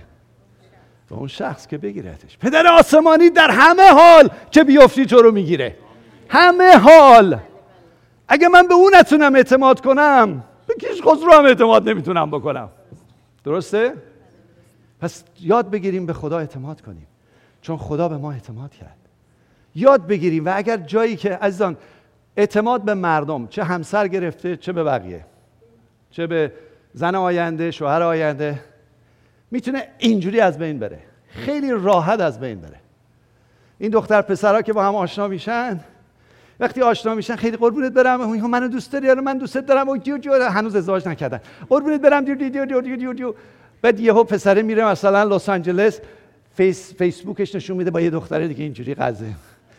به 1.11 1.17
اون 1.17 1.29
شخص 1.29 1.67
که 1.67 1.79
بگیرتش. 1.79 2.39
پدر 2.39 2.67
آسمانی 2.67 3.31
در 3.31 3.51
همه 3.51 3.91
حال 3.91 4.31
که 4.51 4.65
بیفتی 4.65 5.07
تو 5.07 5.23
رو 5.23 5.33
می‌گیره. 5.33 5.77
همه 6.29 6.77
حال. 6.77 7.39
اگه 8.29 8.49
من 8.49 8.69
به 8.69 8.75
اون 8.75 8.93
نتونم 8.95 9.35
اعتماد 9.35 9.81
کنم 9.81 10.45
به 10.67 10.75
کیش 10.75 11.03
خسرو 11.03 11.33
هم 11.33 11.45
اعتماد 11.45 11.89
نمی‌تونم 11.89 12.31
بکنم. 12.31 12.69
درسته؟ 13.45 13.95
پس 15.01 15.25
یاد 15.41 15.71
بگیریم 15.71 16.07
به 16.07 16.13
خدا 16.13 16.39
اعتماد 16.39 16.81
کنیم. 16.81 17.07
چون 17.63 17.77
خدا 17.77 18.09
به 18.09 18.17
ما 18.17 18.33
اعتماد 18.33 18.71
کرد. 18.71 18.97
یاد 19.75 20.07
بگیریم 20.07 20.47
و 20.47 20.53
اگر 20.57 20.77
جایی 20.77 21.17
که 21.17 21.35
عزیزان 21.35 21.77
اعتماد 22.37 22.83
به 22.83 22.95
مردم 22.95 23.47
چه 23.47 23.65
همسر 23.65 24.09
گرفته 24.09 24.57
چه 24.57 24.73
به 24.73 24.85
بقیه. 24.85 25.25
چه 26.11 26.27
به 26.27 26.53
زن 26.95 27.15
آینده 27.15 27.71
شوهر 27.71 28.03
آینده. 28.03 28.61
می‌تونه 29.51 29.89
اینجوری 29.99 30.41
از 30.41 30.59
بین 30.59 30.79
بره. 30.79 30.99
خیلی 31.29 31.71
راحت 31.71 32.21
از 32.21 32.41
بین 32.41 32.61
بره. 32.61 32.77
این 33.79 33.91
دختر 33.91 34.23
پسرها 34.23 34.63
که 34.63 34.73
با 34.73 34.85
هم 34.85 34.95
آشنا 34.95 35.29
میشن 35.29 35.81
وقتی 36.61 36.83
آشنا 36.83 37.15
میشن 37.15 37.37
خیلی 37.37 37.57
قربونت 37.57 37.93
برم. 37.93 38.47
منو 38.47 38.69
دوست 38.69 38.93
داری؟ 38.93 39.15
من 39.15 39.39
دوست 39.39 39.59
دارم. 39.59 39.89
و 39.89 39.99
هنوز 40.51 40.77
ازدواج 40.77 41.09
نکردن. 41.09 41.41
قربونت 41.69 42.01
برم. 42.01 42.25
دیو 42.25 42.35
دیو 42.35 42.51
دیو 42.51 42.81
دیو 42.81 42.97
دیو 42.97 43.13
دیو 43.13 43.35
بعد 43.83 44.01
یهو 44.01 44.25
پسره 44.25 44.63
میره 44.63 44.85
مثلا 44.85 45.25
لس 45.25 45.49
آنجلس 45.49 46.01
فیس 46.55 46.95
فیسبوکش 46.95 47.55
نشون 47.55 47.77
میده 47.77 47.91
با 47.91 48.01
یه 48.01 48.11
دختره 48.11 48.49
دیگه 48.49 48.65
اینجوری 48.65 48.95
قضه 48.95 49.27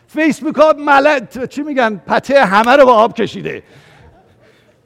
فیسبوک 0.08 0.56
ها 0.56 0.74
ملت 0.74 1.50
چی 1.50 1.62
میگن؟ 1.62 1.96
پته 2.08 2.46
همه 2.46 2.72
رو 2.72 2.86
با 2.86 2.94
آب 2.94 3.14
کشیده. 3.14 3.64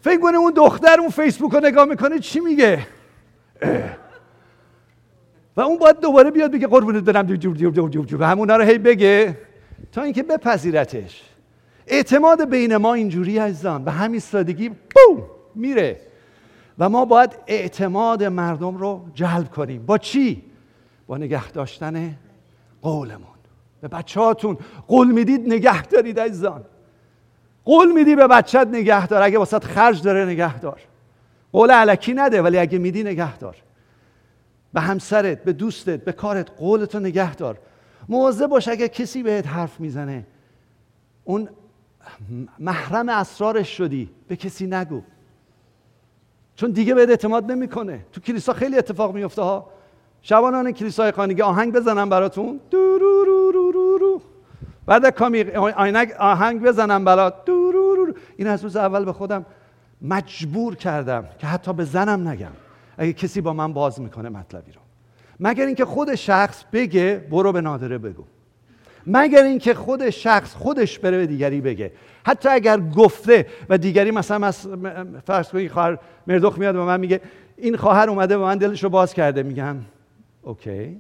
فکر 0.02 0.20
کنه 0.20 0.38
اون 0.38 0.54
دختر 0.56 1.00
اون 1.00 1.10
فیسبوک 1.10 1.54
رو 1.54 1.60
نگاه 1.60 1.86
می‌کنه 1.86 2.20
چی 2.20 2.40
میگه؟ 2.40 2.80
و 5.58 5.62
اون 5.62 5.78
باید 5.78 6.00
دوباره 6.00 6.32
بیاد 6.32 6.52
بگه 6.52 6.68
قربونت 6.68 7.04
برم 7.04 7.26
جو 7.26 7.54
جو 7.54 7.72
جو 7.72 7.90
جو 7.90 8.06
جو 8.06 8.24
همونا 8.24 8.56
رو 8.56 8.64
هی 8.64 8.78
بگه 8.78 9.38
تا 9.92 10.02
اینکه 10.02 10.24
بپذیرتش. 10.24 11.24
اعتماد 11.88 12.50
بین 12.50 12.78
ما 12.78 12.94
اینجوری 12.94 13.38
عزیزان 13.38 13.84
به 13.84 13.92
همین 13.92 14.20
سادگی 14.20 14.70
بوم 14.70 15.24
میره. 15.56 16.02
و 16.80 16.90
ما 16.90 17.06
باید 17.06 17.36
اعتماد 17.48 18.24
مردم 18.24 18.78
رو 18.78 19.06
جلب 19.14 19.52
کنیم. 19.52 19.86
با 19.86 19.98
چی؟ 19.98 20.44
با 21.08 21.18
نگه 21.18 21.52
داشتن 21.52 22.16
قولمون. 22.82 23.28
به 23.82 23.88
بچه 23.88 24.20
هاتون 24.20 24.58
قول 24.88 25.12
می‌دید 25.12 25.54
نگه 25.54 25.86
دارید 25.86 26.20
عزیزان. 26.20 26.66
قول 27.66 27.92
میدی 27.92 28.16
به 28.16 28.28
بچت 28.28 28.68
نگه 28.72 29.08
دار. 29.08 29.22
اگه 29.22 29.38
واسط 29.38 29.64
خرج 29.64 30.02
داره 30.02 30.26
نگه 30.26 30.60
دار. 30.60 30.82
قول 31.52 31.72
علکی 31.72 32.14
نده 32.14 32.42
ولی 32.42 32.58
اگه 32.58 32.78
میدی 32.78 33.04
نگه 33.04 33.38
دار. 33.38 33.56
به 34.74 34.82
همسرت 34.82 35.44
به 35.44 35.54
دوستت 35.54 36.04
به 36.04 36.12
کارت 36.12 36.50
قولتو 36.50 37.00
نگه 37.00 37.36
دار. 37.36 37.58
مواظب 38.10 38.48
باش 38.48 38.68
اگه 38.68 38.88
کسی 38.88 39.24
بهت 39.24 39.48
حرف 39.48 39.80
می‌زنه. 39.80 40.26
اون 41.24 41.50
محرم 42.60 43.10
اسرارش 43.10 43.78
شدی 43.78 44.10
به 44.28 44.36
کسی 44.36 44.68
نگو. 44.68 45.02
چون 46.56 46.72
دیگه 46.72 46.94
بهت 46.94 47.10
اعتماد 47.10 47.52
نمی‌کنه. 47.52 48.06
تو 48.12 48.22
کلیسا 48.22 48.54
خیلی 48.54 48.78
اتفاق 48.78 49.16
میفته 49.16 49.42
ها. 49.42 49.70
شبانان 50.22 50.72
کلیسای 50.72 51.12
خانگی 51.12 51.42
آهنگ 51.42 51.74
بزنم 51.74 52.10
براتون. 52.10 52.60
رو 52.72 54.22
بعد 54.86 55.10
کامی 55.10 55.42
آهنگ 56.20 56.62
بزنم 56.62 57.06
برات. 57.06 57.50
رو. 57.50 58.14
این 58.38 58.48
از 58.48 58.64
روز 58.64 58.76
اول 58.76 59.06
به 59.06 59.14
خودم 59.14 59.46
مجبور 60.02 60.76
کردم 60.76 61.26
که 61.40 61.48
حتی 61.48 61.74
به 61.74 61.86
زنم 61.86 62.28
نگم. 62.28 62.52
اگه 62.98 63.14
کسی 63.14 63.42
با 63.42 63.54
من 63.54 63.74
باز 63.74 64.02
می‌کنه 64.02 64.30
مطلبی 64.30 64.72
رو. 64.72 64.82
مگر 65.40 65.66
اینکه 65.66 65.86
خود 65.86 66.16
شخص 66.16 66.64
بگه 66.72 67.28
برو 67.32 67.52
به 67.52 67.62
نادره 67.62 67.98
بگو. 67.98 68.24
مگر 69.08 69.44
اینکه 69.44 69.74
خود 69.74 70.10
شخص 70.10 70.56
خودش 70.56 71.00
بره 71.00 71.18
به 71.18 71.28
دیگری 71.28 71.62
بگه. 71.62 71.92
حتی 72.26 72.50
اگر 72.50 72.80
گفته 72.80 73.46
و 73.70 73.78
دیگری 73.78 74.12
مثلا 74.12 74.48
از 74.48 74.68
فرض 75.26 75.50
کنید 75.50 75.72
خواهر 75.72 75.98
مردخ 76.28 76.58
میاد 76.58 76.76
و 76.76 76.86
من 76.86 77.00
میگه 77.00 77.22
این 77.58 77.78
خواهر 77.78 78.10
اومده 78.10 78.38
و 78.38 78.42
من 78.42 78.58
دلش 78.58 78.84
رو 78.84 78.90
باز 78.90 79.14
کرده. 79.14 79.44
میگم 79.44 79.76
اوکی 80.42 80.98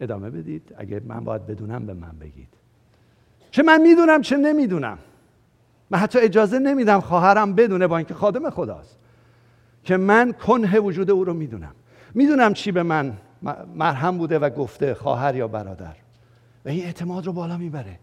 ادامه 0.00 0.30
بدید. 0.30 0.74
اگه 0.76 1.02
من 1.06 1.24
باید 1.24 1.46
بدونم 1.46 1.86
به 1.86 1.94
من 1.94 2.18
بگید. 2.20 2.48
چه 3.50 3.62
من 3.62 3.82
می‌دونم 3.82 4.20
چه 4.20 4.36
نمی‌دونم. 4.36 4.98
من 5.90 5.98
حتی 5.98 6.18
اجازه 6.18 6.58
نمیدم 6.58 7.00
خواهرم 7.00 7.54
بدونه 7.54 7.86
با 7.86 7.96
اینکه 7.96 8.14
خادم 8.14 8.50
خداست. 8.50 8.98
که 9.84 9.96
من 9.96 10.32
کنه 10.32 10.80
وجود 10.80 11.10
او 11.10 11.24
رو 11.24 11.34
می‌دونم. 11.34 11.74
می‌دونم 12.14 12.54
چی 12.54 12.72
به 12.72 12.82
من 12.82 13.12
مرهم 13.74 14.18
بوده 14.18 14.38
و 14.38 14.50
گفته 14.50 14.94
خواهر 14.94 15.36
یا 15.36 15.48
برادر. 15.48 15.96
و 16.64 16.68
این 16.68 16.84
اعتماد 16.84 17.26
رو 17.26 17.32
بالا 17.32 17.56
می‌بره. 17.56 17.98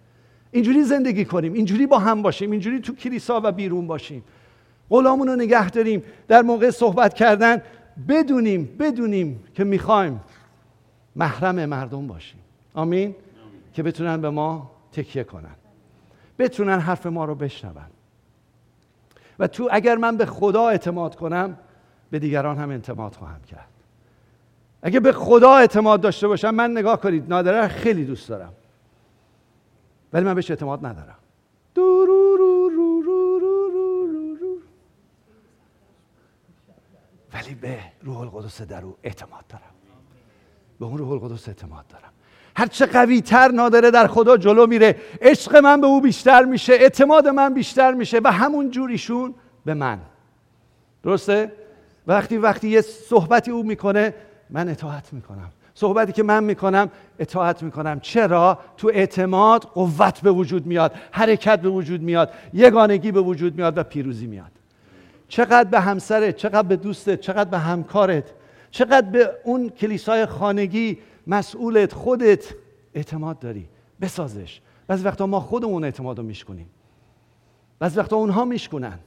اینجوری 0.52 0.84
زندگی 0.84 1.26
کنیم 1.26 1.54
اینجوری 1.54 1.88
با 1.88 2.00
هم 2.00 2.22
باشیم 2.22 2.52
اینجوری 2.52 2.80
تو 2.80 2.96
کلیسا 2.96 3.42
و 3.44 3.52
بیرون 3.52 3.88
باشیم. 3.88 4.24
قولامون 4.90 5.28
رو 5.28 5.36
نگه 5.36 5.70
داریم 5.70 6.04
در 6.28 6.42
موقع 6.42 6.70
صحبت 6.70 7.14
کردن 7.14 7.62
بدونیم 8.08 8.76
بدونیم 8.80 9.44
که 9.54 9.64
می‌خوایم 9.64 10.22
محرم 11.16 11.66
مردم 11.66 12.08
باشیم. 12.08 12.40
آمین. 12.74 13.16
که 13.74 13.84
بتونن 13.84 14.22
به 14.22 14.30
ما 14.30 14.72
تکیه 14.92 15.24
کنن. 15.24 15.56
بتونن 16.40 16.80
حرف 16.80 17.06
ما 17.06 17.26
رو 17.26 17.36
بشنون. 17.36 17.74
و 19.40 19.48
تو 19.48 19.70
اگر 19.72 19.96
من 19.96 20.18
به 20.18 20.26
خدا 20.26 20.70
اعتماد 20.70 21.16
کنم 21.16 21.58
به 22.12 22.20
دیگران 22.20 22.58
هم 22.58 22.70
اعتماد 22.70 23.16
خواهم 23.16 23.42
کرد. 23.42 23.70
اگه 24.82 25.00
به 25.00 25.12
خدا 25.12 25.56
اعتماد 25.56 26.02
داشته 26.02 26.28
باشم 26.28 26.56
من 26.56 26.72
نگاه 26.72 27.02
کنید 27.02 27.30
نادره 27.30 27.68
خیلی 27.68 28.06
دوست 28.06 28.30
دارم. 28.30 28.54
ولی 30.14 30.26
من 30.26 30.34
بهش 30.34 30.50
اعتماد 30.52 30.86
ندارم. 30.86 31.16
ولی 37.34 37.56
به 37.56 37.80
روح 38.04 38.20
القدس 38.20 38.62
در 38.62 38.86
او 38.86 38.96
اعتماد 39.04 39.48
دارم. 39.50 39.64
به 40.80 40.86
اون 40.86 40.98
روح 40.98 41.12
القدس 41.12 41.48
اعتماد 41.48 41.88
دارم. 41.88 42.10
هرچه 42.56 42.86
قوی 42.86 43.22
تر 43.22 43.48
نادره 43.48 43.92
در 43.92 44.08
خدا 44.08 44.38
جلو 44.38 44.68
میره 44.68 44.96
عشق 45.22 45.56
من 45.56 45.82
به 45.82 45.88
او 45.88 46.02
بیشتر 46.02 46.46
میشه 46.46 46.74
اعتماد 46.74 47.28
من 47.28 47.54
بیشتر 47.54 47.94
میشه 47.94 48.22
و 48.24 48.32
همون 48.32 48.72
جوریشون 48.72 49.36
به 49.66 49.74
من. 49.74 50.00
درسته؟ 51.04 51.52
وقتی 52.10 52.38
وقتی 52.38 52.70
یه 52.70 52.82
صحبتی 52.82 53.52
او 53.52 53.64
می‌کنه 53.64 54.14
من 54.50 54.70
اطاعت 54.70 55.14
می‌کنم. 55.14 55.50
صحبتی 55.74 56.12
که 56.12 56.24
من 56.24 56.44
می‌کنم 56.44 56.90
اطاعت 57.20 57.64
می‌کنم. 57.64 58.00
چرا؟ 58.00 58.60
تو 58.78 58.92
اعتماد 58.94 59.64
قوت 59.64 60.22
به 60.22 60.32
وجود 60.32 60.66
میاد 60.66 60.94
حرکت 61.12 61.62
به 61.62 61.70
وجود 61.70 62.02
میاد 62.02 62.32
یگانگی 62.54 63.12
به 63.12 63.22
وجود 63.22 63.56
میاد 63.56 63.78
و 63.78 63.84
پیروزی 63.84 64.28
میاد. 64.28 64.52
چقدر 65.28 65.70
به 65.70 65.80
همسرت 65.80 66.36
چقدر 66.36 66.68
به 66.68 66.76
دوستت 66.76 67.22
چقدر 67.22 67.50
به 67.50 67.58
همکارت 67.58 68.24
چقدر 68.72 69.10
به 69.10 69.32
اون 69.44 69.70
کلیسای 69.70 70.26
خانگی 70.26 70.98
مسئولت 71.28 71.94
خودت 71.94 72.46
اعتماد 72.94 73.40
داری. 73.40 73.68
بسازش. 74.02 74.62
بعضی 74.88 75.04
وقتا 75.04 75.28
ما 75.28 75.40
خودمون 75.40 75.84
اعتماد 75.84 76.18
رو 76.18 76.24
میشکنیم. 76.24 76.70
بعضی 77.80 78.00
وقتا 78.00 78.16
اونها 78.16 78.46
میشکنن. 78.46 79.00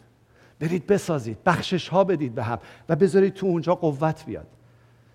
برید 0.63 0.87
بسازید 0.87 1.39
بخشش 1.47 1.89
ها 1.89 2.05
بدید 2.05 2.35
به 2.35 2.43
هم 2.43 2.59
و 2.89 2.97
بذارید 2.97 3.35
تو 3.35 3.47
اونجا 3.47 3.75
قوت 3.75 4.25
بیاد. 4.27 4.47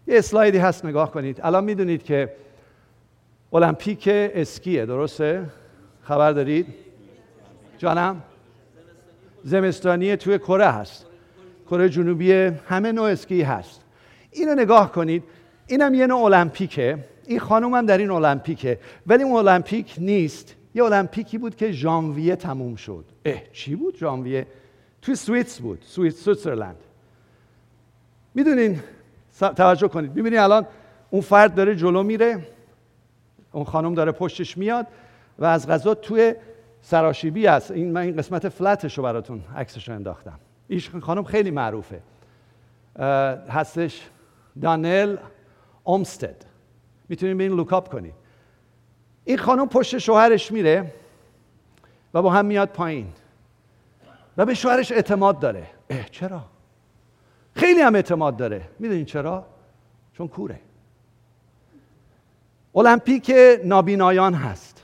یه 0.07 0.17
اسلایدی 0.17 0.57
هست 0.57 0.85
نگاه 0.85 1.11
کنید. 1.11 1.39
الان 1.43 1.63
می‌دونید 1.63 2.03
که 2.03 2.33
المپیک 3.53 4.09
اسکیه 4.11 4.85
درسته؟ 4.85 5.45
خبر 6.01 6.31
دارید؟ 6.31 6.67
جانم؟ 7.77 8.21
زمستانی 9.43 10.15
توی 10.15 10.37
کره 10.37 10.67
هست. 10.67 11.05
کره 11.69 11.89
جنوبی 11.89 12.31
همه 12.67 12.91
نوع 12.91 13.09
اسکی 13.09 13.41
هست. 13.41 13.81
اینو 14.31 14.55
نگاه 14.55 14.91
کنید. 14.91 15.23
اینم 15.67 15.93
یه 15.93 16.07
نوع 16.07 16.23
المپیکه. 16.23 16.97
این 17.27 17.39
خانوم 17.39 17.73
هم 17.73 17.85
در 17.85 17.97
این 17.97 18.11
المپیکه. 18.11 18.79
ولی 19.07 19.23
اون 19.23 19.47
المپیک 19.47 19.95
نیست. 19.97 20.55
یه 20.75 20.83
المپیکی 20.83 21.37
بود 21.37 21.55
که 21.55 21.71
ژانویه 21.71 22.35
تموم 22.35 22.75
شد. 22.75 23.05
اه 23.25 23.41
چی 23.53 23.75
بود 23.75 23.97
ژانویه؟ 23.97 24.47
توی 25.01 25.15
سوئیس 25.15 25.59
بود 25.59 25.83
سوئیس 25.87 26.23
سوئیسرلند. 26.23 26.77
می‌دونین 28.33 28.79
توجه 29.39 29.87
کنید. 29.87 30.15
می‌بینید 30.15 30.39
الان 30.39 30.65
اون 31.09 31.21
فرد 31.21 31.55
داره 31.55 31.75
جلو 31.75 32.03
میره 32.03 32.47
اون 33.51 33.63
خانم 33.63 33.93
داره 33.93 34.11
پشتش 34.11 34.57
میاد 34.57 34.87
و 35.39 35.45
از 35.45 35.67
غذا 35.67 35.95
توی 35.95 36.35
سراشیبی 36.81 37.45
هست. 37.45 37.71
این 37.71 37.91
من 37.91 38.01
این 38.01 38.17
قسمت 38.17 38.49
فلتش 38.49 38.97
رو 38.97 39.03
براتون 39.03 39.43
عکسش 39.55 39.89
رو 39.89 39.95
انداختم. 39.95 40.39
این 40.67 40.81
خانم 41.01 41.23
خیلی 41.23 41.51
معروفه. 41.51 42.01
هستش 43.49 44.09
دانل 44.61 45.17
اومستد. 45.83 46.45
می‌تونید 47.09 47.37
به 47.37 47.43
این 47.43 47.53
لوکاپ 47.53 47.91
کنید 47.91 48.13
این 49.23 49.37
خانم 49.37 49.67
پشت 49.67 49.97
شوهرش 49.97 50.51
میره 50.51 50.93
و 52.13 52.21
با 52.21 52.31
هم 52.31 52.45
میاد 52.45 52.69
پایین. 52.69 53.07
و 54.37 54.45
به 54.45 54.53
شوهرش 54.53 54.91
اعتماد 54.91 55.39
داره. 55.39 55.67
اه 55.89 56.09
چرا؟ 56.09 56.41
خیلی 57.55 57.81
هم 57.81 57.95
اعتماد 57.95 58.37
داره. 58.37 58.61
می‌دونین 58.79 59.05
چرا؟ 59.05 59.45
چون 60.13 60.27
کوره. 60.27 60.59
المپیک 62.75 63.31
نابینایان 63.63 64.33
هست. 64.33 64.83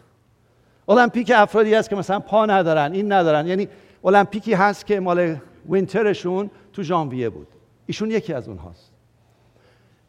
المپیک 0.88 1.32
افرادی 1.36 1.74
هست 1.74 1.90
که 1.90 1.96
مثلا 1.96 2.20
پا 2.20 2.46
ندارن 2.46 2.92
این 2.92 3.12
ندارن. 3.12 3.48
یعنی 3.48 3.68
المپیکی 4.04 4.54
هست 4.54 4.86
که 4.86 5.00
مال 5.00 5.36
وینترشون 5.70 6.50
تو 6.74 6.84
ژانویه 6.84 7.30
بود. 7.30 7.48
ایشون 7.86 8.12
یکی 8.12 8.34
از 8.34 8.48
اونهاست. 8.48 8.92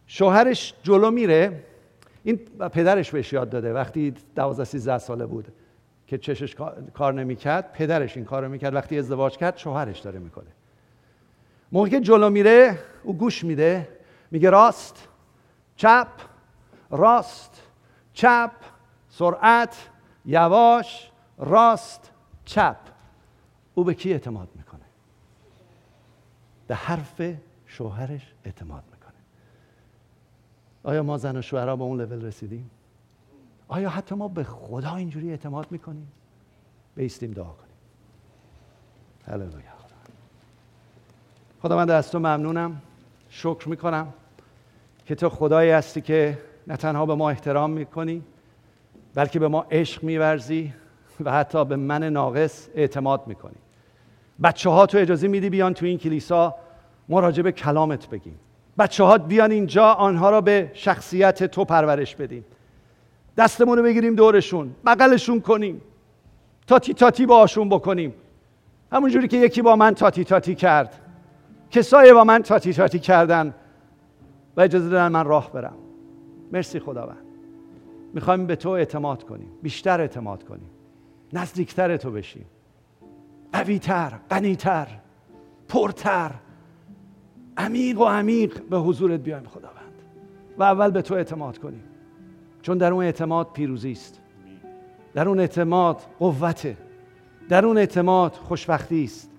شوهرش 0.07 0.75
جلو 0.83 1.11
میره. 1.11 1.63
این 2.25 2.37
پدرش 2.73 3.11
بهش 3.11 3.33
یاد 3.33 3.51
داده. 3.51 3.73
وقتی 3.73 4.15
12 4.35 4.65
13 4.65 4.99
ساله 4.99 5.27
بود. 5.27 5.53
که 6.07 6.19
چشش 6.19 6.55
کار 6.95 7.15
نمی‌کرد 7.15 7.73
پدرش 7.73 8.17
این 8.17 8.27
کارو 8.27 8.49
می‌کرد. 8.49 8.75
وقتی 8.75 8.99
ازدواج 8.99 9.37
کرد 9.37 9.57
شوهرش 9.57 9.99
داره 9.99 10.19
می‌کنه. 10.19 10.51
موقعی 11.73 11.91
که 11.91 12.01
جلو 12.01 12.31
میره 12.31 12.79
او 13.03 13.17
گوش 13.17 13.45
میده 13.45 13.89
میگه 14.31 14.51
راست 14.51 15.09
چپ 15.77 16.09
راست 16.91 17.63
چپ 18.13 18.51
سرعت 19.09 19.89
یواش 20.25 21.11
راست 21.39 22.11
چپ. 22.45 22.77
او 23.75 23.85
به 23.85 23.95
کی 23.95 24.13
اعتماد 24.13 24.49
می‌کنه؟ 24.55 24.81
به 26.67 26.75
حرف 26.75 27.23
شوهرش 27.67 28.33
اعتماد 28.45 28.85
می‌کنه. 28.93 29.15
آیا 30.83 31.03
ما 31.03 31.19
زن 31.19 31.37
و 31.37 31.43
شوهرها 31.43 31.77
به 31.77 31.85
اون 31.85 32.01
لول 32.01 32.25
رسیدیم؟ 32.25 32.71
آیا 33.69 33.89
حتی 33.89 34.15
ما 34.15 34.29
به 34.29 34.45
خدا 34.45 34.95
اینجوری 34.95 35.31
اعتماد 35.31 35.67
می‌کنیم؟ 35.71 36.13
بیستیم 36.97 37.33
دعا 37.33 37.45
کنیم. 37.45 37.77
هللویا. 39.27 39.75
خدا 41.63 41.77
من 41.77 41.91
از 41.91 42.11
تو 42.11 42.19
ممنونم. 42.19 42.83
شکر 43.31 43.69
می‌کنم 43.69 44.13
که 45.07 45.15
تو 45.15 45.29
خدایی 45.29 45.71
هستی 45.71 46.01
که 46.01 46.39
نه 46.67 46.77
تنها 46.77 47.07
به 47.07 47.15
ما 47.15 47.31
احترام 47.31 47.71
می‌کنی 47.71 48.23
بلکه 49.15 49.39
به 49.39 49.49
ما 49.49 49.67
عشق 49.71 50.05
میورزی 50.05 50.73
و 51.25 51.33
حتی 51.33 51.65
به 51.65 51.77
من 51.77 52.05
ناقص 52.05 52.69
اعتماد 52.75 53.27
می‌کنی. 53.27 53.57
بچه 54.43 54.71
ها 54.71 54.87
تو 54.87 54.99
اجازه 54.99 55.29
میدی 55.29 55.51
بیان 55.51 55.75
تو 55.75 55.87
این 55.87 55.99
کلیسا 55.99 56.55
ما 57.09 57.21
راجع 57.21 57.43
به 57.43 57.53
کلامت 57.53 58.09
بگیم. 58.09 58.39
بچه 58.79 59.05
ها 59.05 59.19
بیان 59.19 59.51
اینجا 59.51 59.93
آنها 59.93 60.31
را 60.31 60.41
به 60.41 60.71
شخصیت 60.75 61.45
تو 61.45 61.65
پرورش 61.65 62.17
بدیم. 62.17 62.45
دستمون 63.37 63.79
رو 63.79 63.85
بگیریم 63.85 64.15
دورشون 64.15 64.75
بغلشون 64.87 65.41
کنیم. 65.41 65.81
تاتی 66.67 66.95
تاتی 66.95 67.27
باشون 67.27 67.69
بکنیم. 67.69 68.15
همونجوری 68.93 69.29
که 69.29 69.37
یکی 69.37 69.63
با 69.63 69.77
من 69.77 69.95
تاتی 69.95 70.25
تاتی 70.25 70.55
کرد. 70.55 71.01
کسایی 71.71 72.13
با 72.13 72.25
من 72.25 72.43
تاتی 72.43 72.73
تاتی 72.73 72.99
کردن. 72.99 73.55
و 74.57 74.61
اجازه 74.61 74.89
دادن 74.89 75.09
من 75.09 75.25
راه 75.25 75.53
برم. 75.53 75.77
مرسی 76.53 76.81
خداوند. 76.81 77.27
می‌خوایم 78.15 78.47
به 78.47 78.57
تو 78.57 78.69
اعتماد 78.69 79.25
کنیم. 79.25 79.49
بیشتر 79.63 80.01
اعتماد 80.01 80.45
کنیم. 80.45 80.71
نزدیکتر 81.33 81.97
تو 81.97 82.11
بشیم. 82.11 82.47
قویتر 83.53 84.13
غنیتر 84.31 84.87
پرتر. 85.69 86.31
عمیق 87.57 88.01
و 88.01 88.05
عمیق 88.05 88.63
به 88.63 88.79
حضورت 88.79 89.21
بیایم 89.21 89.45
خداوند. 89.45 90.03
و 90.59 90.63
اول 90.63 90.91
به 90.91 91.03
تو 91.03 91.15
اعتماد 91.15 91.59
کنیم. 91.59 91.85
چون 92.65 92.79
در 92.79 92.93
اون 92.93 93.05
اعتماد 93.05 93.53
پیروزی 93.53 93.93
است. 93.93 94.21
در 95.15 95.29
اون 95.29 95.41
اعتماد 95.41 96.03
قوته. 96.19 96.77
در 97.49 97.67
اون 97.67 97.79
اعتماد 97.79 98.33
خوشبختی 98.33 99.05
است. 99.05 99.31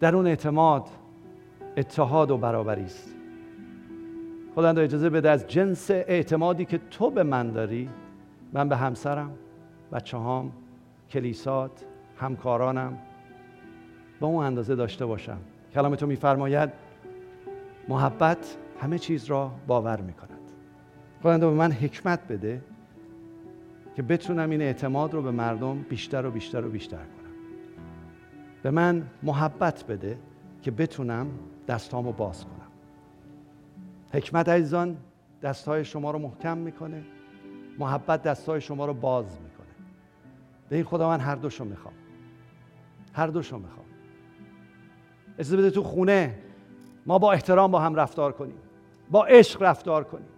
در 0.00 0.16
اون 0.16 0.26
اعتماد 0.26 0.88
اتحاد 1.76 2.30
و 2.30 2.38
برابری 2.38 2.84
است. 2.84 3.14
خداوند 4.54 4.78
اجازه 4.78 5.10
بده 5.10 5.30
از 5.30 5.46
جنس 5.46 5.90
اعتمادی 5.90 6.64
که 6.64 6.80
تو 6.90 7.10
به 7.10 7.22
من 7.22 7.50
داری 7.50 7.88
من 8.52 8.68
به 8.68 8.76
همسرم 8.76 9.30
بچه 9.92 10.16
هام 10.16 10.52
کلیسات 11.10 11.84
همکارانم 12.16 12.98
با 14.20 14.28
اون 14.28 14.44
اندازه 14.44 14.74
داشته 14.74 15.06
باشم. 15.06 15.38
کلام 15.74 15.94
تو 15.94 16.06
میفرماید 16.06 16.70
محبت 17.88 18.56
همه 18.80 18.98
چیز 18.98 19.24
را 19.24 19.50
باور 19.66 20.00
می 20.00 20.12
کند 20.12 20.29
خداوند 21.20 21.40
به 21.40 21.50
من 21.50 21.72
حکمت 21.72 22.28
بده 22.28 22.62
که 23.96 24.02
بتونم 24.02 24.50
این 24.50 24.62
اعتماد 24.62 25.14
رو 25.14 25.22
به 25.22 25.30
مردم 25.30 25.82
بیشتر 25.82 26.26
و 26.26 26.30
بیشتر 26.30 26.66
و 26.66 26.70
بیشتر 26.70 26.96
کنم. 26.96 27.34
به 28.62 28.70
من 28.70 29.06
محبت 29.22 29.84
بده 29.84 30.18
که 30.62 30.70
بتونم 30.70 31.26
دستامو 31.68 32.12
باز 32.12 32.44
کنم. 32.44 32.70
حکمت 34.12 34.48
عزیزان 34.48 34.96
دستهای 35.42 35.84
شما 35.84 36.10
رو 36.10 36.18
محکم 36.18 36.58
می‌کنه. 36.58 37.02
محبت 37.78 38.22
دستهای 38.22 38.60
شما 38.60 38.86
رو 38.86 38.94
باز 38.94 39.24
می‌کنه. 39.24 39.66
به 40.68 40.76
این 40.76 40.84
خدا 40.84 41.08
من 41.08 41.20
هر 41.20 41.34
دوشو 41.34 41.64
می‌خوام. 41.64 41.94
هر 43.12 43.26
دوشو 43.26 43.58
می‌خوام. 43.58 43.86
اجازه 45.38 45.56
بده 45.56 45.70
تو 45.70 45.82
خونه 45.82 46.38
ما 47.06 47.18
با 47.18 47.32
احترام 47.32 47.70
با 47.70 47.80
هم 47.80 47.94
رفتار 47.94 48.32
کنیم. 48.32 48.58
با 49.10 49.24
عشق 49.24 49.62
رفتار 49.62 50.04
کنیم. 50.04 50.28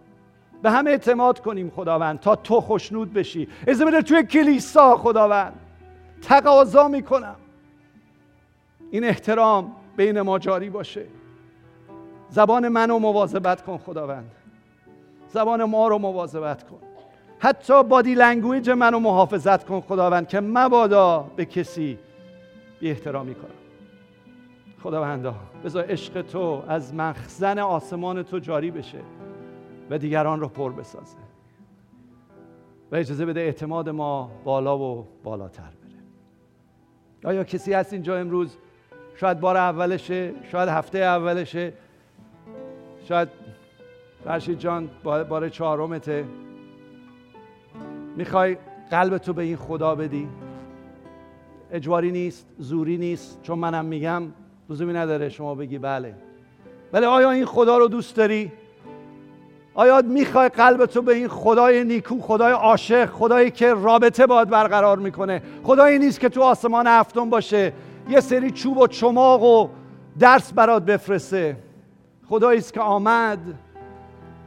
به 0.63 0.71
هم 0.71 0.87
اعتماد 0.87 1.41
کنیم 1.41 1.73
خداوند 1.77 2.21
تا 2.21 2.37
تو 2.37 2.61
خوشنود 2.61 3.13
بشی. 3.13 3.49
اجازه 3.67 3.85
بده 3.85 4.03
توی 4.03 4.23
کلیسا 4.23 4.97
خداوند. 4.97 5.53
تقاضا 6.23 6.89
می‌کنم. 6.89 7.37
این 8.91 9.05
احترام 9.05 9.73
بین 9.97 10.21
ما 10.21 10.39
جاری 10.39 10.71
باشه. 10.71 11.05
زبان 12.29 12.69
منو 12.69 12.99
مواظبت 12.99 13.63
کن 13.63 13.79
خداوند. 13.79 14.31
زبان 15.29 15.65
ما 15.65 15.89
رو 15.89 15.99
مواظبت 15.99 16.63
کن. 16.63 16.79
حتی 17.39 17.83
body 17.83 18.15
language 18.15 18.71
منو 18.71 18.99
محافظت 18.99 19.65
کن 19.65 19.81
خداوند 19.81 20.29
که 20.29 20.41
مبادا 20.41 21.31
به 21.37 21.45
کسی 21.45 21.99
بی 22.81 22.91
احترامی 22.91 23.35
کنم. 23.35 23.51
خداوندا 24.83 25.35
بذار 25.65 25.85
عشق 25.89 26.23
تو 26.23 26.63
از 26.69 26.95
مخزن 26.95 27.59
آسمان 27.59 28.23
تو 28.23 28.39
جاری 28.39 28.71
بشه. 28.71 28.99
و 29.91 29.99
دیگران 29.99 30.41
رو 30.41 30.49
پر 30.49 30.73
بسازه. 30.73 31.17
و 32.93 32.97
اجازه 32.97 33.27
بده 33.27 33.41
اعتماد 33.41 33.89
ما 33.89 34.31
بالا 34.45 34.79
و 34.79 35.07
بالاتر 35.25 35.63
بره. 35.63 36.03
آیا 37.25 37.45
کسی 37.45 37.73
هست 37.73 37.93
اینجا 37.93 38.17
امروز؟ 38.17 38.57
شاید 39.17 39.41
بار 39.41 39.57
اولشه 39.57 40.33
شاید 40.53 40.69
هفته 40.69 40.99
اولشه. 40.99 41.73
شاید 43.05 43.29
فرشید 44.25 44.59
جان 44.59 44.91
بار 45.05 45.49
چهارمته. 45.49 46.25
می‌خوای 48.17 48.57
قلب 48.91 49.19
تو 49.19 49.33
به 49.33 49.43
این 49.43 49.57
خدا 49.57 49.95
بدی؟ 49.95 50.29
اجباری 51.71 52.13
نیست 52.13 52.47
زوری 52.59 52.97
نیست 52.97 53.43
چون 53.43 53.59
منم 53.59 53.85
میگم 53.85 54.23
لزومی 54.71 54.93
نداره 54.93 55.29
شما 55.29 55.55
بگی 55.55 55.79
بله. 55.79 56.15
ولی 56.93 57.07
آیا 57.07 57.31
این 57.31 57.45
خدا 57.45 57.79
رو 57.79 57.89
دوست 57.89 58.17
داری؟ 58.17 58.53
آیا 59.75 60.03
می‌خوای 60.03 60.49
قلب 60.49 60.87
تو 60.87 61.03
به 61.03 61.15
این 61.15 61.29
خدای 61.29 61.85
نیکو 61.85 62.21
خدای 62.21 62.53
عاشق 62.53 63.07
خدایی 63.07 63.51
که 63.51 63.75
رابطه 63.75 64.27
باید 64.27 64.49
برقرار 64.49 64.99
می‌کنه 64.99 65.43
خدایی 65.63 65.99
نیست 65.99 66.21
که 66.21 66.29
تو 66.29 66.43
آسمان 66.43 66.87
هفتم 66.87 67.31
باشه 67.31 67.73
یه 68.09 68.21
سری 68.21 68.51
چوب 68.51 68.79
و 68.79 68.87
چماق 68.87 69.43
و 69.43 69.69
درس 70.19 70.53
برات 70.53 70.85
بفرسته. 70.85 71.57
خدایی 72.29 72.59
است 72.59 72.73
که 72.73 72.81
آمد 72.81 73.39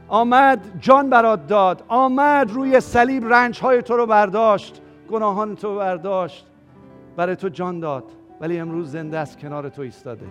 آمد 0.08 0.60
جان 0.80 1.10
برات 1.10 1.46
داد 1.46 1.82
آمد 1.88 2.50
روی 2.50 2.80
صلیب 2.80 3.24
رنج 3.24 3.60
های 3.60 3.82
تو 3.82 3.96
رو 3.96 4.06
برداشت 4.06 4.82
گناهان 5.10 5.56
تو 5.56 5.76
برداشت 5.76 6.46
برای 7.16 7.36
تو 7.36 7.48
جان 7.48 7.80
داد 7.80 8.04
ولی 8.40 8.58
امروز 8.58 8.90
زنده 8.90 9.18
است 9.18 9.38
کنار 9.38 9.68
تو 9.68 9.82
ایستاده. 9.82 10.26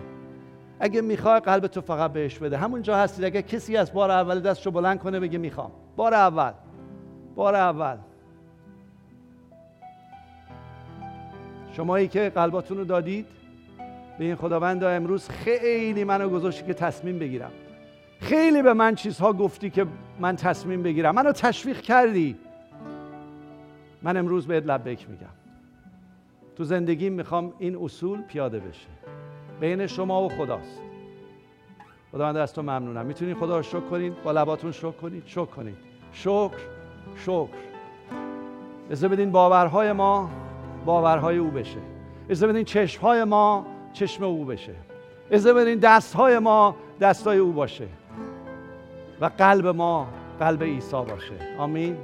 اگه 0.80 1.00
می‌خوای 1.00 1.40
قلب 1.40 1.66
تو 1.66 1.80
فقط 1.80 2.12
بهش 2.12 2.38
بده. 2.38 2.56
همونجا 2.56 2.96
هستید 2.96 3.24
اگه 3.24 3.42
کسی 3.42 3.76
از 3.76 3.92
بار 3.92 4.10
اول 4.10 4.40
دستشو 4.40 4.70
بلند 4.70 4.98
کنه 4.98 5.20
بگه 5.20 5.38
می‌خوام. 5.38 5.70
بار 5.96 6.14
اول. 6.14 6.52
بار 7.34 7.54
اول. 7.54 7.96
شمایی 11.72 12.08
که 12.08 12.32
قلباتون 12.34 12.78
رو 12.78 12.84
دادید 12.84 13.26
به 14.18 14.24
این 14.24 14.34
خداوند 14.34 14.84
امروز 14.84 15.28
خیلی 15.28 16.04
منو 16.04 16.28
گذاشتی 16.28 16.66
که 16.66 16.74
تصمیم 16.74 17.18
بگیرم. 17.18 17.52
خیلی 18.20 18.62
به 18.62 18.72
من 18.72 18.94
چیزها 18.94 19.32
گفتی 19.32 19.70
که 19.70 19.86
من 20.20 20.36
تصمیم 20.36 20.82
بگیرم. 20.82 21.14
منو 21.14 21.32
تشویق 21.32 21.80
کردی. 21.80 22.36
من 24.02 24.16
امروز 24.16 24.46
بهت 24.46 24.66
لبک 24.66 25.10
میگم. 25.10 25.26
تو 26.56 26.64
زندگی 26.64 27.10
می‌خوام 27.10 27.52
این 27.58 27.76
اصول 27.76 28.22
پیاده 28.22 28.58
بشه. 28.58 28.95
بین 29.60 29.86
شما 29.86 30.22
و 30.22 30.28
خداست. 30.28 30.80
خداوند 32.12 32.36
از 32.36 32.54
تو 32.54 32.62
ممنونم. 32.62 33.06
می‌تونید 33.06 33.36
خدا 33.36 33.56
رو 33.56 33.62
شکر 33.62 33.80
کنید. 33.80 34.22
با 34.22 34.32
لباتون 34.32 34.72
شکر 34.72 34.90
کنید. 34.90 35.22
شکر 35.26 35.44
کنید. 35.44 35.76
شکر 36.12 36.58
شکر. 37.16 37.48
اجازه 38.86 39.08
بدین 39.08 39.30
باورهای 39.30 39.92
ما 39.92 40.30
باورهای 40.84 41.38
او 41.38 41.50
بشه. 41.50 41.78
اجازه 42.24 42.46
بدین 42.46 42.64
چشمهای 42.64 43.24
ما 43.24 43.66
چشم 43.92 44.24
او 44.24 44.44
بشه. 44.44 44.74
اجازه 45.30 45.52
بدین 45.52 45.78
دستهای 45.78 46.38
ما 46.38 46.76
دستهای 47.00 47.38
او 47.38 47.52
باشه. 47.52 47.88
و 49.20 49.30
قلب 49.38 49.66
ما 49.66 50.08
قلب 50.40 50.62
عیسی 50.62 50.96
باشه. 50.96 51.34
آمین. 51.58 51.96